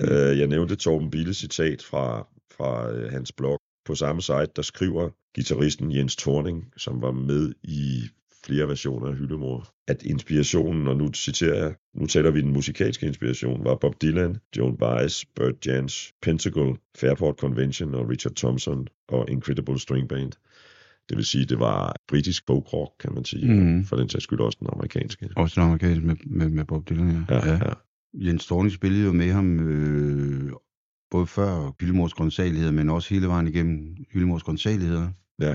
Øh, 0.00 0.38
jeg 0.38 0.46
nævnte 0.46 0.76
Torben 0.76 1.10
Bille 1.10 1.34
citat 1.34 1.82
fra, 1.82 2.26
fra 2.56 2.90
øh, 2.90 3.12
hans 3.12 3.32
blog. 3.32 3.58
På 3.84 3.94
samme 3.94 4.22
site, 4.22 4.48
der 4.56 4.62
skriver 4.62 5.10
gitarristen 5.34 5.96
Jens 5.96 6.16
Thorning, 6.16 6.72
som 6.76 7.02
var 7.02 7.10
med 7.10 7.52
i 7.62 8.08
flere 8.44 8.68
versioner 8.68 9.06
af 9.06 9.16
Hyllemor, 9.16 9.68
at 9.88 10.02
inspirationen, 10.02 10.88
og 10.88 10.96
nu 10.96 11.10
citerer 11.14 11.64
jeg, 11.64 11.74
nu 11.94 12.06
taler 12.06 12.30
vi 12.30 12.40
den 12.40 12.52
musikalske 12.52 13.06
inspiration, 13.06 13.64
var 13.64 13.74
Bob 13.74 14.02
Dylan, 14.02 14.36
Joan 14.56 14.76
Baez, 14.76 15.24
Burt 15.36 15.66
Jans, 15.66 16.12
Pentacle, 16.22 16.76
Fairport 16.96 17.36
Convention 17.38 17.94
og 17.94 18.08
Richard 18.08 18.34
Thompson 18.34 18.88
og 19.08 19.30
Incredible 19.30 19.78
String 19.78 20.08
Band. 20.08 20.32
Det 21.10 21.16
vil 21.16 21.24
sige, 21.24 21.44
det 21.44 21.58
var 21.58 21.94
britisk 22.08 22.42
folk 22.46 22.72
rock, 22.72 22.92
kan 23.00 23.14
man 23.14 23.24
sige, 23.24 23.54
Mhm. 23.54 23.84
for 23.84 23.96
den 23.96 24.08
sags 24.08 24.24
skyld 24.24 24.40
også 24.40 24.56
den 24.60 24.68
amerikanske. 24.72 25.28
Også 25.36 25.60
den 25.60 25.68
amerikanske 25.68 26.06
med, 26.06 26.16
med, 26.26 26.48
med 26.48 26.64
Bob 26.64 26.88
Dylan, 26.88 27.24
ja. 27.30 27.34
Ja, 27.36 27.46
ja. 27.48 27.54
ja. 27.54 27.72
Jens 28.14 28.46
Thorning 28.46 28.72
spillede 28.72 29.04
jo 29.04 29.12
med 29.12 29.32
ham 29.32 29.60
øh, 29.60 30.52
både 31.10 31.26
før 31.26 31.74
Hyllemors 31.80 32.14
Grønsageligheder, 32.14 32.72
men 32.72 32.90
også 32.90 33.14
hele 33.14 33.26
vejen 33.28 33.48
igennem 33.48 33.96
Hyllemors 34.12 34.42
Grønsageligheder. 34.42 35.08
ja. 35.40 35.54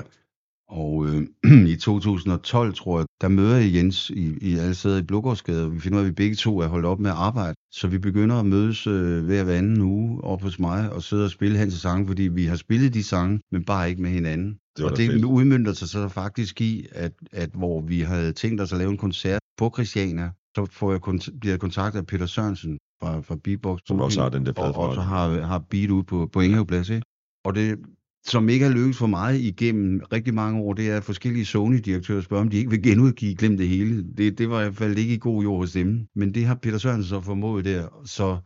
Og 0.70 1.08
øh, 1.08 1.22
i 1.74 1.76
2012, 1.76 2.74
tror 2.74 3.00
jeg, 3.00 3.06
der 3.22 3.28
møder 3.28 3.56
jeg 3.58 3.74
Jens 3.74 4.10
i, 4.10 4.38
i 4.42 4.56
alle 4.58 4.76
steder 4.76 4.98
i 4.98 5.04
Blågårdsgade, 5.04 5.66
og 5.66 5.74
vi 5.74 5.80
finder 5.80 5.98
ud 5.98 6.04
af, 6.04 6.06
at 6.06 6.10
vi 6.10 6.16
begge 6.16 6.36
to 6.36 6.60
er 6.60 6.68
holdt 6.68 6.86
op 6.86 7.00
med 7.00 7.10
at 7.10 7.16
arbejde. 7.18 7.56
Så 7.72 7.88
vi 7.88 7.98
begynder 7.98 8.36
at 8.36 8.46
mødes 8.46 8.88
øh, 8.88 9.24
hver 9.26 9.44
hver 9.44 9.54
anden 9.58 9.82
uge 9.82 10.24
op 10.24 10.42
hos 10.42 10.60
mig 10.60 10.92
og 10.94 11.04
sidde 11.04 11.26
og 11.26 11.32
spille 11.32 11.58
hans 11.58 11.74
sange, 11.74 12.08
fordi 12.08 12.24
vi 12.24 12.46
har 12.46 12.56
spillet 12.56 12.94
de 12.94 13.04
sange, 13.04 13.40
men 13.52 13.64
bare 13.66 13.90
ikke 13.90 14.02
med 14.02 14.10
hinanden. 14.10 14.58
Det 14.78 14.86
og 14.86 14.98
det 14.98 15.12
fedt. 15.12 15.26
udmyndter 15.26 15.74
sig 15.74 15.88
så 15.90 16.10
faktisk 16.10 16.62
i, 16.62 16.86
at, 16.92 17.14
at 17.32 17.50
hvor 17.54 17.82
vi 17.82 18.00
havde 18.00 18.34
tænkt 18.34 18.62
os 18.62 18.74
at 18.74 18.78
lave 18.80 18.92
en 18.92 18.98
koncert 18.98 19.40
på 19.58 19.72
Christiania, 19.76 20.30
så 20.56 20.68
får 20.72 20.92
jeg 20.92 21.02
kont- 21.08 21.40
bliver 21.40 21.54
jeg 21.54 21.60
kontaktet 21.60 22.00
af 22.00 22.06
Peter 22.06 22.26
Sørensen 22.26 22.78
fra, 23.02 23.20
fra 23.22 23.36
Beatbox. 23.44 23.80
Som 23.88 24.00
også 24.00 24.22
har 24.22 24.30
den 24.30 24.46
der 24.46 24.54
og, 24.54 24.76
og 24.76 24.96
så 24.96 25.02
har, 25.02 25.42
har 25.42 25.60
beat 25.70 25.90
ude 25.90 26.04
på, 26.04 26.30
på 26.34 26.42
Ingehavplads, 26.42 26.90
ikke? 26.90 27.06
Og 27.46 27.56
det, 27.56 27.80
som 28.28 28.50
ikke 28.50 28.66
har 28.66 28.74
lykkes 28.74 28.98
for 28.98 29.08
mig 29.08 29.44
igennem 29.46 30.02
rigtig 30.14 30.34
mange 30.34 30.62
år, 30.62 30.74
det 30.74 30.90
er, 30.92 30.98
at 30.98 31.04
forskellige 31.04 31.46
Sony-direktører 31.46 32.22
spørger, 32.22 32.44
om 32.44 32.50
de 32.50 32.58
ikke 32.58 32.70
vil 32.70 32.84
genudgive 32.84 33.36
Glem 33.36 33.58
det 33.58 33.68
hele. 33.68 34.04
Det, 34.18 34.38
det 34.38 34.50
var 34.50 34.60
i 34.60 34.64
hvert 34.64 34.76
fald 34.76 34.98
ikke 34.98 35.14
i 35.14 35.18
god 35.18 35.44
jord 35.44 35.60
hos 35.60 35.72
dem. 35.72 36.08
Men 36.16 36.34
det 36.34 36.46
har 36.46 36.56
Peter 36.56 36.78
Sørensen 36.78 37.10
så 37.10 37.22
formået 37.22 37.66
der. 37.66 37.88
Så 38.06 38.38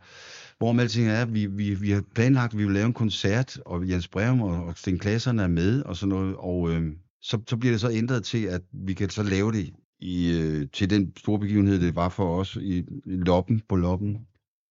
hvorom 0.60 0.78
alting 0.80 1.08
er, 1.08 1.24
vi, 1.24 1.46
vi, 1.46 1.74
vi 1.74 1.90
har 1.90 2.02
planlagt, 2.14 2.52
at 2.52 2.58
vi 2.58 2.64
vil 2.64 2.74
lave 2.74 2.86
en 2.86 2.92
koncert, 2.92 3.60
og 3.66 3.88
Jens 3.88 4.08
Breum 4.08 4.40
og, 4.40 4.64
og 4.64 4.78
Sten 4.78 4.98
Klasserne 4.98 5.42
er 5.42 5.48
med, 5.48 5.82
og 5.82 5.96
sådan 5.96 6.08
noget. 6.08 6.36
Og 6.38 6.70
øh, 6.70 6.92
så, 7.22 7.40
så 7.48 7.56
bliver 7.56 7.72
det 7.72 7.80
så 7.80 7.90
ændret 7.90 8.24
til, 8.24 8.44
at 8.44 8.62
vi 8.72 8.94
kan 8.94 9.10
så 9.10 9.22
lave 9.22 9.52
det 9.52 9.70
i, 10.00 10.38
øh, 10.38 10.68
til 10.72 10.90
den 10.90 11.12
store 11.16 11.38
begivenhed, 11.38 11.80
det 11.80 11.96
var 11.96 12.08
for 12.08 12.40
os 12.40 12.56
i, 12.56 12.78
i 12.78 12.84
Loppen, 13.04 13.62
på 13.68 13.76
Loppen, 13.76 14.18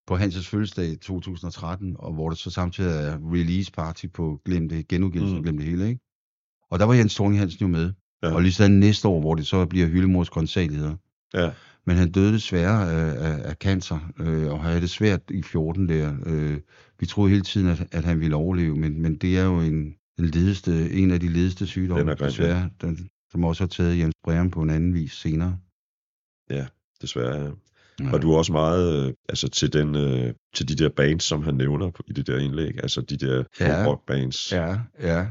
på 0.07 0.17
Hans' 0.17 0.49
fødselsdag 0.49 0.87
i 0.87 0.95
2013, 0.95 1.95
og 1.99 2.13
hvor 2.13 2.29
det 2.29 2.37
så 2.37 2.49
samtidig 2.49 2.91
er 2.91 3.17
release 3.33 3.71
party 3.71 4.05
på 4.13 4.41
Glem 4.45 4.69
det, 4.69 4.87
genudgivelsen 4.87 5.37
Mm. 5.37 5.43
Glem 5.43 5.57
det 5.57 5.65
hele, 5.65 5.87
ikke? 5.87 6.01
Og 6.71 6.79
der 6.79 6.85
var 6.85 6.93
Jens 6.93 7.15
Thorning 7.15 7.39
Hansen 7.39 7.61
jo 7.61 7.67
med. 7.67 7.93
Ja. 8.23 8.33
Og 8.33 8.41
lige 8.41 8.53
sådan 8.53 8.71
næste 8.71 9.07
år, 9.07 9.19
hvor 9.19 9.35
det 9.35 9.47
så 9.47 9.65
bliver 9.65 9.87
Hyllemors 9.87 10.29
grøntsageligheder. 10.29 10.95
Ja, 11.33 11.51
Men 11.85 11.95
han 11.97 12.11
døde 12.11 12.33
desværre 12.33 12.91
af, 12.91 13.29
af, 13.31 13.49
af 13.49 13.55
cancer, 13.55 14.11
øh, 14.19 14.51
og 14.51 14.63
havde 14.63 14.81
det 14.81 14.89
svært 14.89 15.21
i 15.31 15.41
14 15.43 15.89
der. 15.89 16.13
Øh, 16.25 16.57
vi 16.99 17.05
troede 17.05 17.29
hele 17.31 17.43
tiden, 17.43 17.67
at, 17.67 17.87
at 17.91 18.03
han 18.05 18.19
ville 18.19 18.35
overleve, 18.35 18.75
men, 18.75 19.01
men 19.01 19.15
det 19.15 19.37
er 19.39 19.43
jo 19.43 19.59
en, 19.59 19.95
den 20.17 20.25
ledeste, 20.25 20.91
en 20.91 21.11
af 21.11 21.19
de 21.19 21.27
ledeste 21.27 21.67
sygdomme, 21.67 22.01
Den 22.01 22.09
er 22.09 22.15
grim, 22.15 22.23
ja. 22.25 22.29
desværre, 22.29 22.69
den, 22.81 23.09
som 23.31 23.43
også 23.43 23.63
har 23.63 23.67
taget 23.67 23.99
Jens 23.99 24.13
Breum 24.23 24.51
på 24.51 24.61
en 24.61 24.69
anden 24.69 24.93
vis 24.93 25.11
senere. 25.11 25.57
desværre. 27.01 27.43
Ja. 27.43 27.51
Ja. 28.05 28.13
Og 28.13 28.21
du 28.21 28.31
er 28.33 28.37
også 28.37 28.51
meget 28.51 29.07
øh, 29.07 29.13
altså 29.29 29.47
til, 29.47 29.73
den, 29.73 29.95
øh, 29.95 30.33
til 30.55 30.67
de 30.69 30.75
der 30.75 30.89
bands, 30.89 31.23
som 31.23 31.43
han 31.43 31.53
nævner 31.55 31.89
på- 31.91 32.03
i 32.07 32.13
det 32.13 32.27
der 32.27 32.37
indlæg, 32.39 32.71
altså 32.83 33.01
de 33.01 33.17
der 33.17 33.43
Ja. 33.59 33.85
rock 33.87 34.05
bands. 34.07 34.51
Ja, 34.51 34.77
ja. 35.01 35.27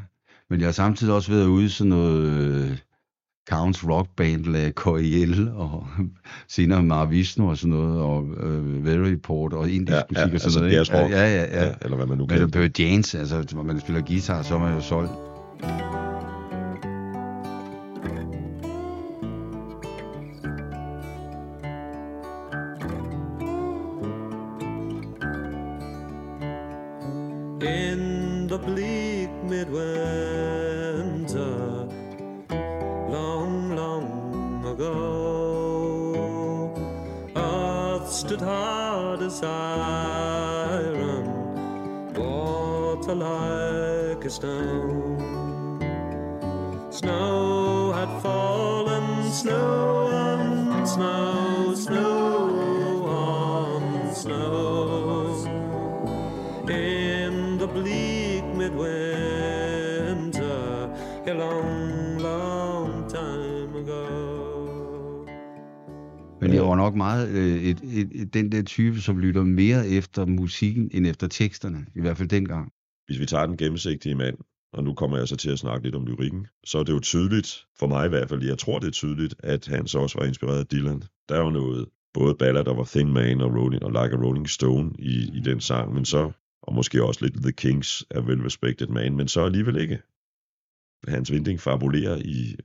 Men 0.50 0.60
jeg 0.60 0.66
har 0.66 0.72
samtidig 0.72 1.14
også 1.14 1.32
været 1.32 1.46
ude 1.46 1.64
i 1.64 1.68
sådan 1.68 1.88
noget 1.88 2.40
øh, 2.40 2.78
Counts 3.50 3.88
Rock 3.88 4.08
Band, 4.16 4.44
La 4.44 4.70
Coyel, 4.70 5.50
og 5.54 5.86
senere 6.48 6.82
Maravishnu 6.82 7.50
og 7.50 7.56
sådan 7.58 7.70
noget, 7.70 8.00
og 8.00 8.24
øh, 8.40 8.86
Very 8.86 9.12
Report 9.12 9.52
og 9.52 9.70
indisk 9.70 9.96
Ja, 9.96 10.02
musik 10.10 10.16
ja, 10.16 10.22
og 10.34 10.40
sådan 10.40 10.44
altså 10.44 10.60
noget. 10.60 10.72
jazzrock. 10.72 11.10
Ja, 11.10 11.26
ja, 11.36 11.44
ja. 11.44 11.64
ja. 11.66 11.72
Eller 11.82 11.96
hvad 11.96 12.06
man 12.06 12.18
nu 12.18 12.24
Men 12.24 12.28
kan. 12.28 12.40
det 12.40 12.50
behøver 12.50 12.68
dance, 12.68 13.18
altså 13.18 13.44
når 13.52 13.62
man 13.62 13.80
spiller 13.80 14.00
guitar, 14.02 14.42
så 14.42 14.54
er 14.54 14.58
man 14.58 14.74
jo 14.74 14.80
solgt. 14.80 15.10
Nok 66.88 66.96
meget 66.96 67.28
øh, 67.28 67.62
et, 67.62 67.80
et, 67.82 68.08
et, 68.12 68.34
den 68.34 68.52
der 68.52 68.62
type, 68.62 69.00
som 69.00 69.18
lytter 69.18 69.42
mere 69.42 69.88
efter 69.88 70.26
musikken, 70.26 70.90
end 70.92 71.06
efter 71.06 71.26
teksterne. 71.28 71.86
I 71.94 72.00
hvert 72.00 72.16
fald 72.16 72.28
dengang. 72.28 72.72
Hvis 73.06 73.20
vi 73.20 73.26
tager 73.26 73.46
den 73.46 73.56
gennemsigtige 73.56 74.14
mand, 74.14 74.36
og 74.72 74.84
nu 74.84 74.94
kommer 74.94 75.18
jeg 75.18 75.28
så 75.28 75.36
til 75.36 75.50
at 75.50 75.58
snakke 75.58 75.86
lidt 75.86 75.94
om 75.94 76.06
lyrikken, 76.06 76.46
så 76.64 76.78
er 76.78 76.82
det 76.82 76.92
jo 76.92 77.00
tydeligt, 77.00 77.66
for 77.78 77.86
mig 77.86 78.06
i 78.06 78.08
hvert 78.08 78.28
fald, 78.28 78.42
jeg 78.44 78.58
tror 78.58 78.78
det 78.78 78.86
er 78.86 78.90
tydeligt, 78.90 79.34
at 79.38 79.66
han 79.66 79.86
så 79.86 79.98
også 79.98 80.18
var 80.18 80.26
inspireret 80.26 80.58
af 80.58 80.66
Dylan. 80.66 81.02
Der 81.28 81.34
er 81.34 81.40
jo 81.40 81.50
noget, 81.50 81.86
både 82.14 82.34
ballad, 82.34 82.64
der 82.64 82.74
var 82.74 82.84
Thin 82.84 83.12
Man 83.12 83.40
og, 83.40 83.54
Rolling, 83.56 83.82
og 83.82 83.90
Like 83.90 84.16
a 84.16 84.20
Rolling 84.24 84.48
Stone 84.48 84.90
i, 84.98 85.14
i 85.34 85.40
den 85.44 85.60
sang, 85.60 85.94
men 85.94 86.04
så, 86.04 86.32
og 86.62 86.74
måske 86.74 87.04
også 87.04 87.24
lidt 87.24 87.42
The 87.42 87.52
Kings 87.52 88.04
er 88.10 88.20
Well 88.20 88.40
Respected 88.42 88.86
Man, 88.86 89.16
men 89.16 89.28
så 89.28 89.44
alligevel 89.44 89.76
ikke. 89.76 89.98
Hans 91.08 91.32
Vinding 91.32 91.60
fabulerer 91.60 92.16
i 92.16 92.56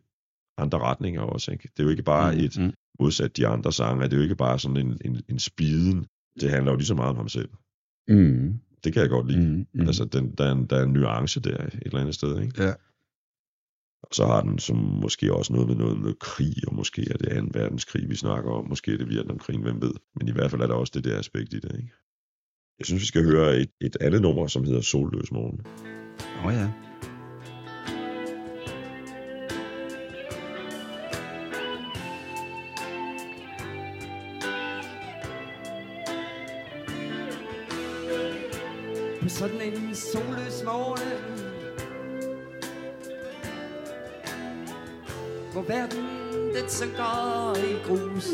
andre 0.57 0.79
retninger 0.79 1.21
også, 1.21 1.51
ikke? 1.51 1.69
Det 1.73 1.79
er 1.79 1.83
jo 1.83 1.89
ikke 1.89 2.03
bare 2.03 2.35
et, 2.35 2.57
Mm. 2.57 2.73
Modsat 2.99 3.37
de 3.37 3.47
andre 3.47 3.73
sange, 3.73 4.03
det 4.03 4.13
er 4.13 4.17
jo 4.17 4.23
ikke 4.23 4.35
bare 4.35 4.59
sådan 4.59 4.77
en, 4.77 4.97
en, 5.05 5.21
en 5.29 5.39
spiden. 5.39 6.05
Det 6.39 6.49
handler 6.49 6.71
jo 6.71 6.77
lige 6.77 6.87
så 6.87 6.95
meget 6.95 7.09
om 7.09 7.15
ham 7.15 7.29
selv. 7.29 7.49
Mm. 8.07 8.59
Det 8.83 8.93
kan 8.93 9.01
jeg 9.01 9.09
godt 9.09 9.31
lide. 9.31 9.47
Mm. 9.47 9.53
Mm. 9.53 9.67
Mm. 9.73 9.87
Altså, 9.87 10.05
den, 10.05 10.35
der, 10.37 10.45
er 10.45 10.51
en, 10.51 10.65
der 10.65 10.77
er 10.77 10.83
en 10.83 10.93
nuance 10.93 11.39
der 11.39 11.57
et 11.57 11.79
eller 11.81 11.99
andet 11.99 12.15
sted, 12.15 12.41
ikke? 12.41 12.63
Ja. 12.63 12.73
Og 14.03 14.09
så 14.11 14.25
har 14.25 14.41
den 14.41 14.59
som 14.59 14.75
måske 14.75 15.33
også 15.33 15.53
noget 15.53 15.67
med 15.67 15.75
noget 15.75 15.99
med 15.99 16.13
krig, 16.13 16.55
og 16.67 16.75
måske 16.75 17.07
er 17.11 17.17
det 17.17 17.53
2. 17.53 17.59
verdenskrig, 17.59 18.09
vi 18.09 18.15
snakker 18.15 18.51
om, 18.51 18.69
måske 18.69 18.93
er 18.93 18.97
det 18.97 19.09
Vietnamkrigen, 19.09 19.61
hvem 19.61 19.81
ved. 19.81 19.93
Men 20.15 20.27
i 20.27 20.31
hvert 20.31 20.51
fald 20.51 20.61
er 20.61 20.67
der 20.67 20.73
også 20.73 20.91
det 20.95 21.03
der 21.03 21.19
aspekt 21.19 21.53
i 21.53 21.59
det, 21.59 21.75
ikke? 21.75 21.93
Jeg 22.79 22.85
synes, 22.85 23.01
vi 23.01 23.05
skal 23.05 23.23
høre 23.23 23.57
et, 23.57 23.71
et 23.81 23.97
andet 24.01 24.21
nummer, 24.21 24.47
som 24.47 24.63
hedder 24.63 24.81
Solløs 24.81 25.31
Morgen. 25.31 25.61
Åh 26.39 26.45
oh, 26.45 26.53
ja. 26.53 26.71
På 39.23 39.29
sådan 39.29 39.61
en 39.61 39.95
solløs 39.95 40.63
morgen. 40.65 41.43
Hvor 45.51 45.61
verden 45.61 46.05
den 46.55 46.89
går 46.97 47.57
i 47.57 47.73
grus. 47.87 48.27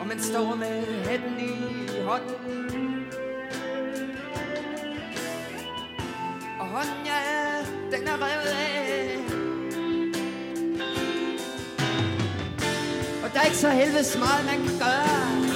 Og 0.00 0.06
man 0.06 0.20
står 0.20 0.54
med 0.54 1.04
hatten 1.04 1.40
i 1.40 1.54
hånden. 2.02 3.06
Og 6.60 6.66
hånden, 6.66 7.06
ja, 7.06 7.58
den 7.96 8.08
er 8.08 8.16
revet 8.16 8.48
af. 8.48 9.18
Og 13.24 13.34
der 13.34 13.40
er 13.40 13.44
ikke 13.44 13.56
så 13.56 13.70
helvedes 13.70 14.18
meget, 14.18 14.44
man 14.44 14.68
kan 14.68 14.78
gøre. 14.78 15.51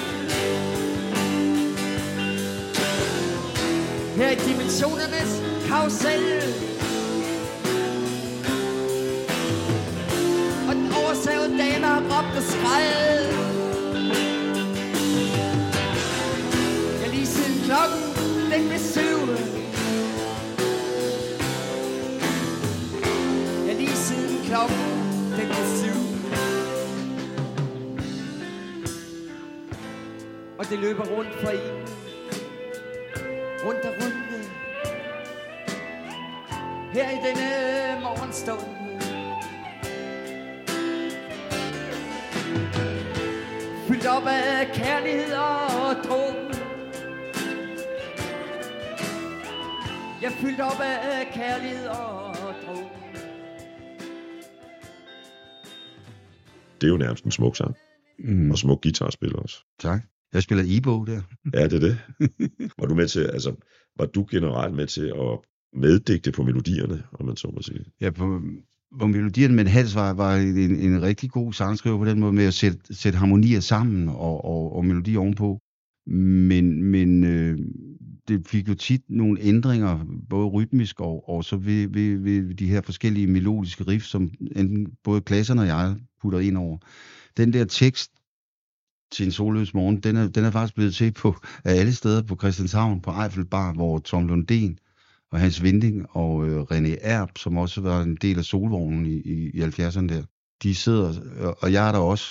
Dimensionernes 4.66 5.42
karusel 5.68 6.24
Og 10.68 10.74
den 10.74 10.92
oversavede 11.04 11.58
dame 11.58 11.86
har 11.86 12.00
råbt 12.00 12.36
og 12.36 12.42
skrejet 12.42 13.28
Jeg 17.02 17.10
lige 17.10 17.26
siden 17.26 17.64
klokken 17.64 18.02
den 18.52 18.68
blev 18.68 18.78
syv. 18.78 19.20
Jeg 23.66 23.76
lige 23.76 23.96
siden 23.96 24.44
klokken 24.44 24.78
den 25.38 25.46
blev 25.46 25.66
syv. 25.80 25.98
Og 30.58 30.68
det 30.70 30.78
løber 30.78 31.04
rundt 31.04 31.34
for 31.34 31.50
en 31.50 31.75
her 36.96 37.10
i 37.10 37.20
denne 37.26 38.00
morgenstund. 38.02 38.60
Fyldt 43.88 44.06
op 44.06 44.22
af 44.26 44.66
kærlighed 44.74 45.32
og 45.32 45.96
dråben. 46.04 46.52
Jeg 50.22 50.28
er 50.32 50.36
fyldt 50.40 50.60
op 50.60 50.80
af 50.80 51.26
kærlighed 51.34 51.86
og 51.88 52.34
dråben. 52.66 52.88
Det 56.80 56.86
er 56.86 56.90
jo 56.90 56.96
nærmest 56.96 57.24
en 57.24 57.30
smuk 57.30 57.56
sang, 57.56 57.76
Mm. 58.18 58.50
og 58.50 58.58
smuk 58.58 58.82
guitarspil 58.82 59.36
også. 59.36 59.56
Tak. 59.78 60.00
Jeg 60.32 60.42
spiller 60.42 60.64
e-bog 60.66 61.06
der. 61.06 61.22
Ja, 61.54 61.64
det 61.64 61.72
er 61.72 61.80
det. 61.80 61.98
var 62.78 62.86
du 62.86 62.94
med 62.94 63.08
til, 63.08 63.20
altså, 63.20 63.54
var 63.98 64.06
du 64.06 64.26
generelt 64.30 64.74
med 64.74 64.86
til 64.86 65.06
at 65.06 65.38
meddigte 65.76 66.32
på 66.32 66.42
melodierne, 66.42 67.02
om 67.12 67.26
man 67.26 67.36
så 67.36 67.50
må 67.54 67.62
sige? 67.62 67.84
Ja, 68.00 68.10
på, 68.10 68.40
på 69.00 69.06
melodierne, 69.06 69.54
men 69.54 69.66
Hals 69.66 69.94
var, 69.94 70.12
var 70.12 70.36
en, 70.36 70.76
en 70.76 71.02
rigtig 71.02 71.30
god 71.30 71.52
sangskriver 71.52 71.98
på 71.98 72.04
den 72.04 72.20
måde 72.20 72.32
med 72.32 72.44
at 72.44 72.54
sætte, 72.54 72.94
sætte 72.94 73.18
harmonier 73.18 73.60
sammen 73.60 74.08
og, 74.08 74.44
og, 74.44 74.76
og 74.76 74.84
melodier 74.84 75.18
ovenpå. 75.18 75.60
Men, 76.06 76.82
men 76.82 77.24
øh, 77.24 77.58
det 78.28 78.46
fik 78.46 78.68
jo 78.68 78.74
tit 78.74 79.02
nogle 79.08 79.40
ændringer, 79.40 80.04
både 80.30 80.46
rytmisk 80.46 81.00
og, 81.00 81.28
og 81.28 81.44
så 81.44 81.56
ved, 81.56 81.88
ved, 81.88 82.18
ved 82.18 82.54
de 82.54 82.66
her 82.66 82.80
forskellige 82.80 83.26
melodiske 83.26 83.84
riff, 83.84 84.04
som 84.04 84.30
enten 84.56 84.86
både 85.04 85.20
klasserne 85.20 85.60
og 85.60 85.66
jeg 85.66 85.96
putter 86.22 86.38
ind 86.38 86.56
over. 86.56 86.78
Den 87.36 87.52
der 87.52 87.64
tekst 87.64 88.10
til 89.12 89.26
en 89.26 89.32
solløs 89.32 89.74
morgen, 89.74 90.00
den 90.00 90.16
er, 90.16 90.28
den 90.28 90.44
er 90.44 90.50
faktisk 90.50 90.74
blevet 90.74 90.94
til 90.94 91.12
på 91.12 91.36
alle 91.64 91.92
steder 91.92 92.22
på 92.22 92.36
Christianshavn, 92.36 93.00
på 93.00 93.10
Eiffelbar, 93.10 93.72
hvor 93.72 93.98
Tom 93.98 94.30
Lundén 94.30 94.85
og 95.32 95.40
Hans 95.40 95.62
Vinding 95.62 96.06
og 96.10 96.48
øh, 96.48 96.62
René 96.62 96.96
Erb, 97.00 97.38
som 97.38 97.56
også 97.56 97.80
var 97.80 98.02
en 98.02 98.16
del 98.16 98.38
af 98.38 98.44
solvognen 98.44 99.06
i, 99.06 99.14
i, 99.14 99.50
i 99.54 99.62
70'erne 99.62 100.06
der, 100.06 100.22
de 100.62 100.74
sidder, 100.74 101.12
og, 101.40 101.56
og 101.60 101.72
jeg 101.72 101.88
er 101.88 101.92
der 101.92 101.98
også, 101.98 102.26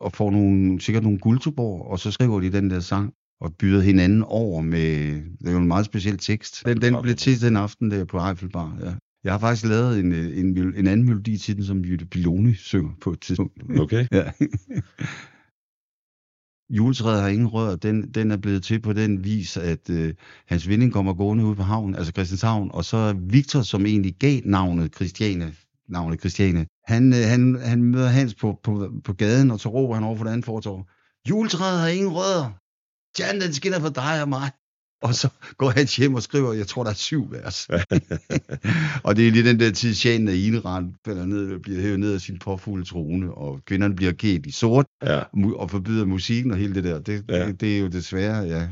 og 0.00 0.12
får 0.12 0.30
nogle, 0.30 0.80
sikkert 0.80 1.02
nogle 1.02 1.18
guldtuborg, 1.18 1.86
og 1.86 1.98
så 1.98 2.10
skriver 2.10 2.40
de 2.40 2.52
den 2.52 2.70
der 2.70 2.80
sang. 2.80 3.12
og 3.40 3.54
byder 3.58 3.80
hinanden 3.80 4.22
over 4.22 4.62
med, 4.62 5.14
det 5.14 5.48
er 5.48 5.52
jo 5.52 5.58
en 5.58 5.68
meget 5.68 5.86
speciel 5.86 6.18
tekst. 6.18 6.62
Den, 6.66 6.82
den 6.82 7.02
blev 7.02 7.14
til 7.14 7.40
den 7.40 7.56
aften 7.56 7.90
der 7.90 8.04
på 8.04 8.18
Eiffelbar, 8.18 8.78
ja. 8.80 8.92
Jeg 9.24 9.32
har 9.32 9.38
faktisk 9.38 9.66
lavet 9.66 9.98
en, 9.98 10.12
øh, 10.12 10.38
en, 10.38 10.74
en 10.76 10.86
anden 10.86 11.06
melodi 11.06 11.38
til 11.38 11.56
den, 11.56 11.64
som 11.64 11.84
Jytte 11.84 12.06
Piloni 12.06 12.54
synger 12.54 12.90
på 13.00 13.12
et 13.12 13.20
tidspunkt. 13.20 13.80
Okay. 13.80 14.06
Ja. 14.12 14.30
Juletræet 16.70 17.22
har 17.22 17.28
ingen 17.28 17.46
rør. 17.46 17.76
Den, 17.76 18.10
den 18.10 18.30
er 18.30 18.36
blevet 18.36 18.62
til 18.62 18.80
på 18.80 18.92
den 18.92 19.24
vis, 19.24 19.56
at 19.56 19.90
øh, 19.90 20.14
hans 20.46 20.68
vinding 20.68 20.92
kommer 20.92 21.14
gående 21.14 21.44
ud 21.44 21.54
på 21.54 21.62
havnen, 21.62 21.94
altså 21.94 22.12
Christianshavn, 22.12 22.70
og 22.72 22.84
så 22.84 23.16
Victor, 23.30 23.62
som 23.62 23.86
egentlig 23.86 24.14
gav 24.14 24.40
navnet 24.44 24.94
Christiane, 24.94 25.54
navnet 25.88 26.20
Christiane, 26.20 26.66
han, 26.84 27.12
øh, 27.12 27.28
han, 27.28 27.60
han 27.62 27.82
møder 27.82 28.08
Hans 28.08 28.34
på, 28.34 28.60
på, 28.62 28.92
på 29.04 29.12
gaden, 29.12 29.50
og 29.50 29.60
så 29.60 29.68
råber 29.68 29.94
han 29.94 30.04
over 30.04 30.16
for 30.16 30.24
den 30.24 30.32
andet 30.32 30.46
fortår, 30.46 30.90
juletræet 31.28 31.80
har 31.80 31.88
ingen 31.88 32.12
rødder. 32.12 32.50
Stjernen, 33.14 33.42
den 33.42 33.52
skinner 33.52 33.80
for 33.80 33.88
dig 33.88 34.22
og 34.22 34.28
mig. 34.28 34.50
Og 35.02 35.14
så 35.14 35.28
går 35.56 35.70
han 35.70 35.86
hjem 35.96 36.14
og 36.14 36.22
skriver, 36.22 36.52
jeg 36.52 36.66
tror, 36.66 36.82
der 36.82 36.90
er 36.90 36.94
syv 36.94 37.32
vers. 37.32 37.68
og 39.04 39.16
det 39.16 39.26
er 39.28 39.32
lige 39.32 39.44
den 39.48 39.60
der 39.60 39.70
tid, 39.70 39.94
Shanen 39.94 40.28
af 40.28 40.34
Ineran 40.34 40.94
falder 41.06 41.26
ned, 41.26 41.58
bliver 41.58 41.80
hævet 41.80 42.00
ned 42.00 42.14
af 42.14 42.20
sin 42.20 42.38
påfulde 42.38 42.84
trone, 42.84 43.34
og 43.34 43.60
kvinderne 43.66 43.96
bliver 43.96 44.12
kædt 44.12 44.46
i 44.46 44.50
sort, 44.50 44.86
Ja. 45.02 45.22
og 45.56 45.70
forbyder 45.70 46.04
musikken 46.04 46.52
og 46.52 46.58
hele 46.58 46.74
det 46.74 46.84
der. 46.84 46.98
Det, 47.00 47.24
Ja. 47.28 47.36
ja. 47.36 47.46
det, 47.46 47.60
det 47.60 47.76
er 47.76 47.80
jo 47.80 47.86
desværre, 47.88 48.42
ja, 48.44 48.68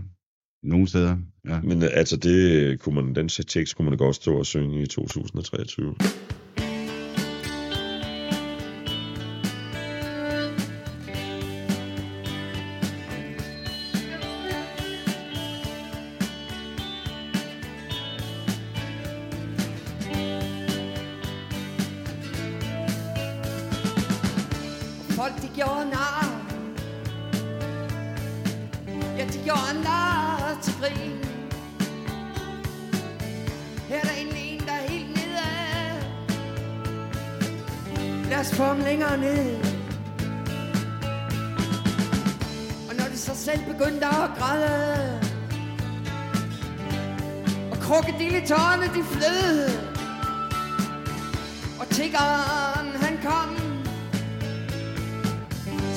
nogle 0.63 0.89
steder. 0.89 1.17
Ja. 1.49 1.61
Men 1.61 1.83
øh, 1.83 1.89
altså, 1.93 2.17
det 2.17 2.81
kunne 2.81 2.95
man, 2.95 3.15
den 3.15 3.29
tekst 3.29 3.77
kunne 3.77 3.89
man 3.91 3.99
godt 3.99 4.17
stå 4.17 4.39
og 4.39 4.47
synge 4.47 4.83
i 4.83 4.87
2023. 4.87 5.95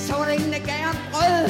så 0.08 0.14
var 0.14 0.26
der 0.26 0.32
ingen, 0.32 0.54
der 0.54 0.60
gav 0.60 0.82
ham 0.90 0.98
brød. 1.12 1.48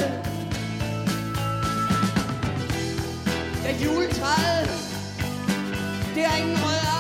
Da 3.64 3.70
juletræet, 3.84 4.70
det 6.16 6.24
er 6.30 6.36
ingen 6.42 6.58
rødder. 6.66 6.98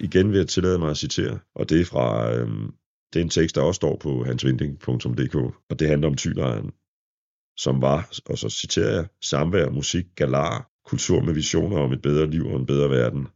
Igen 0.00 0.30
vil 0.30 0.38
jeg 0.38 0.48
tillade 0.48 0.78
mig 0.78 0.90
at 0.90 0.96
citere, 0.96 1.38
og 1.54 1.68
det 1.68 1.80
er 1.80 1.84
fra 1.84 2.32
øhm, 2.34 2.74
det 3.12 3.20
er 3.20 3.24
en 3.24 3.30
tekst, 3.30 3.56
der 3.56 3.62
også 3.62 3.76
står 3.76 3.96
på 3.96 4.24
hansvinding.dk, 4.24 5.36
og 5.70 5.78
det 5.78 5.88
handler 5.88 6.08
om 6.08 6.14
tylejren, 6.14 6.70
som 7.56 7.82
var, 7.82 8.10
og 8.26 8.38
så 8.38 8.48
citerer 8.50 8.94
jeg, 8.94 9.06
samvær, 9.24 9.70
musik, 9.70 10.06
galar, 10.16 10.75
kultur 10.86 11.20
med 11.22 11.34
visioner 11.34 11.78
om 11.78 11.92
et 11.92 12.02
bedre 12.02 12.30
liv 12.30 12.46
og 12.46 12.60
en 12.60 12.66
bedre 12.66 12.90
verden. 12.90 13.26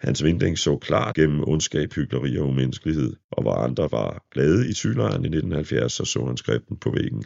Hans 0.00 0.24
Vinding 0.24 0.58
så 0.58 0.76
klart 0.76 1.14
gennem 1.14 1.48
ondskab, 1.48 1.92
hyggeleri 1.92 2.38
og 2.38 2.48
umenneskelighed, 2.48 3.12
og 3.30 3.42
hvor 3.42 3.54
andre 3.54 3.88
var 3.92 4.24
glade 4.32 4.68
i 4.70 4.72
tylejren 4.72 5.24
i 5.24 5.28
1970, 5.28 5.92
så 5.92 6.04
så 6.04 6.26
han 6.26 6.36
skriften 6.36 6.76
på 6.76 6.90
væggen. 6.90 7.24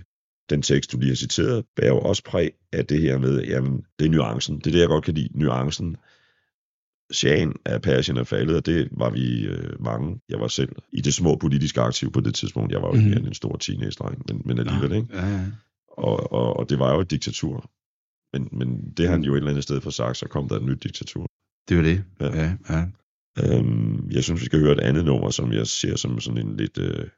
Den 0.51 0.63
tekst, 0.63 0.93
du 0.93 0.99
lige 0.99 1.09
har 1.11 1.17
citeret, 1.17 1.65
bærer 1.77 1.89
jo 1.89 1.99
også 2.01 2.23
præg 2.25 2.51
af 2.73 2.87
det 2.87 3.01
her 3.01 3.19
med, 3.19 3.43
jamen, 3.45 3.83
det 3.99 4.07
er 4.07 4.11
nuancen. 4.11 4.59
Det 4.59 4.67
er 4.67 4.71
det, 4.71 4.81
jeg 4.81 4.89
godt 4.89 5.05
kan 5.05 5.15
lide, 5.15 5.29
nuancen. 5.39 5.97
Shagen 7.13 7.55
af 7.65 7.83
Persien 7.83 8.17
er 8.17 8.25
faldet, 8.25 8.57
og 8.57 8.67
det 8.67 8.89
var 8.93 9.11
vi 9.11 9.47
øh, 9.47 9.85
mange. 9.85 10.21
Jeg 10.29 10.41
var 10.41 10.49
selv 10.49 10.69
i 10.93 11.01
det 11.01 11.15
små 11.15 11.37
politiske 11.37 11.81
aktiv 11.81 12.13
på 12.13 12.21
det 12.21 12.35
tidspunkt. 12.35 12.73
Jeg 12.73 12.83
var 12.83 12.89
jo 12.89 12.95
Mhm. 12.95 13.05
mere 13.05 13.19
end 13.19 13.27
en 13.27 13.35
stor 13.35 13.57
teenage-dreng, 13.57 14.23
men, 14.29 14.43
men 14.45 14.59
alligevel, 14.59 14.93
ikke? 14.93 15.09
Ja, 15.13 15.27
ja. 15.27 15.41
Og, 15.89 16.33
og, 16.33 16.57
og 16.57 16.71
det 16.71 16.79
var 16.79 16.95
jo 16.95 17.01
et 17.01 17.11
diktatur. 17.11 17.71
Men, 18.37 18.49
men 18.53 18.93
det 18.97 19.07
har 19.07 19.13
han 19.13 19.25
jo 19.25 19.33
et 19.33 19.37
eller 19.37 19.51
andet 19.51 19.63
sted 19.63 19.81
for 19.81 19.91
sagt, 19.91 20.17
så 20.17 20.29
kom 20.29 20.49
der 20.49 20.57
et 20.57 20.63
nyt 20.63 20.83
diktatur. 20.83 21.27
Det 21.69 21.75
er 21.75 21.79
jo 21.81 21.85
det. 21.85 22.05
Ja. 22.21 22.27
Ja, 22.41 22.57
ja. 22.71 22.83
Øhm, 23.43 24.11
jeg 24.11 24.25
synes, 24.25 24.41
vi 24.41 24.47
skal 24.47 24.61
høre 24.61 24.73
et 24.73 24.81
andet 24.81 25.05
nummer, 25.05 25.31
som 25.31 25.53
jeg 25.53 25.67
ser 25.67 25.97
som 25.97 26.21
sådan 26.21 26.47
en 26.47 26.57
lidt, 26.57 26.79
øh, 26.79 27.09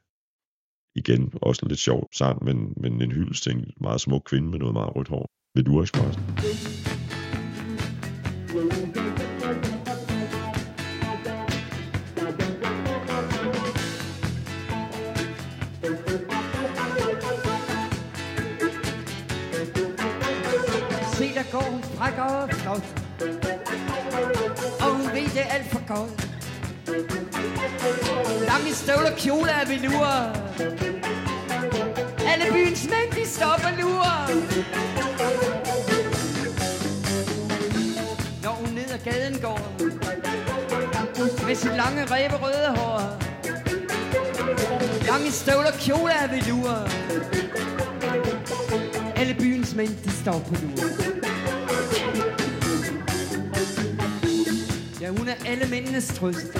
igen, 0.95 1.33
også 1.41 1.59
en 1.65 1.69
lidt 1.69 1.79
sjov 1.79 2.07
sang, 2.13 2.43
men, 2.43 2.73
men 2.77 3.01
en 3.01 3.11
hyldest 3.11 3.43
til 3.43 3.51
en 3.51 3.71
meget 3.81 4.01
smuk 4.01 4.23
kvinde 4.25 4.49
med 4.49 4.59
noget 4.59 4.73
meget 4.73 4.95
rødt 4.95 5.07
hår. 5.07 5.25
Ved 5.55 5.63
du 5.63 5.79
Expressen? 21.49 21.51
Se, 21.51 21.57
går 21.57 21.61
hun 21.71 21.83
frækker 21.83 22.23
og 22.23 22.49
flot. 22.49 22.83
Og 24.79 24.91
hun 24.95 25.05
ved, 25.13 25.29
det 25.29 25.41
er 25.41 25.53
alt 25.53 25.65
for 25.71 25.87
godt. 25.87 26.29
Lange 28.47 28.73
støvler, 28.73 29.11
kjole 29.17 29.51
af 29.51 29.69
velur. 29.69 30.05
Alle 32.31 32.45
byens 32.51 32.89
mænd, 32.89 33.11
de 33.23 33.29
stopper 33.29 33.69
lurer. 33.81 34.27
Når 38.43 38.51
hun 38.51 38.69
ned 38.73 38.91
ad 38.91 38.99
gaden 39.11 39.39
går. 39.41 39.59
Med 41.47 41.55
sit 41.55 41.75
lange 41.75 42.05
ræberøde 42.05 42.77
hår. 42.77 43.01
Lange 45.07 45.31
støvler, 45.31 45.71
kjole 45.79 46.13
af 46.13 46.31
velur. 46.31 46.87
Alle 49.15 49.33
byens 49.33 49.75
mænd, 49.75 49.97
de 50.03 50.11
står 50.11 50.39
på 50.39 50.55
lurer. 50.61 51.38
Ja, 55.01 55.09
hun 55.09 55.27
er 55.27 55.33
alle 55.45 55.67
mændenes 55.69 56.07
trøst. 56.07 56.57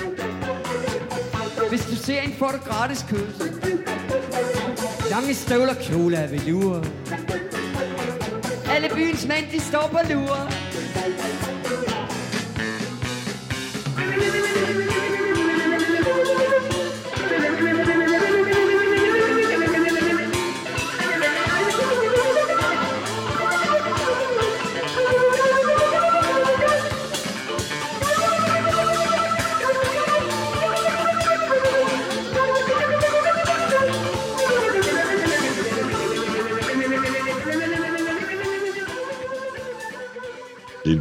Hvis 1.70 1.86
du 1.86 1.96
ser 1.96 2.22
en, 2.22 2.34
får 2.34 2.52
du 2.52 2.58
gratis 2.58 3.06
kys. 3.10 3.42
Lange 5.10 5.34
støvler, 5.34 5.74
kjole 5.74 6.18
af 6.18 6.32
velur. 6.32 6.86
Alle 8.70 8.90
byens 8.96 9.28
mænd, 9.28 9.46
de 9.52 9.60
står 9.60 9.88
på 9.92 9.98
lure. 10.14 10.50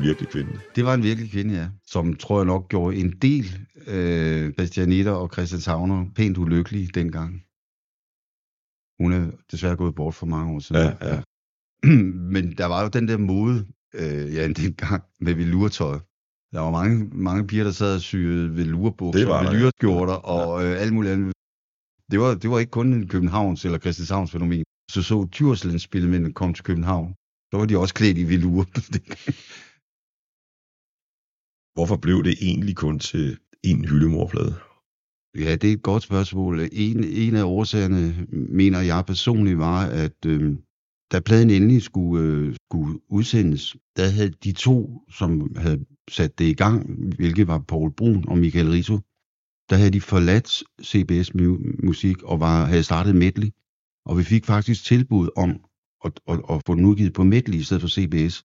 Virkelig 0.09 0.29
kvinde. 0.29 0.53
Det 0.77 0.85
var 0.85 0.95
en 0.95 1.03
virkelig 1.03 1.31
kvinde, 1.31 1.55
ja. 1.55 1.69
Som 1.87 2.17
tror 2.17 2.39
jeg 2.39 2.47
nok 2.47 2.69
gjorde 2.69 2.97
en 2.97 3.11
del 3.11 3.47
øh, 3.87 4.53
Christianitter 4.53 5.13
og 5.13 5.31
Christianshavner 5.33 6.07
pænt 6.17 6.39
ulykkelige 6.39 6.89
dengang. 6.95 7.31
Hun 9.01 9.13
er 9.13 9.25
desværre 9.51 9.77
gået 9.77 9.95
bort 9.95 10.15
for 10.15 10.27
mange 10.27 10.55
år 10.55 10.59
siden. 10.59 10.83
Ja, 10.83 11.15
ja. 11.15 11.21
Men 12.35 12.45
der 12.59 12.67
var 12.67 12.83
jo 12.83 12.89
den 12.89 13.09
der 13.09 13.19
mode, 13.19 13.67
øh, 13.95 14.35
ja, 14.35 14.49
dengang 14.63 15.03
med 15.21 15.35
velurtøj. 15.35 15.99
Der 16.53 16.61
var 16.61 16.71
mange, 16.71 17.09
mange 17.13 17.47
piger, 17.47 17.65
der 17.65 17.71
sad 17.71 17.95
og 17.95 18.01
syede 18.01 18.57
velurbukser, 18.57 19.27
der, 19.27 19.43
ja. 19.43 19.51
velurskjorter 19.51 20.15
og 20.15 20.65
øh, 20.65 20.81
alt 20.81 20.93
muligt 20.93 21.13
andet. 21.13 21.33
Det 22.11 22.21
var, 22.21 22.35
det 22.35 22.51
var 22.51 22.59
ikke 22.59 22.71
kun 22.71 22.93
en 22.93 23.09
Københavns 23.09 23.65
eller 23.65 23.79
Christianshavns 23.79 24.33
fænomen. 24.33 24.65
Så 24.91 25.03
så 25.03 25.29
Djurslands 25.35 25.83
spillemændene 25.83 26.35
kom 26.35 26.55
til 26.55 26.65
København. 26.65 27.15
Så 27.51 27.59
var 27.59 27.67
de 27.67 27.79
også 27.79 27.95
klædt 27.95 28.19
i 28.19 28.29
velur. 28.29 28.67
Hvorfor 31.79 31.97
blev 31.97 32.25
det 32.25 32.35
egentlig 32.41 32.77
kun 32.77 32.99
til 32.99 33.39
en 33.63 33.85
hyldemorplade? 33.85 34.55
Ja, 35.39 35.57
det 35.57 35.69
er 35.69 35.73
et 35.73 35.83
godt 35.83 36.03
spørgsmål. 36.03 36.61
En, 36.73 37.05
en 37.05 37.35
af 37.35 37.45
årsagerne, 37.45 38.27
mener 38.31 38.81
jeg 38.81 39.05
personligt, 39.07 39.59
var, 39.59 39.87
at 39.87 40.27
øh, 40.27 40.57
da 41.13 41.21
pladen 41.21 41.51
endelig 41.51 41.83
skulle, 41.83 42.25
øh, 42.25 42.55
skulle 42.55 43.01
udsendes, 43.09 43.77
der 43.97 44.09
havde 44.09 44.31
de 44.45 44.53
to, 44.53 45.03
som 45.11 45.57
havde 45.57 45.85
sat 46.11 46.39
det 46.39 46.45
i 46.45 46.53
gang, 46.55 47.05
hvilket 47.17 47.49
var 47.49 47.59
Paul 47.59 47.93
Brun 47.93 48.25
og 48.29 48.39
Michael 48.39 48.71
Rito, 48.71 48.99
der 49.71 49.77
havde 49.77 49.91
de 49.91 50.01
forladt 50.01 50.63
CBS 50.83 51.35
Musik 51.85 52.23
og 52.23 52.41
var, 52.41 52.65
havde 52.65 52.83
startet 52.83 53.15
Medley. 53.15 53.51
Og 54.07 54.19
vi 54.19 54.23
fik 54.23 54.45
faktisk 54.45 54.85
tilbud 54.85 55.29
om 55.37 55.51
at, 56.05 56.21
at, 56.29 56.41
at 56.51 56.63
få 56.67 56.75
den 56.75 56.85
udgivet 56.85 57.13
på 57.13 57.25
Medley 57.25 57.59
i 57.59 57.63
stedet 57.63 57.81
for 57.81 57.89
CBS. 57.89 58.45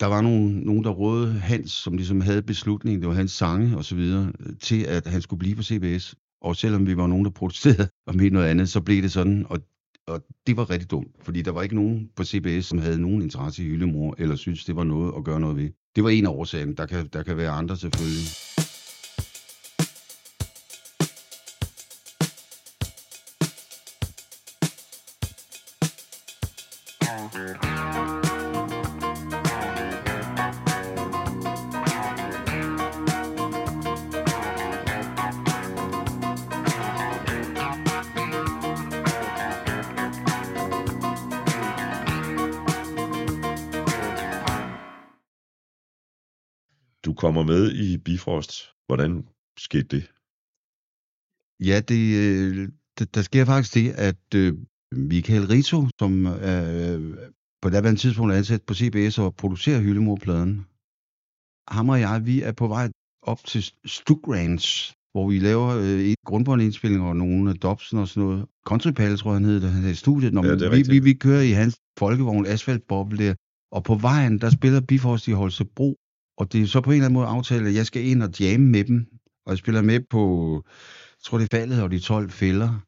Der 0.00 0.06
var 0.06 0.20
nogen, 0.20 0.52
nogen 0.52 0.84
der 0.84 0.90
rådede 0.90 1.32
Hans, 1.32 1.70
som 1.70 1.96
ligesom 1.96 2.20
havde 2.20 2.42
beslutningen, 2.42 3.00
det 3.00 3.08
var 3.08 3.14
hans 3.14 3.32
sange 3.32 3.76
og 3.76 3.84
så 3.84 3.94
videre, 3.94 4.32
til 4.60 4.82
at 4.82 5.06
han 5.06 5.22
skulle 5.22 5.38
blive 5.38 5.56
på 5.56 5.62
CBS. 5.62 6.14
Og 6.40 6.56
selvom 6.56 6.86
vi 6.86 6.96
var 6.96 7.06
nogen, 7.06 7.24
der 7.24 7.30
protesterede 7.30 7.88
og 8.06 8.16
mente 8.16 8.34
noget 8.34 8.46
andet, 8.46 8.68
så 8.68 8.80
blev 8.80 9.02
det 9.02 9.12
sådan, 9.12 9.46
og, 9.48 9.58
og 10.06 10.24
det 10.46 10.56
var 10.56 10.70
rigtig 10.70 10.90
dumt, 10.90 11.08
fordi 11.22 11.42
der 11.42 11.50
var 11.50 11.62
ikke 11.62 11.74
nogen 11.74 12.08
på 12.16 12.24
CBS, 12.24 12.66
som 12.66 12.78
havde 12.78 13.00
nogen 13.00 13.22
interesse 13.22 13.62
i 13.62 13.66
Hyllemor, 13.66 14.14
eller 14.18 14.36
synes 14.36 14.64
det 14.64 14.76
var 14.76 14.84
noget 14.84 15.12
at 15.16 15.24
gøre 15.24 15.40
noget 15.40 15.56
ved. 15.56 15.70
Det 15.96 16.04
var 16.04 16.10
en 16.10 16.26
af 16.26 16.30
årsagerne. 16.30 16.74
Der 16.74 16.86
kan, 16.86 17.08
der 17.12 17.22
kan 17.22 17.36
være 17.36 17.50
andre 17.50 17.76
selvfølgelig. 17.76 18.28
Kommer 47.34 47.52
med 47.52 47.72
i 47.72 47.98
Bifrost. 47.98 48.52
Hvordan 48.86 49.12
skete 49.66 49.88
det? 49.94 50.04
Ja, 51.68 51.76
det, 51.90 52.02
øh, 52.22 52.68
der, 53.14 53.22
sker 53.22 53.44
faktisk 53.44 53.74
det, 53.74 53.88
at 54.08 54.24
øh, 54.34 54.50
Michael 55.12 55.46
Rito, 55.46 55.78
som 56.00 56.12
øh, 56.26 57.00
på 57.62 57.70
daværende 57.70 58.00
tidspunkt 58.00 58.32
er 58.32 58.36
ansat 58.36 58.62
på 58.62 58.74
CBS 58.74 59.18
og 59.18 59.36
producerer 59.42 59.80
Hyllemor-pladen, 59.80 60.54
ham 61.76 61.88
og 61.88 62.00
jeg, 62.00 62.22
vi 62.30 62.36
er 62.42 62.52
på 62.52 62.66
vej 62.68 62.86
op 63.22 63.40
til 63.50 63.62
Stuk 63.84 64.22
Ranch, 64.28 64.66
hvor 65.12 65.24
vi 65.30 65.38
laver 65.38 65.68
øh, 65.84 66.00
et 66.10 66.20
grundbåndindspilling 66.26 67.02
og 67.02 67.16
nogle 67.16 67.50
af 67.50 67.56
Dobson 67.56 67.98
og 67.98 68.08
sådan 68.08 68.22
noget. 68.28 68.46
Country 68.66 68.92
Palace, 69.00 69.22
tror 69.22 69.30
jeg, 69.30 69.40
han 69.40 69.44
hed 69.44 69.60
han 69.60 69.82
hed 69.82 69.94
studiet. 69.94 70.32
Når, 70.34 70.44
Ja, 70.44 70.54
vi, 70.54 70.66
rigtigt. 70.66 70.90
vi, 70.90 70.98
vi 70.98 71.14
kører 71.14 71.42
i 71.50 71.54
hans 71.60 71.74
folkevogn, 71.98 72.46
asfaltboble 72.46 73.18
der, 73.24 73.34
og 73.76 73.84
på 73.84 73.94
vejen, 73.94 74.34
der 74.42 74.50
spiller 74.50 74.80
Bifrost 74.80 75.28
i 75.28 75.32
Holstebro, 75.40 75.96
og 76.36 76.52
det 76.52 76.62
er 76.62 76.66
så 76.66 76.80
på 76.80 76.90
en 76.90 76.94
eller 76.94 77.04
anden 77.04 77.14
måde 77.14 77.26
aftalt, 77.26 77.66
at 77.66 77.74
jeg 77.74 77.86
skal 77.86 78.04
ind 78.04 78.22
og 78.22 78.40
jamme 78.40 78.66
med 78.66 78.84
dem, 78.84 79.06
og 79.46 79.50
jeg 79.50 79.58
spiller 79.58 79.82
med 79.82 80.00
på, 80.10 80.52
jeg 81.10 81.22
tror 81.24 81.38
det 81.38 81.52
er 81.52 81.56
faldet 81.56 81.82
og 81.82 81.90
de 81.90 81.98
12 81.98 82.30
fælder, 82.30 82.80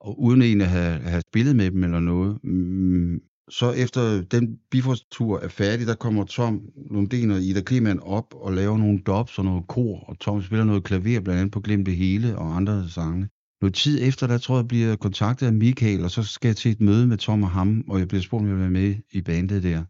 og 0.00 0.20
uden 0.20 0.42
egentlig 0.42 0.66
at 0.66 0.70
have, 0.70 1.00
have 1.00 1.22
spillet 1.28 1.56
med 1.56 1.70
dem 1.70 1.84
eller 1.84 2.00
noget. 2.00 2.44
Mm, 2.44 3.20
så 3.50 3.72
efter 3.72 4.22
den 4.22 4.58
Bifrost-tur 4.70 5.38
er 5.38 5.48
færdig, 5.48 5.86
der 5.86 5.94
kommer 5.94 6.24
Tom 6.24 6.62
Lundin 6.90 7.30
og 7.30 7.40
Ida 7.40 7.60
Kleman 7.60 8.00
op 8.00 8.34
og 8.34 8.52
laver 8.52 8.78
nogle 8.78 8.98
dobs 8.98 9.38
og 9.38 9.44
noget 9.44 9.68
kor, 9.68 10.04
og 10.08 10.18
Tom 10.18 10.42
spiller 10.42 10.64
noget 10.64 10.84
klaver, 10.84 11.20
blandt 11.20 11.40
andet 11.40 11.52
på 11.52 11.60
Glem 11.60 11.84
det 11.84 11.96
Hele 11.96 12.38
og 12.38 12.56
andre 12.56 12.88
sange. 12.88 13.28
Noget 13.60 13.74
tid 13.74 13.98
efter, 14.02 14.26
der 14.26 14.38
tror 14.38 14.56
jeg, 14.56 14.68
bliver 14.68 14.96
kontaktet 14.96 15.46
af 15.46 15.52
Michael, 15.52 16.04
og 16.04 16.10
så 16.10 16.22
skal 16.22 16.48
jeg 16.48 16.56
til 16.56 16.72
et 16.72 16.80
møde 16.80 17.06
med 17.06 17.16
Tom 17.16 17.42
og 17.42 17.50
ham, 17.50 17.84
og 17.88 17.98
jeg 17.98 18.08
bliver 18.08 18.22
spurgt, 18.22 18.42
om 18.42 18.46
jeg 18.46 18.54
vil 18.54 18.62
være 18.62 18.70
med 18.70 18.94
i 19.12 19.22
bandet 19.22 19.62
der. 19.62 19.84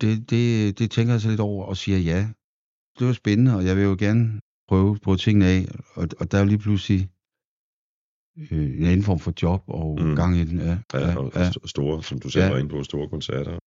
Det, 0.00 0.30
det, 0.30 0.78
det 0.78 0.90
tænker 0.90 1.12
jeg 1.14 1.20
så 1.20 1.28
lidt 1.28 1.40
over 1.40 1.64
og 1.64 1.76
siger 1.76 1.98
ja. 1.98 2.20
Det 2.98 3.06
var 3.06 3.12
spændende, 3.12 3.56
og 3.56 3.64
jeg 3.66 3.76
vil 3.76 3.84
jo 3.84 3.96
gerne 3.98 4.40
prøve 4.68 4.98
på 4.98 5.16
tingene 5.16 5.46
af, 5.46 5.66
og, 5.94 6.08
og 6.20 6.30
der 6.30 6.38
er 6.38 6.42
jo 6.42 6.48
lige 6.48 6.58
pludselig 6.58 7.00
øh, 8.38 8.78
en 8.78 8.84
anden 8.84 9.02
form 9.02 9.18
for 9.18 9.32
job 9.42 9.62
og 9.66 9.98
Mm. 10.02 10.16
gang 10.16 10.36
i 10.36 10.44
den. 10.44 10.58
Ja, 10.58 10.78
Ja, 10.94 11.16
og 11.18 11.32
ja. 11.34 11.48
st- 11.50 11.66
store, 11.66 12.02
som 12.02 12.18
du 12.18 12.28
selv 12.30 12.44
Ja. 12.44 12.50
var 12.50 12.58
inde 12.58 12.70
på, 12.70 12.82
store 12.82 13.08
koncerter. 13.08 13.58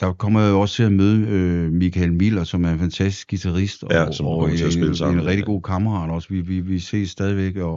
Der 0.00 0.12
kommer 0.12 0.40
jeg 0.40 0.50
jo 0.50 0.60
også 0.60 0.74
til 0.76 0.82
at 0.82 0.92
møde 0.92 1.18
øh, 1.36 1.72
Michael 1.72 2.12
Miller, 2.12 2.44
som 2.44 2.64
er 2.64 2.70
en 2.72 2.78
fantastisk 2.78 3.30
guitarist, 3.30 3.84
og, 3.84 3.90
Ja, 3.90 4.12
som 4.12 4.26
og 4.26 4.40
kommer 4.40 4.56
til 4.56 4.64
at 4.64 4.68
en, 4.74 4.78
spille 4.80 4.96
sammen 4.96 5.20
en 5.20 5.26
rigtig 5.26 5.46
ja. 5.46 5.52
god 5.52 5.62
kammerat 5.62 6.10
også. 6.10 6.28
Vi, 6.28 6.40
vi, 6.40 6.60
vi 6.60 6.78
ses 6.78 7.10
stadigvæk, 7.10 7.56
og 7.56 7.76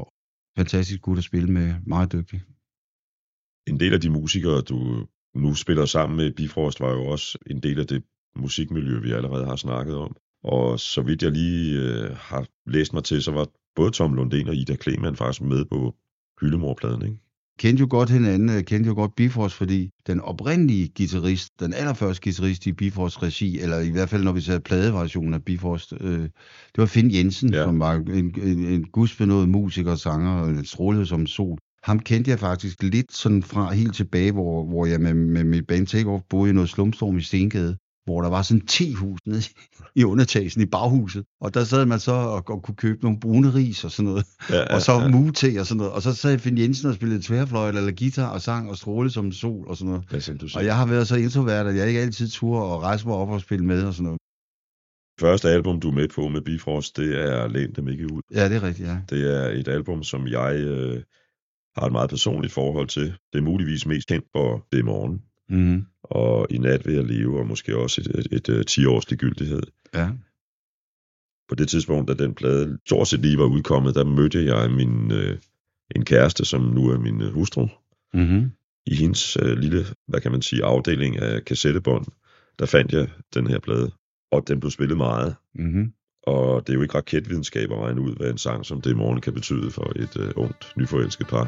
fantastisk 0.57 1.01
gut 1.01 1.17
at 1.17 1.23
spille 1.23 1.49
med. 1.57 1.67
Meget 1.93 2.11
dygtig. 2.11 2.39
En 3.71 3.79
del 3.79 3.93
af 3.93 4.01
de 4.01 4.09
musikere, 4.09 4.61
du 4.61 4.77
nu 5.35 5.53
spiller 5.53 5.85
sammen 5.85 6.17
med 6.17 6.31
Bifrost, 6.31 6.79
var 6.79 6.91
jo 6.91 7.05
også 7.05 7.37
en 7.47 7.59
del 7.63 7.79
af 7.79 7.87
det 7.87 8.03
musikmiljø, 8.35 8.99
vi 8.99 9.11
allerede 9.11 9.45
har 9.45 9.55
snakket 9.55 9.95
om. 9.95 10.15
Og 10.43 10.79
så 10.79 11.01
vidt 11.01 11.23
jeg 11.23 11.31
lige 11.31 11.79
øh, 11.81 12.15
har 12.15 12.45
læst 12.67 12.93
mig 12.93 13.03
til, 13.03 13.23
så 13.23 13.31
var 13.31 13.47
både 13.75 13.91
Tom 13.91 14.13
Lundin 14.13 14.47
og 14.47 14.55
Ida 14.55 14.75
Kleman 14.75 15.15
faktisk 15.15 15.41
med 15.41 15.65
på 15.65 15.95
Hyllemor-pladen, 16.41 17.01
ikke? 17.01 17.17
kendte 17.59 17.81
jo 17.81 17.87
godt 17.89 18.09
hinanden, 18.09 18.49
jeg 18.49 18.65
kendte 18.65 18.87
jo 18.87 18.95
godt 18.95 19.15
Bifrost, 19.15 19.55
fordi 19.55 19.89
den 20.07 20.19
oprindelige 20.21 20.91
guitarist, 20.97 21.59
den 21.59 21.73
allerførste 21.73 22.23
guitarist 22.23 22.67
i 22.67 22.73
Bifrost 22.73 23.23
regi, 23.23 23.59
eller 23.59 23.79
i 23.79 23.89
hvert 23.91 24.09
fald 24.09 24.23
når 24.23 24.31
vi 24.31 24.41
ser 24.41 24.59
pladeversionen 24.59 25.33
af 25.33 25.43
Bifrost, 25.43 25.93
øh, 26.01 26.19
det 26.19 26.77
var 26.77 26.85
Finn 26.85 27.13
Jensen, 27.13 27.53
Ja. 27.53 27.63
som 27.63 27.79
var 27.79 27.93
en, 27.93 28.41
en, 28.41 28.65
en 28.65 28.83
gudsbenået 28.83 29.49
musiker, 29.49 29.95
sanger, 29.95 30.31
og 30.31 30.49
en 30.49 30.65
strålede 30.65 31.05
som 31.05 31.27
sol. 31.27 31.57
Ham 31.83 31.99
kendte 31.99 32.31
jeg 32.31 32.39
faktisk 32.39 32.83
lidt 32.83 33.13
sådan 33.13 33.43
fra 33.43 33.71
helt 33.71 33.95
tilbage, 33.95 34.31
hvor, 34.31 34.65
hvor 34.65 34.85
jeg 34.85 35.01
med, 35.01 35.13
med 35.13 35.43
mit 35.43 35.67
band 35.67 35.87
Takeoff 35.87 36.23
boede 36.29 36.49
i 36.49 36.53
noget 36.53 36.69
slumstorm 36.69 37.17
i 37.17 37.21
Stengade, 37.21 37.77
hvor 38.05 38.21
der 38.21 38.29
var 38.29 38.41
sådan 38.41 38.65
10 38.65 38.93
hus 38.93 39.19
nede 39.25 39.41
i 39.95 40.03
undertagelsen 40.03 40.61
i 40.61 40.65
baghuset, 40.65 41.23
og 41.41 41.53
der 41.53 41.63
sad 41.63 41.85
man 41.85 41.99
så 41.99 42.11
og, 42.11 42.43
og 42.47 42.63
kunne 42.63 42.75
købe 42.75 42.99
nogle 43.03 43.19
brune 43.19 43.53
ris 43.53 43.83
og 43.83 43.91
sådan 43.91 44.09
noget 44.09 44.25
Ja, 44.49 44.75
og 44.75 44.81
så 44.81 45.07
mute 45.11 45.59
og 45.59 45.65
sådan 45.65 45.77
noget. 45.77 45.93
Og 45.93 46.01
så 46.01 46.13
sad 46.13 46.39
Finn 46.39 46.57
Jensen 46.57 46.89
og 46.89 46.95
spillede 46.95 47.21
tværfløjt 47.21 47.75
eller 47.75 47.91
guitar 47.99 48.29
og 48.29 48.41
sang 48.41 48.69
og 48.69 48.77
strålede 48.77 49.13
som 49.13 49.31
sol 49.31 49.67
og 49.67 49.77
sådan 49.77 49.91
noget. 49.91 50.53
Ja. 50.53 50.59
Og 50.59 50.65
jeg 50.65 50.77
har 50.77 50.85
været 50.85 51.07
så 51.07 51.15
introvert, 51.15 51.67
at 51.67 51.75
jeg 51.75 51.87
ikke 51.87 51.99
altid 51.99 52.29
turde 52.29 52.63
og 52.63 52.81
rejse 52.81 53.07
mig 53.07 53.15
op 53.15 53.29
og 53.29 53.41
spille 53.41 53.65
med 53.65 53.83
og 53.83 53.93
sådan 53.93 54.03
noget. 54.03 54.19
Første 55.19 55.49
album, 55.49 55.79
du 55.79 55.89
er 55.89 55.93
med 55.93 56.07
på 56.07 56.27
med 56.27 56.41
Bifrost, 56.41 56.97
det 56.97 57.21
er 57.21 57.47
Læn 57.47 57.73
dem 57.75 57.87
ikke 57.87 58.13
ud. 58.13 58.21
Ja, 58.33 58.49
det 58.49 58.55
er 58.55 58.63
rigtigt, 58.63 58.87
ja. 58.87 58.97
Det 59.09 59.35
er 59.35 59.49
et 59.49 59.67
album, 59.67 60.03
som 60.03 60.27
jeg 60.27 60.55
øh, 60.55 61.03
har 61.77 61.85
et 61.85 61.91
meget 61.91 62.09
personligt 62.09 62.53
forhold 62.53 62.87
til. 62.87 63.03
Det 63.03 63.39
er 63.39 63.41
muligvis 63.41 63.85
mest 63.85 64.07
kendt 64.07 64.25
for 64.35 64.67
Det 64.71 64.85
morgen, 64.85 65.21
Mm-hmm. 65.49 65.85
og 66.03 66.47
I 66.49 66.57
nat 66.57 66.85
vil 66.85 66.95
jeg 66.95 67.03
leve, 67.03 67.39
og 67.39 67.47
måske 67.47 67.77
også 67.77 68.01
et, 68.01 68.07
et, 68.19 68.27
et, 68.31 68.49
et 68.49 68.71
10-års 68.71 69.05
gyldighed. 69.05 69.61
Ja. 69.93 70.09
På 71.49 71.55
det 71.55 71.69
tidspunkt, 71.69 72.07
da 72.07 72.13
den 72.13 72.35
plade 72.35 72.77
stort 72.85 73.07
set 73.07 73.19
lige 73.19 73.37
var 73.37 73.45
udkommet, 73.45 73.95
der 73.95 74.03
mødte 74.03 74.45
jeg 74.45 74.71
min, 74.71 75.11
øh, 75.11 75.37
en 75.95 76.05
kæreste, 76.05 76.45
som 76.45 76.61
nu 76.61 76.89
er 76.89 76.99
min 76.99 77.21
øh, 77.21 77.33
hustru. 77.33 77.67
Mm-hmm. 78.13 78.51
I 78.85 78.95
hendes 78.95 79.37
øh, 79.41 79.57
lille, 79.57 79.85
hvad 80.07 80.21
kan 80.21 80.31
man 80.31 80.41
sige, 80.41 80.63
afdeling 80.65 81.17
af 81.17 81.45
kassettebånd, 81.45 82.05
der 82.59 82.65
fandt 82.65 82.93
jeg 82.93 83.09
den 83.33 83.47
her 83.47 83.59
plade, 83.59 83.91
og 84.31 84.47
den 84.47 84.59
blev 84.59 84.71
spillet 84.71 84.97
meget. 84.97 85.35
Mm-hmm. 85.55 85.93
Og 86.29 86.67
det 86.67 86.73
er 86.73 86.77
jo 86.77 86.81
ikke 86.81 86.97
raketvidenskab 86.97 87.71
at 87.71 87.77
regne 87.77 88.01
ud, 88.01 88.15
hvad 88.15 88.29
en 88.29 88.37
sang 88.37 88.65
som 88.65 88.81
det 88.81 88.91
i 88.91 88.93
morgen 88.93 89.21
kan 89.21 89.33
betyde 89.33 89.71
for 89.71 89.91
et 89.95 90.17
øh, 90.19 90.31
ungt, 90.35 90.73
nyforelsket 90.77 91.27
par. 91.27 91.47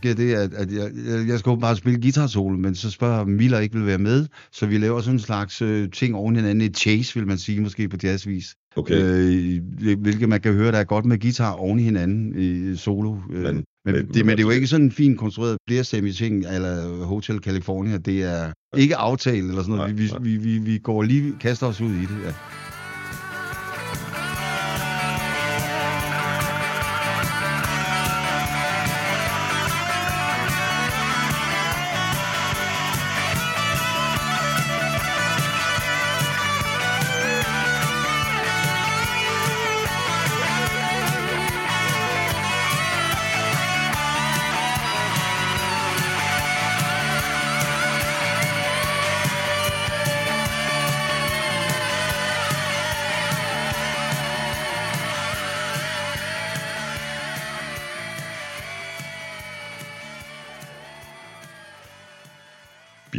Sker 0.00 0.14
det, 0.14 0.34
at, 0.34 0.54
at 0.54 0.72
jeg, 0.72 0.90
jeg- 1.28 1.38
skal 1.38 1.50
åbenbart 1.50 1.76
spille 1.76 2.00
guitar-solo, 2.02 2.56
men 2.56 2.74
så 2.74 2.90
spørger 2.90 3.24
Miller 3.24 3.58
ikke 3.58 3.76
vil 3.76 3.86
være 3.86 3.98
med, 3.98 4.26
så 4.52 4.66
vi 4.66 4.78
laver 4.78 5.00
sådan 5.00 5.14
en 5.16 5.20
slags 5.20 5.62
øh, 5.62 5.88
ting 5.90 6.14
oven 6.14 6.34
i 6.36 6.38
hinanden, 6.38 6.60
et 6.70 6.76
chase, 6.76 7.14
vil 7.14 7.26
man 7.26 7.38
sige, 7.38 7.60
måske 7.60 7.88
på 7.88 7.96
jazzvis. 8.02 8.54
Okay. 8.76 8.94
Øh, 9.02 9.60
hvilket 9.98 10.28
man 10.28 10.40
kan 10.40 10.52
høre, 10.52 10.72
der 10.72 10.78
er 10.78 10.84
godt 10.84 11.04
med 11.04 11.18
guitar 11.20 11.52
oven 11.52 11.78
i 11.78 11.82
hinanden 11.82 12.34
i 12.38 12.76
solo. 12.76 13.16
Øh, 13.32 13.42
Men- 13.42 13.64
men, 13.84 13.94
det, 13.94 14.26
men 14.26 14.36
det 14.36 14.38
er 14.38 14.46
jo 14.46 14.50
ikke 14.50 14.66
sådan 14.66 14.86
en 14.86 14.92
fint 14.92 15.18
konstrueret 15.18 15.56
flerstemmig 15.68 16.14
ting, 16.14 16.44
eller 16.46 17.04
Hotel 17.04 17.38
California. 17.38 17.96
Det 17.96 18.22
er 18.22 18.52
ikke 18.76 18.96
aftalt 18.96 19.44
eller 19.48 19.62
sådan 19.62 19.74
noget. 19.74 19.94
Nej, 19.94 20.02
Vi, 20.02 20.08
nej. 20.10 20.18
vi, 20.22 20.36
vi, 20.36 20.58
vi 20.58 20.78
går 20.78 21.02
lige, 21.02 21.32
kaster 21.40 21.66
os 21.66 21.80
ud 21.80 21.90
i 21.90 22.00
det. 22.00 22.16
Ja. 22.24 22.32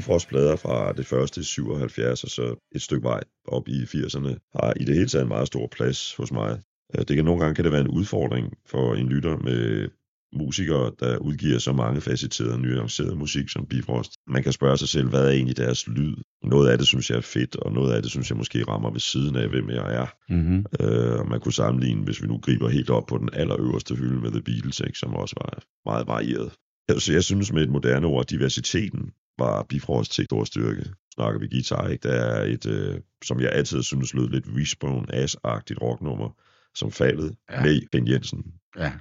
Bifrost 0.01 0.27
plader 0.29 0.55
fra 0.55 0.93
det 0.93 1.05
første 1.05 1.41
i 1.41 1.43
77 1.43 2.23
og 2.23 2.29
så 2.29 2.67
et 2.75 2.81
stykke 2.81 3.03
vej 3.03 3.23
op 3.47 3.67
i 3.67 3.83
80'erne 3.83 4.51
har 4.55 4.73
i 4.79 4.83
det 4.83 4.95
hele 4.95 5.07
taget 5.07 5.23
en 5.23 5.27
meget 5.27 5.47
stor 5.47 5.67
plads 5.67 6.15
hos 6.15 6.31
mig. 6.31 6.61
Øh, 6.95 7.05
Det 7.07 7.15
kan 7.15 7.25
nogle 7.25 7.41
gange 7.41 7.55
kan 7.55 7.63
det 7.63 7.71
være 7.71 7.81
en 7.81 7.87
udfordring 7.87 8.53
for 8.65 8.95
en 8.95 9.09
lytter 9.09 9.37
med 9.37 9.89
musikere, 10.33 10.91
der 10.99 11.17
udgiver 11.17 11.59
så 11.59 11.73
mange 11.73 12.01
facetterede, 12.01 12.61
nuancerede 12.61 13.15
musik 13.15 13.49
som 13.49 13.65
Bifrost. 13.65 14.11
Man 14.27 14.43
kan 14.43 14.51
spørge 14.51 14.77
sig 14.77 14.89
selv, 14.89 15.09
hvad 15.09 15.25
er 15.25 15.31
egentlig 15.31 15.57
deres 15.57 15.87
lyd? 15.87 16.15
Noget 16.43 16.69
af 16.69 16.77
det 16.77 16.87
synes 16.87 17.09
jeg 17.09 17.17
er 17.17 17.21
fedt, 17.21 17.55
og 17.55 17.71
noget 17.71 17.93
af 17.93 18.01
det 18.01 18.11
synes 18.11 18.29
jeg 18.29 18.37
måske 18.37 18.63
rammer 18.67 18.91
ved 18.91 18.99
siden 18.99 19.35
af, 19.35 19.49
hvem 19.49 19.69
jeg 19.69 19.95
er. 19.95 20.07
Mm-hmm. 20.29 20.65
Øh, 20.79 21.19
og 21.19 21.27
man 21.27 21.39
kunne 21.39 21.53
sammenligne, 21.53 22.03
hvis 22.03 22.21
vi 22.21 22.27
nu 22.27 22.37
griber 22.37 22.69
helt 22.69 22.89
op 22.89 23.05
på 23.05 23.17
den 23.17 23.29
allerøverste 23.33 23.95
hylde 23.95 24.21
med 24.21 24.31
The 24.31 24.41
Beatles, 24.41 24.79
ikke, 24.79 24.99
som 24.99 25.13
også 25.13 25.35
var 25.41 25.63
meget 25.85 26.07
varieret. 26.07 26.51
Altså, 26.89 27.13
jeg 27.13 27.23
synes 27.23 27.53
med 27.53 27.63
et 27.63 27.69
moderne 27.69 28.07
ord, 28.07 28.25
diversiteten 28.25 29.11
var 29.43 29.63
Bifrost 29.63 30.11
til 30.11 30.25
stor 30.25 30.43
styrke. 30.43 30.85
Snakker 31.13 31.39
vi 31.39 31.47
guitar, 31.47 31.87
ikke? 31.87 32.07
Der 32.07 32.13
er 32.15 32.43
et, 32.45 32.65
øh, 32.65 32.99
som 33.25 33.39
jeg 33.39 33.51
altid 33.51 33.83
synes 33.83 34.13
lød 34.13 34.29
lidt 34.29 34.47
Wishbone 34.47 35.15
Ass-agtigt 35.15 35.77
rocknummer, 35.81 36.29
som 36.75 36.91
faldet 36.91 37.35
Ja. 37.51 37.63
med 37.63 37.81
Ben 37.91 38.07
Jensen. 38.07 38.43
Ja, 38.77 38.91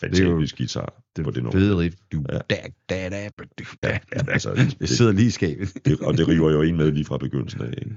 Fantastisk 0.00 0.56
guitar 0.56 1.02
det 1.16 1.24
på 1.24 1.30
det 1.30 1.42
nummer. 1.42 1.60
fede 1.60 1.78
riff. 1.78 1.96
Du, 2.12 2.24
Ja. 2.32 2.38
da, 2.50 2.56
da, 2.90 3.08
da, 3.08 3.28
da, 3.38 3.44
da. 3.82 3.98
Ja, 4.14 4.32
altså, 4.32 4.54
Det 4.54 4.76
det, 4.80 4.88
sidder 4.88 5.12
lige 5.12 5.26
i 5.26 5.30
skabet. 5.30 5.68
det, 5.84 6.00
og 6.00 6.16
det 6.18 6.28
river 6.28 6.50
jo 6.50 6.62
en 6.62 6.76
med 6.76 6.92
lige 6.92 7.04
fra 7.04 7.18
begyndelsen 7.18 7.60
af. 7.60 7.74
Ikke? 7.78 7.96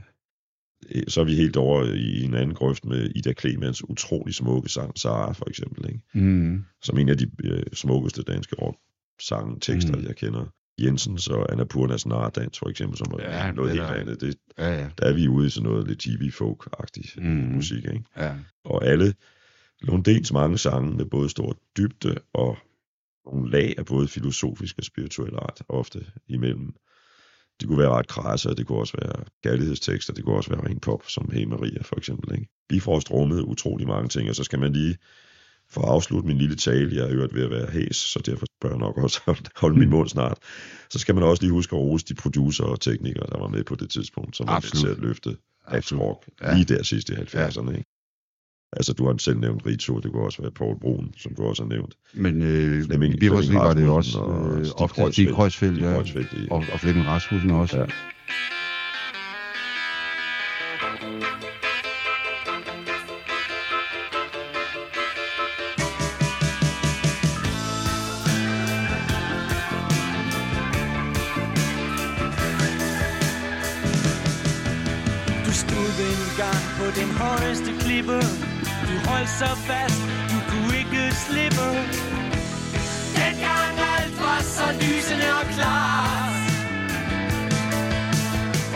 Øh, 0.96 1.04
Så 1.08 1.22
er 1.22 1.26
vi 1.26 1.36
helt 1.36 1.56
over 1.58 1.84
i 1.84 2.22
en 2.24 2.34
anden 2.34 2.56
grøft 2.56 2.86
med 2.86 3.12
Ida 3.16 3.34
Clemens 3.34 3.90
utrolig 3.90 4.36
smukke 4.36 4.70
sang, 4.70 4.98
Sara 5.00 5.32
for 5.32 5.50
eksempel. 5.50 5.86
Ikke? 5.90 6.02
Mm. 6.28 6.66
som 6.84 6.98
en 6.98 7.10
af 7.10 7.18
de 7.18 7.32
øh, 7.44 7.64
smukkeste 7.74 8.24
danske 8.24 8.56
rock 8.56 8.78
sange 9.22 9.60
tekster, 9.62 9.94
Mm. 9.96 10.00
mm. 10.02 10.08
jeg 10.08 10.16
kender. 10.16 10.46
Jensens 10.80 11.28
og 11.28 11.52
Annapurnas 11.52 12.06
Nardans 12.06 12.60
for 12.60 12.70
eksempel, 12.70 12.98
som 12.98 13.08
er 13.20 13.38
Ja, 13.38 13.52
noget 13.52 13.72
det 13.72 13.80
helt 13.82 13.92
er- 13.92 14.02
andet. 14.02 14.22
Det, 14.22 14.36
Ja, 14.58 14.74
ja. 14.82 14.90
der 14.98 15.06
er 15.06 15.14
vi 15.14 15.28
ude 15.28 15.48
i 15.48 15.50
sådan 15.50 15.70
noget 15.70 15.88
lidt 15.88 16.00
TV-folk-agtigt 16.00 17.18
Mm. 17.18 17.24
mm. 17.26 17.34
musik. 17.56 17.86
Ikke? 17.86 18.04
ja. 18.18 18.36
Og 18.66 18.86
alle 18.86 19.14
Lundens 19.82 20.34
mange 20.34 20.58
sange 20.58 20.96
med 20.98 21.06
både 21.06 21.30
stor 21.30 21.58
dybde 21.78 22.16
og 22.34 22.58
nogle 23.26 23.52
lag 23.52 23.74
af 23.78 23.86
både 23.86 24.08
filosofisk 24.08 24.78
og 24.78 24.84
spirituel 24.84 25.36
art 25.36 25.62
ofte 25.70 26.06
imellem. 26.28 26.76
Det 27.60 27.68
kunne 27.68 27.78
være 27.80 27.90
ret 27.90 28.08
krasse, 28.08 28.50
og 28.50 28.58
det 28.58 28.68
kunne 28.68 28.78
også 28.78 28.98
være 29.02 29.24
kærlighedstekster, 29.44 30.14
det 30.14 30.24
kunne 30.24 30.36
også 30.36 30.50
være 30.50 30.66
ren 30.66 30.80
pop, 30.80 31.04
som 31.08 31.30
Hey 31.34 31.44
Maria 31.44 31.82
for 31.82 31.96
eksempel. 31.98 32.34
Ikke? 32.34 32.48
Bifrost 32.70 33.12
rummede 33.12 33.46
utrolig 33.46 33.88
mange 33.88 34.10
ting, 34.10 34.30
og 34.30 34.36
så 34.36 34.44
skal 34.44 34.60
man 34.60 34.74
lige 34.74 34.98
for 35.76 35.82
at 35.82 35.90
afslutte 35.96 36.28
min 36.28 36.38
lille 36.38 36.56
tale, 36.56 36.96
jeg 36.96 37.04
er 37.06 37.12
øvrigt 37.12 37.34
ved 37.36 37.44
at 37.44 37.50
være 37.50 37.68
hæs, 37.72 37.96
så 37.96 38.20
derfor 38.26 38.46
bør 38.62 38.70
jeg 38.70 38.78
nok 38.78 38.98
også 38.98 39.22
holde- 39.26 39.80
min 39.80 39.90
mund 39.90 40.10
snart, 40.10 40.38
så 40.90 41.00
skal 41.00 41.16
man 41.16 41.24
også 41.24 41.44
lige 41.44 41.52
huske 41.52 41.76
at 41.76 41.80
rose 41.80 42.06
de 42.06 42.14
producer 42.16 42.64
og 42.64 42.80
teknikere, 42.82 43.28
der 43.32 43.40
var 43.40 43.48
med 43.48 43.64
på 43.64 43.76
det 43.76 43.90
tidspunkt, 43.90 44.36
som 44.38 44.48
var 44.48 44.54
med 44.54 44.58
Absolut. 44.58 44.82
til 44.86 45.02
at 45.02 45.08
løfte 45.08 45.38
rock 46.00 46.20
Ja. 46.42 46.54
lige 46.56 46.66
der 46.76 46.84
sidst 46.84 47.10
i 47.10 47.14
70'erne. 47.14 47.70
Ikke? 47.78 47.86
Altså, 48.78 48.94
du 48.94 49.06
har 49.08 49.18
selv 49.18 49.40
nævnt 49.40 49.66
Rito, 49.66 50.00
det 50.00 50.12
kunne 50.12 50.24
også 50.24 50.42
være 50.42 50.52
Paul 50.52 50.80
Brun, 50.80 51.14
som 51.18 51.36
du 51.36 51.44
også 51.44 51.64
har 51.64 51.70
nævnt. 51.70 51.94
Men 52.14 52.42
øh, 52.42 52.84
Flemming- 52.86 53.14
i 53.14 53.20
Bifrost 53.20 53.48
Flemming 53.48 53.66
var 53.68 53.74
det 53.74 53.90
også 53.90 54.20
og 54.20 54.60
øh, 54.60 54.66
Stig 55.12 55.14
Stig 55.14 55.80
ja. 55.82 55.98
Og, 56.52 56.64
og 56.74 56.80
Flemming 56.80 57.08
Rasmussen 57.08 57.52
også. 57.52 57.78
Ja. 57.80 57.86
På 76.86 76.92
den 76.92 77.12
højeste 77.26 77.72
klippe 77.84 78.20
Du 78.88 78.96
holdt 79.10 79.30
så 79.42 79.52
fast, 79.70 80.02
du 80.32 80.38
kunne 80.50 80.74
ikke 80.82 81.04
slippe. 81.26 81.68
Dengang 83.20 83.74
alt 83.96 84.16
var 84.26 84.42
så 84.58 84.68
lysende 84.82 85.28
og 85.40 85.46
klart. 85.56 86.36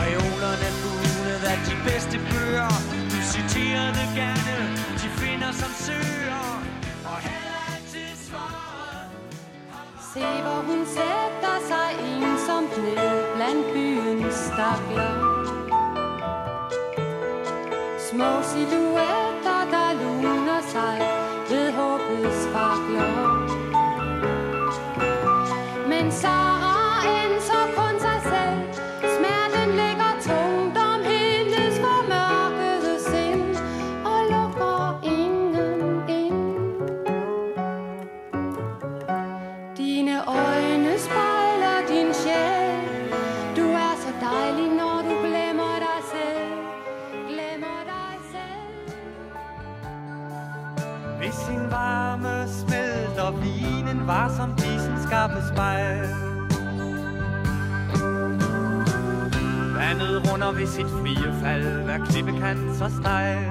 Reolerne 0.01 0.69
bugnede 0.81 1.47
af 1.53 1.59
de 1.67 1.75
bedste 1.87 2.17
bøger. 2.29 2.73
Du 3.11 3.19
citerede 3.33 4.03
gerne, 4.19 4.55
de 5.01 5.07
finder 5.21 5.51
som 5.61 5.71
søger. 5.85 6.45
Og 7.11 7.17
havde 7.27 7.57
altid 7.73 8.11
svaret. 8.27 9.09
Se, 10.13 10.25
hvor 10.45 10.59
hun 10.69 10.81
sætter 10.97 11.57
sig 11.71 11.89
ensomt 12.11 12.73
ned 12.85 13.35
blandt 13.35 13.65
byens 13.73 14.35
stakler. 14.49 15.28
Små 18.19 18.43
silhuetter, 18.43 18.88
under 60.39 60.51
ved 60.51 60.67
sit 60.67 60.89
frie 61.01 61.29
fald 61.41 61.83
Hver 61.83 62.05
klippekant 62.05 62.77
så 62.77 62.87
stejl 62.99 63.45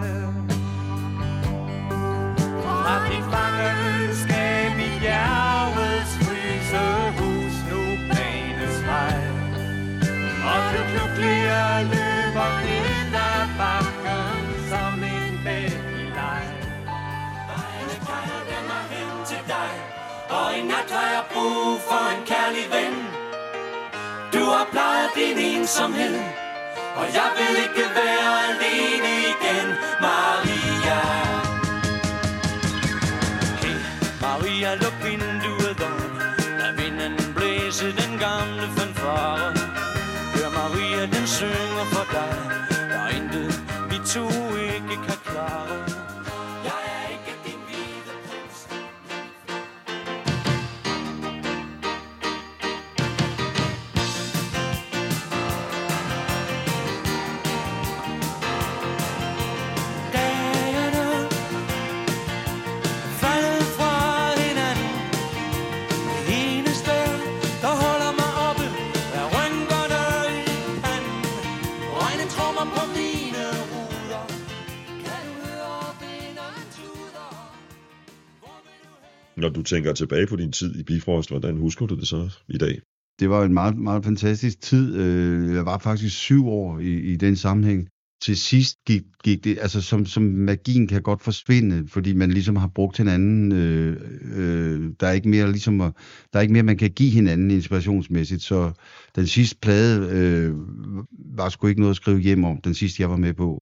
Fra 2.63 2.95
dit 3.09 3.27
fangenskab 3.33 4.75
i 4.87 4.91
bjergets 5.03 6.13
frysehus 6.25 7.57
Nu 7.71 7.81
banes 8.11 8.79
vej. 8.91 9.21
Og 10.51 10.63
du 10.75 10.81
klubbliger 10.93 11.73
løber 11.93 12.51
ned 12.67 13.15
ad 13.29 13.45
bakken 13.61 14.39
Som 14.71 14.95
en 15.13 15.35
bæk 15.45 15.85
i 16.03 16.07
leg. 16.19 16.47
Vejene 17.51 17.97
kalder 18.09 18.41
den 18.51 18.65
mig 18.71 18.85
hen 18.93 19.11
til 19.31 19.43
dig 19.55 19.73
Og 20.39 20.49
i 20.59 20.61
nat 20.71 20.91
har 20.97 21.09
jeg 21.15 21.25
brug 21.33 21.81
for 21.89 22.05
en 22.15 22.23
kærlig 22.33 22.67
ven. 22.75 22.97
Du 24.35 24.43
har 24.53 24.67
plejet 24.73 25.11
din 25.17 25.39
ensomhed 25.39 26.48
og 27.01 27.07
jeg 27.19 27.31
vil 27.39 27.55
ikke 27.67 27.87
være 27.99 28.33
alene 28.51 29.13
igen, 29.33 29.67
Maria. 30.05 31.01
Hey, 33.63 33.79
Maria, 34.25 34.71
luk 34.83 34.97
vinduet 35.05 35.81
op. 35.91 36.01
Lad 36.59 36.73
vinden 36.81 37.15
blæse 37.37 37.87
den 38.01 38.13
gamle 38.27 38.67
fanfare. 38.77 39.49
Hør 40.35 40.51
Maria, 40.61 41.03
den 41.15 41.27
synger 41.27 41.87
for 41.93 42.07
dig. 42.17 42.35
Der 42.91 43.01
er 43.07 43.11
intet, 43.19 43.53
vi 43.91 43.97
to 44.15 44.25
ikke 44.75 44.97
kan 45.07 45.18
du 79.59 79.63
tænker 79.63 79.93
tilbage 79.93 80.27
på 80.27 80.37
din 80.37 80.53
tid 80.53 80.81
i 80.81 80.83
Bifrost, 80.83 81.31
hvordan 81.31 81.57
husker 81.57 81.87
du 81.87 81.97
det 81.97 82.09
så 82.09 82.31
i 82.49 82.59
dag? 82.59 82.81
Det 83.21 83.31
var 83.31 83.45
en 83.45 83.55
meget, 83.55 83.77
meget 83.79 84.05
fantastisk 84.05 84.61
tid. 84.61 84.97
Øh, 84.97 85.55
jeg 85.55 85.67
var 85.67 85.79
faktisk 85.79 86.17
syv 86.17 86.49
år 86.49 86.79
i, 86.79 86.93
i 87.13 87.17
den 87.17 87.37
sammenhæng. 87.37 87.89
Til 88.23 88.37
sidst 88.37 88.77
gik, 88.87 89.03
gik 89.25 89.45
det, 89.45 89.59
altså 89.61 89.81
som, 89.83 90.07
som 90.07 90.23
magien 90.23 90.87
kan 90.87 91.03
godt 91.03 91.23
forsvinde, 91.23 91.89
fordi 91.89 92.13
man 92.13 92.31
ligesom 92.31 92.57
har 92.57 92.71
brugt 92.75 92.97
hinanden. 92.97 93.53
Øh, 93.53 93.97
øh, 94.37 94.91
der 95.01 95.07
er 95.07 95.13
ikke 95.13 95.29
mere 95.29 95.51
ligesom, 95.51 95.79
der 96.33 96.39
er 96.39 96.41
ikke 96.41 96.53
mere, 96.53 96.63
man 96.63 96.77
kan 96.77 96.91
give 96.91 97.11
hinanden 97.11 97.51
inspirationsmæssigt. 97.51 98.43
Så 98.43 98.73
den 99.17 99.27
sidste 99.27 99.57
plade 99.63 100.11
øh, 100.11 100.55
var 101.37 101.49
sgu 101.49 101.67
ikke 101.67 101.81
noget 101.81 101.93
at 101.93 101.97
skrive 101.97 102.19
hjem 102.21 102.45
om, 102.45 102.61
den 102.61 102.75
sidste 102.75 103.03
jeg 103.03 103.11
var 103.11 103.17
med 103.17 103.35
på. 103.35 103.59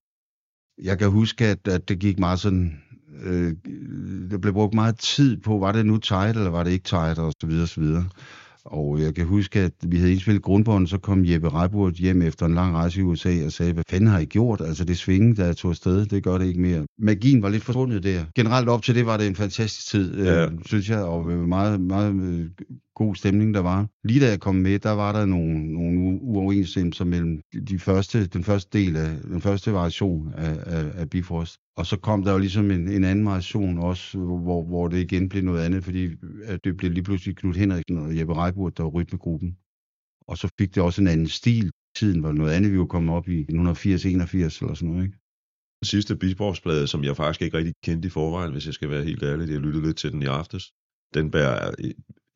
Jeg 0.82 0.98
kan 0.98 1.10
huske, 1.10 1.46
at, 1.46 1.68
at 1.68 1.88
det 1.88 1.98
gik 1.98 2.18
meget 2.18 2.40
sådan, 2.40 2.82
øh, 3.24 3.52
der 4.30 4.38
blev 4.38 4.52
brugt 4.54 4.74
meget 4.74 4.98
tid 4.98 5.36
på, 5.36 5.58
var 5.58 5.72
det 5.72 5.86
nu 5.86 5.96
tight, 5.96 6.36
eller 6.36 6.50
var 6.50 6.62
det 6.64 6.70
ikke 6.70 6.84
tight, 6.84 7.18
og 7.18 7.32
så 7.40 7.46
videre, 7.46 7.62
og 7.62 7.68
så 7.68 7.80
videre. 7.80 8.04
Og 8.64 9.00
jeg 9.00 9.14
kan 9.14 9.26
huske, 9.26 9.60
at 9.60 9.72
vi 9.86 9.96
havde 9.96 10.12
indspillet 10.12 10.42
grundbånd, 10.42 10.86
så 10.86 10.98
kom 10.98 11.24
Jeppe 11.24 11.48
Reiburt 11.48 11.94
hjem 11.94 12.22
efter 12.22 12.46
en 12.46 12.54
lang 12.54 12.74
rejse 12.74 13.00
i 13.00 13.02
USA 13.02 13.44
og 13.44 13.52
sagde, 13.52 13.72
hvad 13.72 13.84
fanden 13.90 14.08
har 14.08 14.18
I 14.18 14.24
gjort? 14.24 14.60
Altså 14.60 14.84
det 14.84 14.98
svinge, 14.98 15.36
der 15.36 15.52
tog 15.52 15.70
afsted, 15.70 16.06
det 16.06 16.22
gør 16.22 16.38
det 16.38 16.46
ikke 16.46 16.60
mere. 16.60 16.86
Magien 16.98 17.42
var 17.42 17.48
lidt 17.48 17.62
forsvundet 17.64 18.02
der. 18.02 18.24
Generelt 18.34 18.68
op 18.68 18.82
til 18.82 18.94
det 18.94 19.06
var 19.06 19.16
det 19.16 19.26
en 19.26 19.36
fantastisk 19.36 19.86
tid, 19.86 20.22
Ja. 20.24 20.44
øh, 20.46 20.52
synes 20.66 20.90
jeg, 20.90 20.98
og 21.02 21.26
meget, 21.26 21.80
meget 21.80 22.14
øh, 22.14 22.46
god 22.96 23.14
stemning, 23.14 23.54
der 23.54 23.60
var. 23.60 23.88
Lige 24.04 24.20
da 24.20 24.28
jeg 24.28 24.40
kom 24.40 24.54
med, 24.54 24.78
der 24.78 24.90
var 24.90 25.12
der 25.12 25.26
nogle, 25.26 25.72
nogle 25.72 26.20
uoverensstemmelser 26.22 27.04
mellem 27.04 27.40
de 27.68 27.78
første, 27.78 28.26
den 28.26 28.44
første 28.44 28.78
del 28.78 28.96
af, 28.96 29.10
den 29.20 29.40
første 29.40 29.72
variation 29.72 30.32
af, 30.34 30.54
af, 30.76 31.00
af 31.00 31.10
Bifrost. 31.10 31.56
Og 31.76 31.86
så 31.86 31.96
kom 31.96 32.22
der 32.24 32.32
jo 32.32 32.38
ligesom 32.38 32.70
en, 32.70 32.88
en 32.88 33.04
anden 33.04 33.26
variation 33.26 33.78
også, 33.78 34.18
hvor, 34.18 34.64
hvor 34.64 34.88
det 34.88 34.98
igen 34.98 35.28
blev 35.28 35.42
noget 35.42 35.64
andet, 35.64 35.84
fordi 35.84 36.02
at 36.44 36.64
det 36.64 36.76
blev 36.76 36.90
lige 36.90 37.04
pludselig 37.04 37.36
Knud 37.36 37.54
Henriksen 37.54 37.98
og 37.98 38.18
Jeppe 38.18 38.34
Reiburt, 38.34 38.76
der 38.76 38.82
var 38.82 38.90
rytmegruppen. 38.90 39.56
Og 40.28 40.38
så 40.38 40.48
fik 40.58 40.74
det 40.74 40.82
også 40.82 41.00
en 41.00 41.08
anden 41.08 41.28
stil. 41.28 41.70
Tiden 41.96 42.22
var 42.22 42.32
noget 42.32 42.52
andet, 42.52 42.72
vi 42.72 42.78
var 42.78 42.86
kommet 42.86 43.14
op 43.14 43.28
i 43.28 43.40
180-81 43.42 43.48
eller 43.52 44.74
sådan 44.74 44.88
noget, 44.88 45.04
ikke? 45.04 45.18
Den 45.80 45.86
sidste 45.86 46.16
Bisborgsplade, 46.16 46.86
som 46.86 47.04
jeg 47.04 47.16
faktisk 47.16 47.42
ikke 47.42 47.56
rigtig 47.58 47.74
kendte 47.84 48.06
i 48.06 48.10
forvejen, 48.10 48.52
hvis 48.52 48.66
jeg 48.66 48.74
skal 48.74 48.90
være 48.90 49.04
helt 49.04 49.22
ærlig, 49.22 49.52
jeg 49.52 49.60
lyttede 49.60 49.86
lidt 49.86 49.96
til 49.96 50.12
den 50.12 50.22
i 50.22 50.26
aftes, 50.26 50.72
den 51.14 51.30
bærer 51.30 51.70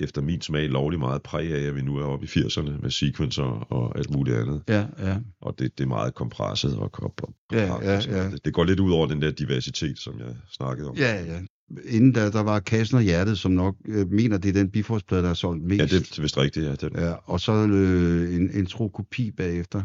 efter 0.01 0.23
min 0.23 0.41
smag 0.41 0.69
lovlig 0.69 0.99
meget 0.99 1.23
præg 1.23 1.53
af, 1.53 1.61
at 1.61 1.77
vi 1.77 1.83
nu 1.83 1.97
er 1.97 2.05
oppe 2.05 2.27
i 2.27 2.29
80'erne 2.29 2.83
med 2.83 2.91
sequencer 2.91 3.43
og 3.43 3.99
alt 3.99 4.11
muligt 4.11 4.37
andet. 4.37 4.63
Ja, 4.69 4.87
ja. 4.99 5.17
Og 5.41 5.59
det, 5.59 5.79
det 5.79 5.85
er 5.85 5.89
meget 5.89 6.15
kompresset 6.15 6.77
og, 6.77 6.91
og, 6.93 7.15
og 7.23 7.35
Ja, 7.53 7.75
ja, 7.83 8.01
ja. 8.09 8.31
Det, 8.31 8.45
det 8.45 8.55
går 8.55 8.65
lidt 8.65 8.81
ud 8.81 8.93
over 8.93 9.07
den 9.07 9.23
der 9.23 9.31
diversitet, 9.31 9.99
som 9.99 10.19
jeg 10.19 10.37
snakkede 10.51 10.89
om. 10.89 10.97
Ja, 10.97 11.25
ja. 11.25 11.41
Inden 11.85 12.13
da, 12.13 12.31
der 12.31 12.43
var 12.43 12.61
Kassen 12.61 12.97
og 12.97 13.03
Hjertet, 13.03 13.39
som 13.39 13.53
nok 13.53 13.77
øh, 13.89 14.11
mener, 14.11 14.39
det 14.39 14.49
er 14.49 14.53
den 14.53 14.71
Bifrostplade, 14.71 15.23
der 15.23 15.31
er 15.31 15.35
solgt 15.35 15.65
mest. 15.65 15.79
Ja, 15.79 15.99
det 15.99 16.19
er 16.19 16.23
vist 16.23 16.39
rigtigt, 16.39 16.67
ja. 16.67 16.75
Den, 16.75 16.91
Ja, 16.95 17.13
og 17.13 17.41
så 17.41 17.53
øh, 17.53 18.35
en 18.35 18.51
intro 18.55 18.89
kopi 18.89 19.31
bagefter, 19.31 19.83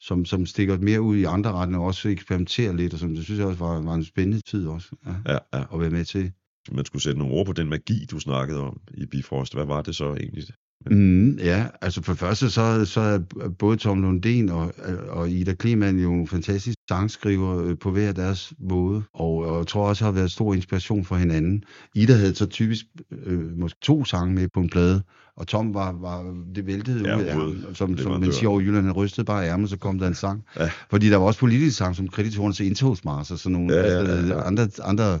som, 0.00 0.24
som 0.24 0.46
stikker 0.46 0.78
mere 0.78 1.00
ud 1.00 1.16
i 1.16 1.24
andre 1.24 1.52
retninger, 1.52 1.80
og 1.80 1.86
også 1.86 2.08
eksperimenterer 2.08 2.72
lidt, 2.72 2.92
og 2.92 2.98
som 2.98 3.14
det 3.14 3.24
synes 3.24 3.38
jeg 3.38 3.46
også 3.46 3.58
var, 3.58 3.80
var 3.80 3.94
en 3.94 4.04
spændende 4.04 4.40
tid 4.40 4.66
også 4.66 4.88
ja, 5.06 5.32
ja, 5.32 5.38
ja. 5.54 5.64
at 5.74 5.80
være 5.80 5.90
med 5.90 6.04
til. 6.04 6.32
Man 6.72 6.84
skulle 6.84 7.02
sætte 7.02 7.18
nogle 7.18 7.34
ord 7.34 7.46
på 7.46 7.52
den 7.52 7.68
magi, 7.68 8.04
du 8.10 8.18
snakkede 8.18 8.60
om 8.60 8.80
i 8.94 9.06
Bifrost. 9.06 9.54
Hvad 9.54 9.64
var 9.64 9.82
det 9.82 9.96
så 9.96 10.14
egentlig? 10.14 10.44
Mm, 10.86 11.38
ja, 11.38 11.66
altså 11.80 12.02
for 12.02 12.12
det 12.12 12.20
første, 12.20 12.50
så, 12.50 12.84
så 12.84 13.00
er 13.00 13.18
både 13.58 13.76
Tom 13.76 14.02
Lundin 14.02 14.48
og, 14.48 14.72
og 15.08 15.30
Ida 15.30 15.54
Kleman 15.54 15.98
jo 15.98 16.08
nogle 16.08 16.26
fantastiske 16.26 16.82
sangskriver 16.88 17.64
øh, 17.64 17.78
på 17.78 17.90
hver 17.90 18.12
deres 18.12 18.52
måde, 18.58 19.02
og, 19.14 19.34
og 19.36 19.58
jeg 19.58 19.66
tror 19.66 19.88
også 19.88 20.04
har 20.04 20.12
været 20.12 20.30
stor 20.30 20.54
inspiration 20.54 21.04
for 21.04 21.16
hinanden. 21.16 21.64
Ida 21.94 22.14
havde 22.14 22.34
så 22.34 22.46
typisk 22.46 22.84
øh, 23.26 23.58
måske 23.58 23.78
to 23.82 24.04
sange 24.04 24.34
med 24.34 24.48
på 24.54 24.60
en 24.60 24.68
plade, 24.70 25.02
og 25.36 25.46
Tom 25.46 25.74
var, 25.74 25.92
var 25.92 26.34
det 26.54 26.66
væltede 26.66 27.08
Ja, 27.08 27.16
ud 27.16 27.22
af 27.22 27.76
som, 27.76 27.94
Det 27.94 28.02
som 28.02 28.20
man 28.20 28.32
siger 28.32 28.48
over 28.48 28.60
Jylland, 28.60 28.84
han 28.84 28.92
rystede 28.92 29.24
bare 29.24 29.46
ærmet, 29.48 29.70
så 29.70 29.76
kom 29.76 29.98
der 29.98 30.08
en 30.08 30.14
sang. 30.14 30.42
Ja. 30.58 30.70
Fordi 30.90 31.10
der 31.10 31.16
var 31.16 31.26
også 31.26 31.40
politisk 31.40 31.76
sang, 31.76 31.96
som 31.96 32.08
kreditorernes 32.08 32.60
indtogsmars 32.60 33.30
og 33.30 33.38
sådan 33.38 33.52
nogle 33.52 33.74
Ja, 33.74 33.80
ja, 33.80 33.98
altså, 33.98 34.14
ja, 34.14 34.26
ja. 34.26 34.46
andre, 34.46 34.68
andre 34.82 35.18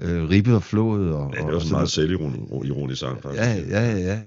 øh, 0.00 0.28
ribbet 0.28 0.54
og 0.54 0.62
flået. 0.62 1.14
Og, 1.14 1.30
Ja, 1.34 1.36
det 1.36 1.44
og, 1.44 1.48
var 1.48 1.54
og 1.54 1.62
sådan 1.62 1.72
meget 1.72 1.90
selvironisk 1.90 3.00
sang, 3.00 3.22
faktisk. 3.22 3.42
Ja, 3.42 3.54
ja, 3.68 3.96
ja. 3.98 4.20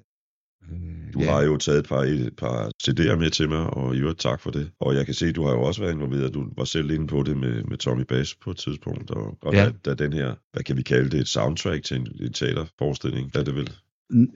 Du 1.14 1.20
ja. 1.20 1.32
har 1.32 1.42
jo 1.44 1.58
taget 1.58 1.80
et 1.80 1.88
par, 1.88 2.02
et 2.02 2.34
par 2.38 2.72
CD'er 2.84 3.16
med 3.16 3.30
til 3.30 3.50
mig, 3.50 3.60
og 3.60 3.96
i 3.96 4.00
øvrigt 4.00 4.20
tak 4.20 4.42
for 4.42 4.52
det. 4.52 4.72
Og 4.80 4.96
jeg 4.96 5.06
kan 5.06 5.14
se, 5.14 5.26
at 5.26 5.36
du 5.36 5.44
har 5.46 5.52
jo 5.52 5.62
også 5.62 5.82
været 5.82 5.94
involveret. 5.94 6.34
Du 6.34 6.46
var 6.58 6.64
selv 6.66 6.92
inde 6.92 7.08
på 7.08 7.24
det 7.24 7.38
med, 7.38 7.64
med 7.64 7.78
Tommy 7.78 8.04
Bass 8.04 8.36
på 8.36 8.52
et 8.52 8.58
tidspunkt. 8.58 9.12
Og, 9.12 9.38
og 9.42 9.54
Ja. 9.54 9.66
da, 9.86 9.94
da 9.96 10.04
den 10.04 10.14
her, 10.14 10.34
hvad 10.54 10.64
kan 10.64 10.78
vi 10.78 10.82
kalde 10.82 11.10
det, 11.10 11.20
et 11.20 11.28
soundtrack 11.28 11.84
til 11.84 11.98
en, 11.98 12.08
en 12.20 12.34
teaterforestilling, 12.34 13.32
er 13.36 13.44
det 13.44 13.56
vel? 13.56 13.72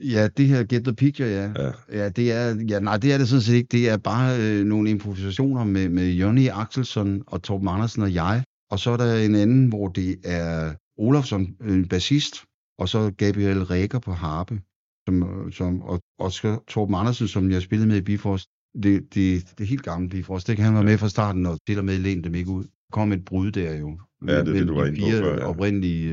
Ja, 0.04 0.28
det 0.36 0.46
her 0.46 0.64
Get 0.64 0.84
the 0.84 0.94
Picture, 0.94 1.28
ja. 1.28 1.52
Ja. 1.64 1.70
Ja, 1.92 2.08
det 2.08 2.32
er, 2.32 2.64
ja, 2.68 2.80
nej, 2.80 2.96
det 2.96 3.12
er 3.12 3.18
det 3.18 3.28
sådan 3.28 3.42
set 3.42 3.54
ikke. 3.54 3.68
Det 3.72 3.88
er 3.88 3.96
bare 3.96 4.40
øh, 4.40 4.64
nogle 4.64 4.90
improvisationer 4.90 5.64
med, 5.64 5.88
med 5.88 6.10
Jonny 6.12 6.48
Axelsson 6.52 7.22
og 7.26 7.42
Torben 7.42 7.68
Andersen 7.68 8.02
og 8.02 8.14
jeg. 8.14 8.42
Og 8.70 8.78
så 8.78 8.90
er 8.90 8.96
der 8.96 9.14
en 9.14 9.34
anden, 9.34 9.66
hvor 9.66 9.88
det 9.88 10.16
er 10.24 10.74
Olofsson, 10.98 11.46
en 11.68 11.88
bassist, 11.88 12.34
og 12.78 12.88
så 12.88 13.10
Gabriel 13.16 13.64
Rækker 13.64 13.98
på 13.98 14.12
harpe. 14.12 14.60
Som, 15.08 15.52
som, 15.52 15.82
og, 16.18 16.32
så 16.32 16.58
Torben 16.68 16.94
Andersen, 16.94 17.28
som 17.28 17.50
jeg 17.50 17.62
spillede 17.62 17.88
med 17.88 17.96
i 17.96 18.00
Bifrost. 18.00 18.48
Det, 18.82 19.14
det, 19.14 19.44
det 19.58 19.64
er 19.64 19.68
helt 19.68 19.82
gamle 19.82 20.08
Bifrost. 20.08 20.46
Det 20.46 20.56
kan 20.56 20.64
han 20.64 20.74
var 20.74 20.82
med 20.82 20.98
fra 20.98 21.08
starten, 21.08 21.46
og 21.46 21.58
til 21.66 21.78
og 21.78 21.84
med 21.84 21.98
læn 21.98 22.24
dem 22.24 22.34
ikke 22.34 22.50
ud. 22.50 22.64
Kom 22.92 23.12
et 23.12 23.24
brud 23.24 23.50
der 23.50 23.76
jo. 23.76 23.98
Ja, 24.26 24.38
det 24.38 24.46
det, 24.46 24.68
du 24.68 24.74
var 24.74 24.84
de 24.84 24.88
inde 24.88 25.00
på 25.00 25.06
før, 25.24 25.34
ja. 25.34 25.44
oprindelige 25.44 26.10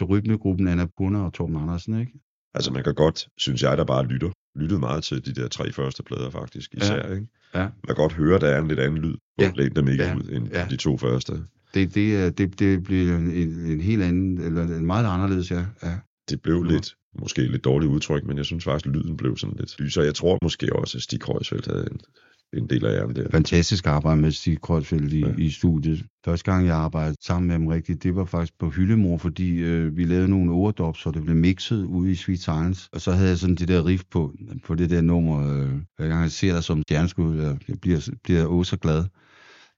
Ja. 0.00 0.04
rytmegruppen 0.04 0.68
Anna 0.68 0.86
Purner 0.96 1.20
og 1.20 1.32
Torben 1.32 1.56
Andersen, 1.56 2.00
ikke? 2.00 2.12
Altså 2.54 2.72
man 2.72 2.84
kan 2.84 2.94
godt, 2.94 3.28
synes 3.38 3.62
jeg, 3.62 3.78
der 3.78 3.84
bare 3.84 4.06
lytter. 4.06 4.30
Lyttede 4.56 4.80
meget 4.80 5.04
til 5.04 5.26
de 5.26 5.32
der 5.40 5.48
tre 5.48 5.72
første 5.72 6.02
plader 6.02 6.30
faktisk, 6.30 6.74
især. 6.74 6.96
Ja. 7.08 7.14
Ikke? 7.14 7.26
Ja. 7.54 7.60
Man 7.62 7.70
kan 7.86 7.94
godt 7.94 8.12
høre, 8.12 8.38
der 8.40 8.46
er 8.48 8.60
en 8.62 8.68
lidt 8.68 8.80
anden 8.80 8.98
lyd 9.00 9.12
på 9.14 9.18
Ja. 9.38 9.52
ja. 9.56 9.68
dem 9.68 9.88
ikke 9.88 10.04
Ja. 10.04 10.16
ud, 10.16 10.28
end 10.32 10.48
Ja. 10.52 10.66
de 10.70 10.76
to 10.76 10.96
første. 10.98 11.32
Det, 11.74 11.94
det, 11.94 12.38
det, 12.38 12.58
det 12.58 12.82
bliver 12.82 13.16
en, 13.16 13.30
en, 13.30 13.48
en 13.48 13.80
helt 13.80 14.02
anden, 14.02 14.38
eller 14.40 14.62
en 14.62 14.86
meget 14.86 15.06
anderledes, 15.06 15.50
ja. 15.50 15.64
ja. 15.82 15.98
Det 16.30 16.42
blev 16.42 16.60
Mhm. 16.60 16.68
lidt, 16.68 16.94
måske 17.20 17.42
lidt 17.42 17.64
dårligt 17.64 17.92
udtryk, 17.92 18.24
men 18.24 18.36
jeg 18.36 18.44
synes 18.44 18.64
faktisk, 18.64 18.86
at 18.86 18.92
lyden 18.92 19.16
blev 19.16 19.36
sådan 19.36 19.56
lidt 19.58 19.80
lysere. 19.80 20.04
Jeg 20.04 20.14
tror 20.14 20.38
måske 20.42 20.76
også, 20.76 20.98
at 20.98 21.02
Stig 21.02 21.20
Kreuzfeldt 21.20 21.66
havde 21.66 21.88
en, 21.92 22.00
en 22.60 22.70
del 22.70 22.86
af 22.86 23.00
æren 23.00 23.16
der. 23.16 23.30
Fantastisk 23.30 23.86
arbejde 23.86 24.20
med 24.20 24.30
Stig 24.32 24.60
Kreuzfeldt 24.60 25.12
i, 25.12 25.20
ja. 25.20 25.34
I 25.38 25.50
studiet. 25.50 26.04
Første 26.24 26.52
gang, 26.52 26.66
jeg 26.66 26.76
arbejdede 26.76 27.16
sammen 27.20 27.46
med 27.46 27.54
ham 27.54 27.66
rigtigt, 27.66 28.02
det 28.02 28.16
var 28.16 28.24
faktisk 28.24 28.58
på 28.58 28.70
Hyllemor, 28.70 29.18
fordi 29.18 29.56
øh, 29.56 29.96
vi 29.96 30.04
lavede 30.04 30.28
nogle 30.28 30.52
overdubs, 30.52 31.02
så 31.02 31.10
det 31.10 31.22
blev 31.22 31.36
mixet 31.36 31.84
ude 31.84 32.10
i 32.10 32.14
Sweet 32.14 32.40
Science. 32.40 32.88
Og 32.92 33.00
så 33.00 33.12
havde 33.12 33.28
jeg 33.28 33.38
sådan 33.38 33.54
det 33.56 33.68
der 33.68 33.86
riff 33.86 34.02
på, 34.10 34.34
på 34.64 34.74
det 34.74 34.90
der 34.90 35.00
nummer, 35.00 35.38
øh, 35.38 35.72
hver 35.96 36.08
gang 36.08 36.22
jeg 36.22 36.30
ser 36.30 36.52
dig 36.52 36.64
som 36.64 36.82
stjerneskud, 36.82 37.36
jeg, 37.36 37.58
jeg 37.68 37.80
bliver, 37.80 38.10
bliver 38.24 38.56
jeg 38.56 38.66
så 38.66 38.76
glad. 38.76 39.04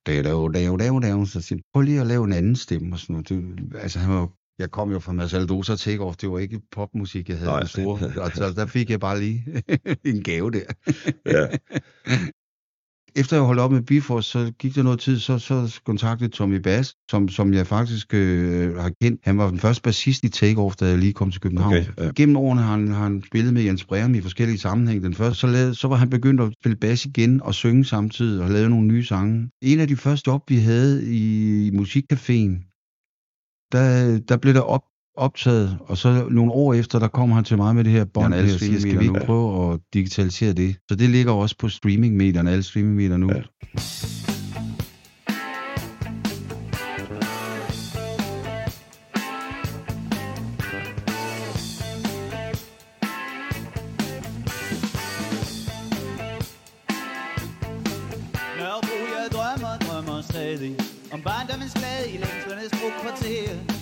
Da, 0.07 0.23
da, 0.23 0.33
da, 0.33 0.77
da, 0.77 0.99
da, 1.01 1.25
så 1.25 1.41
siger 1.41 1.57
han, 1.57 1.63
prøv 1.73 1.83
lige 1.83 2.01
at 2.01 2.07
lave 2.07 2.25
en 2.25 2.33
anden 2.33 2.57
stemme 2.57 2.95
og 2.95 2.99
sådan 2.99 3.15
noget. 3.15 3.29
Det, 3.29 3.77
altså, 3.77 3.99
han 3.99 4.15
var, 4.15 4.29
jeg 4.59 4.71
kom 4.71 4.93
jo 4.93 4.99
fra 4.99 5.13
Masaldosa 5.13 5.77
Takeoff, 5.77 6.17
det 6.17 6.31
var 6.31 6.39
ikke 6.39 6.61
popmusik, 6.73 7.29
jeg 7.29 7.39
havde 7.39 7.51
Nej. 7.51 7.59
den 7.59 7.69
store. 7.69 7.99
Altså, 8.25 8.53
der 8.57 8.67
fik 8.67 8.91
jeg 8.91 9.01
bare 9.01 9.21
lige 9.21 9.63
en 10.05 10.23
gave 10.23 10.51
der. 10.51 10.65
Ja. 11.27 11.47
efter 13.19 13.37
jeg 13.37 13.45
holdt 13.45 13.61
op 13.61 13.73
med 13.73 13.83
Bifrost, 13.83 14.31
så 14.31 14.53
gik 14.59 14.75
der 14.75 14.83
noget 14.83 15.01
tid, 15.01 15.19
så, 15.19 15.39
så 15.39 15.81
kontaktede 15.85 16.31
Tommy 16.31 16.57
Bass, 16.57 16.95
som, 17.11 17.29
som 17.29 17.55
jeg 17.55 17.67
faktisk 17.67 18.15
øh, 18.15 18.77
har 18.77 18.93
kendt. 19.03 19.21
Han 19.25 19.39
var 19.39 19.51
den 19.51 19.59
første 19.59 19.83
bassist 19.83 20.25
i 20.25 20.29
Takeoff, 20.29 20.77
da 20.77 20.87
jeg 20.87 20.99
lige 20.99 21.13
kom 21.13 21.31
til 21.31 21.41
København. 21.41 21.77
Okay, 21.77 21.87
ja. 21.99 22.11
Gennem 22.17 22.37
årene 22.37 22.63
har 22.63 22.71
han, 22.71 22.89
har 22.89 23.03
han 23.03 23.23
spillet 23.27 23.55
med 23.55 23.63
Jens 23.63 23.85
Breum 23.85 24.15
i 24.15 24.21
forskellige 24.21 24.59
sammenhænge. 24.59 25.05
Den 25.05 25.15
første, 25.15 25.41
så, 25.41 25.47
lavede, 25.47 25.75
så 25.75 25.89
var 25.89 25.97
han 25.97 26.11
begyndt 26.11 26.41
at 26.41 26.53
spille 26.61 26.77
bas 26.77 27.05
igen 27.05 27.43
og 27.43 27.55
synge 27.55 27.85
samtidig 27.85 28.45
og 28.45 28.51
lave 28.51 28.71
nogle 28.71 28.87
nye 28.87 29.05
sange. 29.05 29.51
En 29.63 29.81
af 29.81 29.89
de 29.89 29.97
første 29.97 30.31
job, 30.31 30.43
vi 30.49 30.57
havde 30.57 31.15
i, 31.15 31.67
i 31.67 31.71
Musikcaféen, 31.71 32.68
der, 33.73 34.19
der 34.29 34.37
blev 34.37 34.55
der 34.55 34.61
op, 34.61 34.83
optaget, 35.16 35.79
og 35.81 35.97
så 35.97 36.27
nogle 36.31 36.53
år 36.53 36.75
efter, 36.75 36.99
der 36.99 37.09
kom 37.09 37.31
han 37.31 37.45
til 37.45 37.57
mig 37.57 37.75
med 37.75 37.85
det 37.85 37.93
her 37.93 38.05
bånd, 38.05 38.35
Ja, 38.35 38.39
alle 38.41 38.53
det 38.53 38.61
siger, 38.61 38.81
skal 38.81 39.01
vi- 39.01 39.07
nu 39.07 39.14
prøve 39.27 39.73
at 39.73 39.81
digitalisere 39.95 40.53
det. 40.53 40.77
Så 40.89 40.95
det 40.97 41.11
ligger 41.11 41.33
også 41.33 41.57
på 41.59 41.69
streamingmedierne, 41.69 42.51
alle 42.51 42.62
streamingmedier 42.62 43.16
nu. 43.16 43.31
Ja. 43.33 43.43
here. 63.29 63.78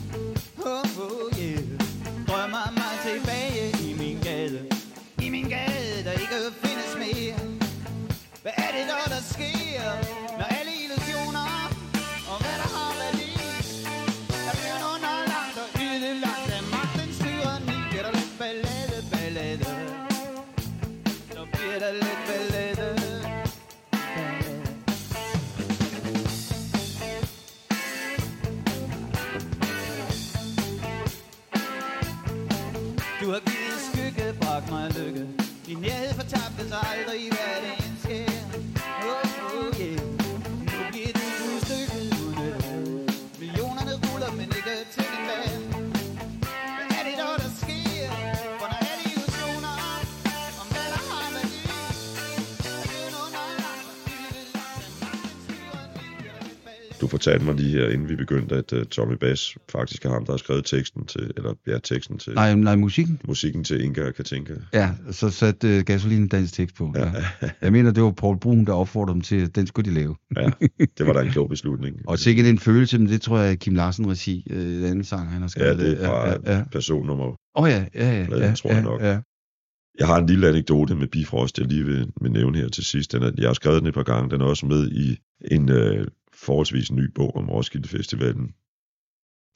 Fortabtes 36.87 36.99
aldrig, 36.99 37.29
hvad 37.29 37.36
fortalte 57.27 57.45
mig 57.47 57.55
lige 57.55 57.71
her, 57.71 57.89
inden 57.89 58.09
vi 58.09 58.17
begyndte, 58.17 58.55
at 58.57 58.73
uh, 58.73 58.83
Tommy 58.83 59.15
Bass 59.15 59.59
faktisk 59.69 60.05
er 60.05 60.11
ham, 60.11 60.25
der 60.27 60.33
har 60.33 60.37
skrevet 60.37 60.65
teksten 60.65 61.07
til, 61.07 61.31
eller 61.37 61.55
ja, 61.67 61.79
teksten 61.79 62.19
til 62.19 62.35
Nej, 62.35 62.55
nej, 62.55 62.77
musikken. 62.77 63.21
musikken 63.29 63.65
til 63.65 63.85
Inga 63.85 64.07
og 64.07 64.15
Katinka. 64.15 64.55
Ja, 64.75 64.91
så 65.11 65.31
satte 65.31 65.77
uh, 65.79 65.85
gasolin 65.85 66.23
en 66.23 66.29
dansk 66.29 66.55
tekst 66.55 66.77
på. 66.77 66.93
Ja. 66.97 67.13
Jeg 67.63 67.73
mener, 67.73 67.91
det 67.91 68.03
var 68.03 68.11
Paul 68.11 68.39
Brun, 68.39 68.65
der 68.65 68.73
opfordrede 68.73 69.15
dem 69.15 69.21
til, 69.21 69.37
at 69.41 69.57
den 69.57 69.67
skulle 69.67 69.91
de 69.91 69.95
lave. 69.95 70.17
Ja, 70.37 70.51
det 70.99 71.07
var 71.07 71.13
da 71.13 71.21
en 71.21 71.31
klog 71.31 71.49
beslutning. 71.49 71.97
Og 72.09 72.19
sikkert 72.19 72.47
en 72.47 72.59
følelse, 72.59 72.99
men 72.99 73.09
det 73.09 73.21
tror 73.21 73.39
jeg 73.39 73.59
Kim 73.59 73.75
Larsen 73.75 74.11
regi, 74.11 74.47
øh, 74.51 74.61
den 74.61 74.85
anden 74.85 75.05
sang, 75.05 75.31
han 75.31 75.41
har 75.43 75.45
Ja, 75.45 75.49
skrevet. 75.49 75.79
det 75.79 76.03
er 76.03 76.07
fra 76.07 76.29
ja, 76.29 76.57
ja. 76.57 76.65
personnummer. 76.73 77.25
Åh 77.27 77.35
oh, 77.55 77.69
ja, 77.71 77.85
ja, 77.95 78.19
ja, 78.19 78.27
Pladen, 78.27 78.45
ja, 78.45 78.55
tror 78.55 78.71
jeg 78.71 78.77
ja, 78.79 78.83
nok. 78.85 79.01
ja. 79.03 79.19
Jeg 79.99 80.07
har 80.07 80.17
en 80.19 80.27
lille 80.27 80.49
anekdote 80.49 80.95
med 80.97 81.07
Bifrost, 81.07 81.59
jeg 81.59 81.67
lige 81.67 81.85
vil, 81.85 82.07
vil 82.21 82.33
nævne 82.33 82.59
her 82.59 82.69
til 82.69 82.85
sidst. 82.85 83.13
Den 83.13 83.23
er, 83.23 83.31
jeg 83.39 83.49
har 83.49 83.55
skrevet 83.55 83.81
den 83.81 83.89
et 83.89 83.95
par 83.95 84.03
gange. 84.03 84.31
Den 84.31 84.41
er 84.41 84.45
også 84.45 84.67
med 84.67 84.91
i 84.91 85.19
en 85.51 85.69
øh, 85.71 86.07
forholdsvis 86.47 86.93
ny 86.93 87.11
bog 87.15 87.37
om 87.37 87.51
Roskilde 87.51 87.89
Festivalen. 87.89 88.51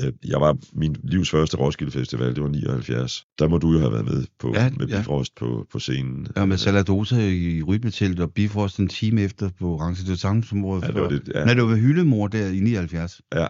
Øh, 0.02 0.12
Jeg 0.28 0.40
var 0.40 0.56
min 0.72 0.96
livs 1.02 1.30
første 1.30 1.56
Roskilde 1.56 1.92
Festival, 1.92 2.34
det 2.34 2.42
var 2.42 2.48
79. 2.48 3.24
Der 3.38 3.48
må 3.48 3.58
du 3.58 3.72
jo 3.72 3.78
have 3.78 3.92
været 3.92 4.04
med 4.04 4.24
på, 4.38 4.52
Ja, 4.54 4.70
med 4.78 4.86
ja. 4.86 4.98
Bifrost 4.98 5.34
på, 5.34 5.66
på 5.72 5.78
scenen. 5.78 6.26
Ja, 6.36 6.44
med 6.44 6.56
Saladosa 6.56 7.16
i 7.28 7.62
rytmetelt 7.62 8.20
og 8.20 8.32
Bifrost 8.32 8.78
en 8.78 8.88
time 8.88 9.22
efter 9.22 9.50
på 9.58 9.66
Orange. 9.74 10.02
Det 10.02 10.10
var 10.10 10.16
samme 10.16 10.44
som 10.44 10.64
året 10.64 10.82
Ja, 10.82 10.86
det 10.86 11.02
var 11.02 11.08
det, 11.08 11.28
ja. 11.34 11.44
Nej, 11.44 11.54
det 11.54 11.62
var 11.62 11.68
ved 11.68 11.78
Hyllemor 11.78 12.28
der 12.28 12.46
i 12.48 12.60
79. 12.60 13.20
Ja, 13.34 13.46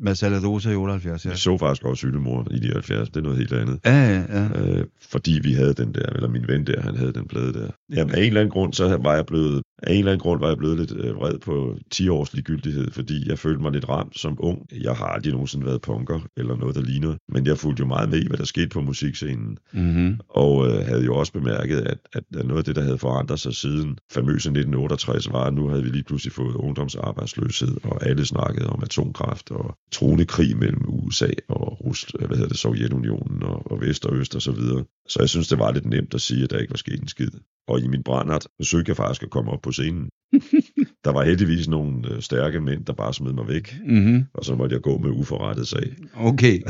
Med 0.00 0.14
Saladosa 0.14 0.70
i 0.70 0.74
78, 0.74 1.24
ja. 1.24 1.30
jeg 1.30 1.38
så 1.38 1.58
faktisk 1.58 1.84
også 1.84 2.06
Hyldemor 2.06 2.46
i 2.50 2.58
79. 2.58 3.08
Det 3.08 3.16
er 3.16 3.20
noget 3.20 3.38
helt 3.38 3.52
andet. 3.52 3.80
Ja, 3.84 4.08
ja, 4.08 4.24
ja. 4.40 4.60
Øh, 4.60 4.84
fordi 5.10 5.40
vi 5.42 5.52
havde 5.52 5.74
den 5.74 5.94
der, 5.94 6.06
eller 6.14 6.28
min 6.28 6.48
ven 6.48 6.66
der, 6.66 6.80
han 6.80 6.96
havde 6.96 7.12
den 7.12 7.28
plade 7.28 7.52
der. 7.52 7.70
Jamen, 7.94 8.14
af 8.14 8.18
en 8.18 8.26
eller 8.26 8.40
anden 8.40 8.52
grund, 8.52 8.72
så 8.72 8.98
var 9.02 9.14
jeg 9.14 9.26
blevet, 9.26 9.62
af 9.82 9.92
en 9.92 9.98
eller 9.98 10.12
anden 10.12 10.22
grund 10.22 10.40
var 10.40 10.48
jeg 10.48 10.56
blevet 10.58 10.78
lidt 10.78 10.92
øh, 10.96 11.16
vred 11.16 11.38
på 11.38 11.76
10 11.90 12.08
års 12.08 12.32
ligegyldighed, 12.34 12.90
fordi 12.90 13.28
jeg 13.28 13.38
følte 13.38 13.62
mig 13.62 13.72
lidt 13.72 13.88
ramt 13.88 14.18
som 14.18 14.36
ung. 14.40 14.66
Jeg 14.82 14.92
har 14.94 15.06
aldrig 15.06 15.32
nogensinde 15.32 15.66
været 15.66 15.80
punker, 15.80 16.20
eller 16.36 16.56
noget, 16.56 16.74
der 16.74 16.82
ligner, 16.82 17.14
men 17.28 17.46
jeg 17.46 17.58
fulgte 17.58 17.80
jo 17.80 17.86
meget 17.86 18.08
med 18.08 18.18
i, 18.22 18.28
hvad 18.28 18.38
der 18.38 18.44
skete 18.44 18.68
på 18.68 18.80
musikscenen, 18.80 19.58
Mm-hmm. 19.72 20.20
og 20.28 20.66
øh, 20.66 20.86
havde 20.86 21.04
jo 21.04 21.16
også 21.16 21.32
bemærket, 21.32 21.80
at, 21.80 21.98
at 22.12 22.24
noget 22.32 22.58
af 22.58 22.64
det, 22.64 22.76
der 22.76 22.82
havde 22.82 22.98
forandret 22.98 23.40
sig 23.40 23.54
siden 23.54 23.98
famøse 24.12 24.48
1968, 24.48 25.32
var, 25.32 25.44
at 25.44 25.54
nu 25.54 25.68
havde 25.68 25.82
vi 25.82 25.88
lige 25.88 26.04
pludselig 26.04 26.32
fået 26.32 26.54
ungdomsarbejdsløshed, 26.54 27.76
og 27.84 28.06
alle 28.06 28.26
snakkede 28.26 28.66
om 28.66 28.82
atomkraft 28.82 29.50
og 29.50 29.76
troende 29.92 30.24
krig 30.26 30.56
mellem 30.56 30.82
USA 30.88 31.28
og 31.48 31.84
Rus, 31.84 32.02
hvad 32.18 32.36
hedder 32.36 32.48
det, 32.48 32.58
Sovjetunionen 32.58 33.42
og, 33.42 33.72
og 33.72 33.80
Vest 33.80 34.06
og 34.06 34.16
Øst 34.16 34.34
og 34.34 34.42
så 34.42 34.52
videre. 34.52 34.84
Så 35.08 35.18
jeg 35.20 35.28
synes, 35.28 35.48
det 35.48 35.58
var 35.58 35.72
lidt 35.72 35.86
nemt 35.86 36.14
at 36.14 36.20
sige, 36.20 36.44
at 36.44 36.50
der 36.50 36.58
ikke 36.58 36.70
var 36.70 36.76
sket 36.76 37.00
en 37.00 37.08
skid. 37.08 37.30
Og 37.68 37.80
i 37.80 37.86
min 37.88 38.02
brændert 38.02 38.46
forsøgte 38.56 38.90
jeg 38.90 38.96
faktisk 38.96 39.22
at 39.22 39.30
komme 39.30 39.50
op 39.50 39.62
på 39.62 39.72
scenen. 39.72 40.08
der 41.04 41.12
var 41.12 41.24
heldigvis 41.24 41.68
nogle 41.68 42.08
øh, 42.10 42.22
stærke 42.22 42.60
mænd, 42.60 42.84
der 42.84 42.92
bare 42.92 43.14
smed 43.14 43.32
mig 43.32 43.48
væk, 43.48 43.76
Mm-hmm. 43.86 44.24
og 44.34 44.44
så 44.44 44.54
måtte 44.54 44.74
jeg 44.74 44.82
gå 44.82 44.98
med 44.98 45.10
uforrettet 45.10 45.68
sag. 45.68 45.94
Okay. 46.16 46.60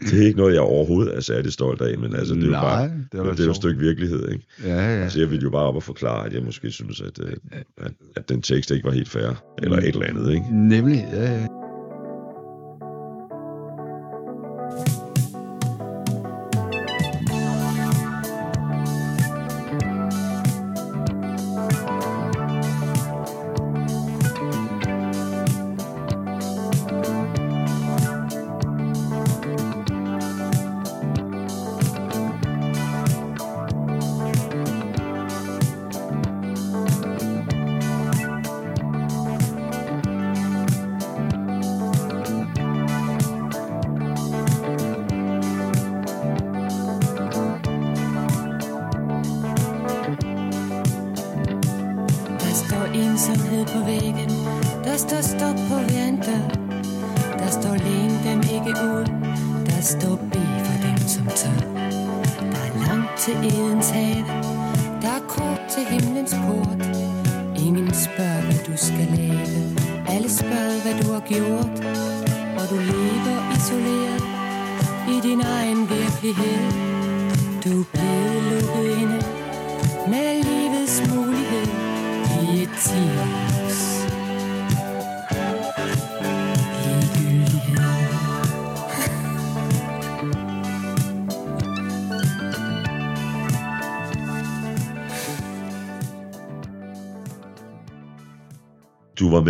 Det 0.00 0.20
er 0.20 0.26
ikke 0.26 0.38
noget, 0.38 0.54
jeg 0.54 0.60
overhovedet 0.60 1.16
er 1.16 1.20
særlig 1.20 1.52
stolt 1.52 1.80
af, 1.80 1.98
men 1.98 2.14
altså, 2.14 2.34
det 2.34 2.42
er 2.42 2.46
jo 2.46 2.52
Nej, 2.52 2.60
bare 2.60 2.90
det 3.12 3.20
var 3.20 3.30
det 3.30 3.40
er 3.40 3.44
jo 3.44 3.50
et 3.50 3.56
stykke 3.56 3.80
virkelighed, 3.80 4.28
ikke? 4.32 4.44
ja, 4.64 4.74
ja. 4.74 5.02
Altså, 5.02 5.18
jeg 5.20 5.30
ville 5.30 5.42
jo 5.42 5.50
bare 5.50 5.64
op 5.64 5.76
og 5.76 5.82
forklare, 5.82 6.26
at 6.26 6.32
jeg 6.32 6.42
måske 6.42 6.70
synes, 6.70 7.00
at, 7.00 7.18
øh, 7.22 7.32
at, 7.76 7.92
at 8.16 8.28
den 8.28 8.42
tekst 8.42 8.70
ikke 8.70 8.84
var 8.84 8.92
helt 8.92 9.08
fair, 9.08 9.44
eller 9.62 9.76
et 9.76 9.86
eller 9.86 10.06
andet, 10.06 10.32
ikke? 10.32 10.44
Nemlig, 10.52 11.08
ja, 11.12 11.32
ja. 11.32 11.46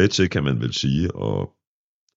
Med 0.00 0.08
til, 0.08 0.30
kan 0.30 0.44
man 0.44 0.60
vel 0.60 0.74
sige, 0.74 1.14
og 1.14 1.38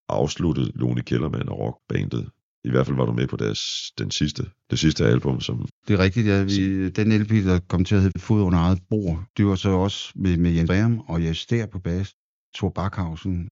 afsluttede 0.10 0.72
Lone 0.76 1.02
Kellermann 1.02 1.50
og 1.50 1.60
rockbandet. 1.60 2.30
I 2.64 2.70
hvert 2.70 2.86
fald 2.86 2.98
var 2.98 3.06
du 3.06 3.14
med 3.14 3.28
på 3.28 3.38
deres, 3.38 3.62
den 3.98 4.12
sidste, 4.12 4.44
det 4.72 4.80
sidste 4.80 5.06
album, 5.06 5.40
som... 5.40 5.68
Det 5.88 5.94
er 5.94 6.00
rigtigt, 6.00 6.28
ja. 6.28 6.44
Vi, 6.44 6.90
den 6.90 7.22
LP, 7.22 7.30
der 7.30 7.60
kom 7.70 7.86
til 7.86 7.96
at 7.96 8.02
hedde 8.02 8.20
Fod 8.20 8.42
under 8.42 8.60
eget 8.60 8.82
bord, 8.90 9.24
det 9.38 9.46
var 9.46 9.56
så 9.56 9.70
også 9.70 10.12
med, 10.16 10.38
med 10.38 10.52
Jens 10.52 10.70
Breum 10.70 11.00
og 11.00 11.24
Jes 11.24 11.46
der 11.46 11.66
på 11.66 11.80
bas, 11.80 12.14
Thor 12.56 12.70
Backhausen. 12.70 13.50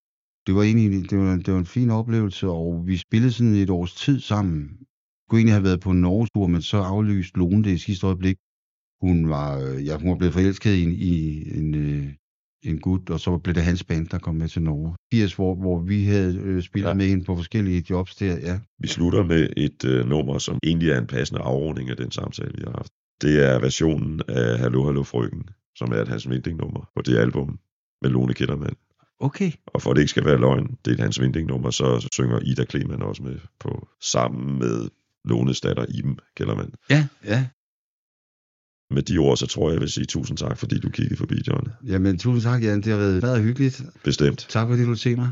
Det 0.48 0.56
var 0.56 0.64
egentlig 0.64 1.10
det 1.10 1.18
var, 1.18 1.36
det 1.36 1.54
var 1.54 1.60
en 1.60 1.76
fin 1.78 1.90
oplevelse, 1.90 2.48
og 2.48 2.88
vi 2.88 2.98
spillede 2.98 3.32
sådan 3.32 3.54
et 3.54 3.70
års 3.70 3.94
tid 3.94 4.20
sammen. 4.20 4.62
Jeg 4.62 5.26
kunne 5.30 5.40
egentlig 5.40 5.54
have 5.54 5.64
været 5.64 5.80
på 5.80 5.92
en 5.92 6.28
tur, 6.34 6.48
men 6.48 6.62
så 6.62 6.78
aflyste 6.78 7.38
Lone 7.40 7.64
det 7.64 7.72
i 7.72 7.78
sidste 7.78 8.06
øjeblik. 8.08 8.38
Hun 9.02 9.30
var, 9.30 9.60
øh, 9.60 9.86
ja, 9.86 9.98
hun 9.98 10.10
var 10.10 10.18
blevet 10.18 10.34
forelsket 10.34 10.74
i 10.76 10.84
en, 10.84 10.94
i 11.12 11.14
en, 11.60 11.76
øh, 11.76 12.14
en 12.64 12.80
gut, 12.80 13.10
og 13.10 13.20
så 13.20 13.38
blev 13.38 13.56
det 13.56 13.64
hans 13.64 13.84
band, 13.84 14.08
der 14.08 14.18
kom 14.18 14.36
med 14.36 14.48
til 14.48 14.62
Norge. 14.62 14.96
80, 15.12 15.34
hvor, 15.34 15.56
hvor 15.56 15.80
vi 15.80 16.06
havde 16.06 16.38
øh, 16.38 16.64
spillet 16.64 16.90
ja. 16.90 16.94
med 16.94 17.06
hende 17.06 17.26
på 17.26 17.36
forskellige 17.36 17.86
jobs 17.90 18.16
der, 18.16 18.40
ja. 18.40 18.60
Vi 18.80 18.88
slutter 18.88 19.24
med 19.24 19.50
et 19.58 19.86
øh, 19.86 20.06
nummer, 20.06 20.38
som 20.38 20.60
egentlig 20.64 20.90
er 20.90 20.98
en 20.98 21.08
passende 21.08 21.42
afrunding 21.42 21.90
af 21.90 21.98
den 21.98 22.12
samtale, 22.12 22.52
vi 22.56 22.62
har 22.64 22.74
haft. 22.78 22.92
Det 23.22 23.46
er 23.46 23.60
versionen 23.60 24.22
af 24.28 24.60
Hallo 24.60 24.86
Hallo 24.86 25.04
Frøken, 25.04 25.50
som 25.76 25.92
er 25.92 26.02
et 26.02 26.08
hans 26.08 26.28
nummer 26.28 26.90
på 26.96 27.02
det 27.02 27.18
album 27.18 27.60
med 28.02 28.10
Lone 28.10 28.34
Kittermann. 28.34 28.76
Okay. 29.20 29.52
Og 29.66 29.82
for 29.82 29.90
at 29.92 29.96
det 29.96 30.02
ikke 30.02 30.10
skal 30.10 30.26
være 30.26 30.40
løgn, 30.40 30.78
det 30.86 30.92
er 30.92 30.96
et 30.96 31.00
hans 31.00 31.20
nummer, 31.48 31.72
så 31.72 32.08
synger 32.14 32.40
Ida 32.40 32.64
Kleman 32.64 33.02
også 33.02 33.24
med 33.24 33.40
på, 33.60 33.88
sammen 34.02 34.60
med 34.60 34.90
Lones 35.26 35.62
datter 35.62 35.86
Iben 35.90 36.20
Kellermann. 36.36 36.74
Ja, 36.90 37.08
ja. 37.26 37.46
Med 38.92 39.04
de 39.04 39.18
ord, 39.18 39.38
så 39.38 39.48
tror 39.48 39.70
jeg, 39.70 39.74
jeg 39.74 39.82
vil 39.82 39.90
sige 39.90 40.06
tusind 40.06 40.38
tak, 40.38 40.58
fordi 40.58 40.80
du 40.80 40.90
kiggede 40.90 41.18
forbi, 41.18 41.36
John. 41.48 41.68
Jamen, 41.88 42.18
tusind 42.18 42.42
tak, 42.42 42.64
Jan. 42.64 42.82
Det 42.82 42.92
har 42.92 43.00
været 43.00 43.22
meget 43.22 43.44
hyggeligt. 43.44 43.82
Bestemt. 44.04 44.46
Tak, 44.50 44.68
fordi 44.68 44.86
du 44.86 44.96
se 44.96 45.16
mig. 45.16 45.32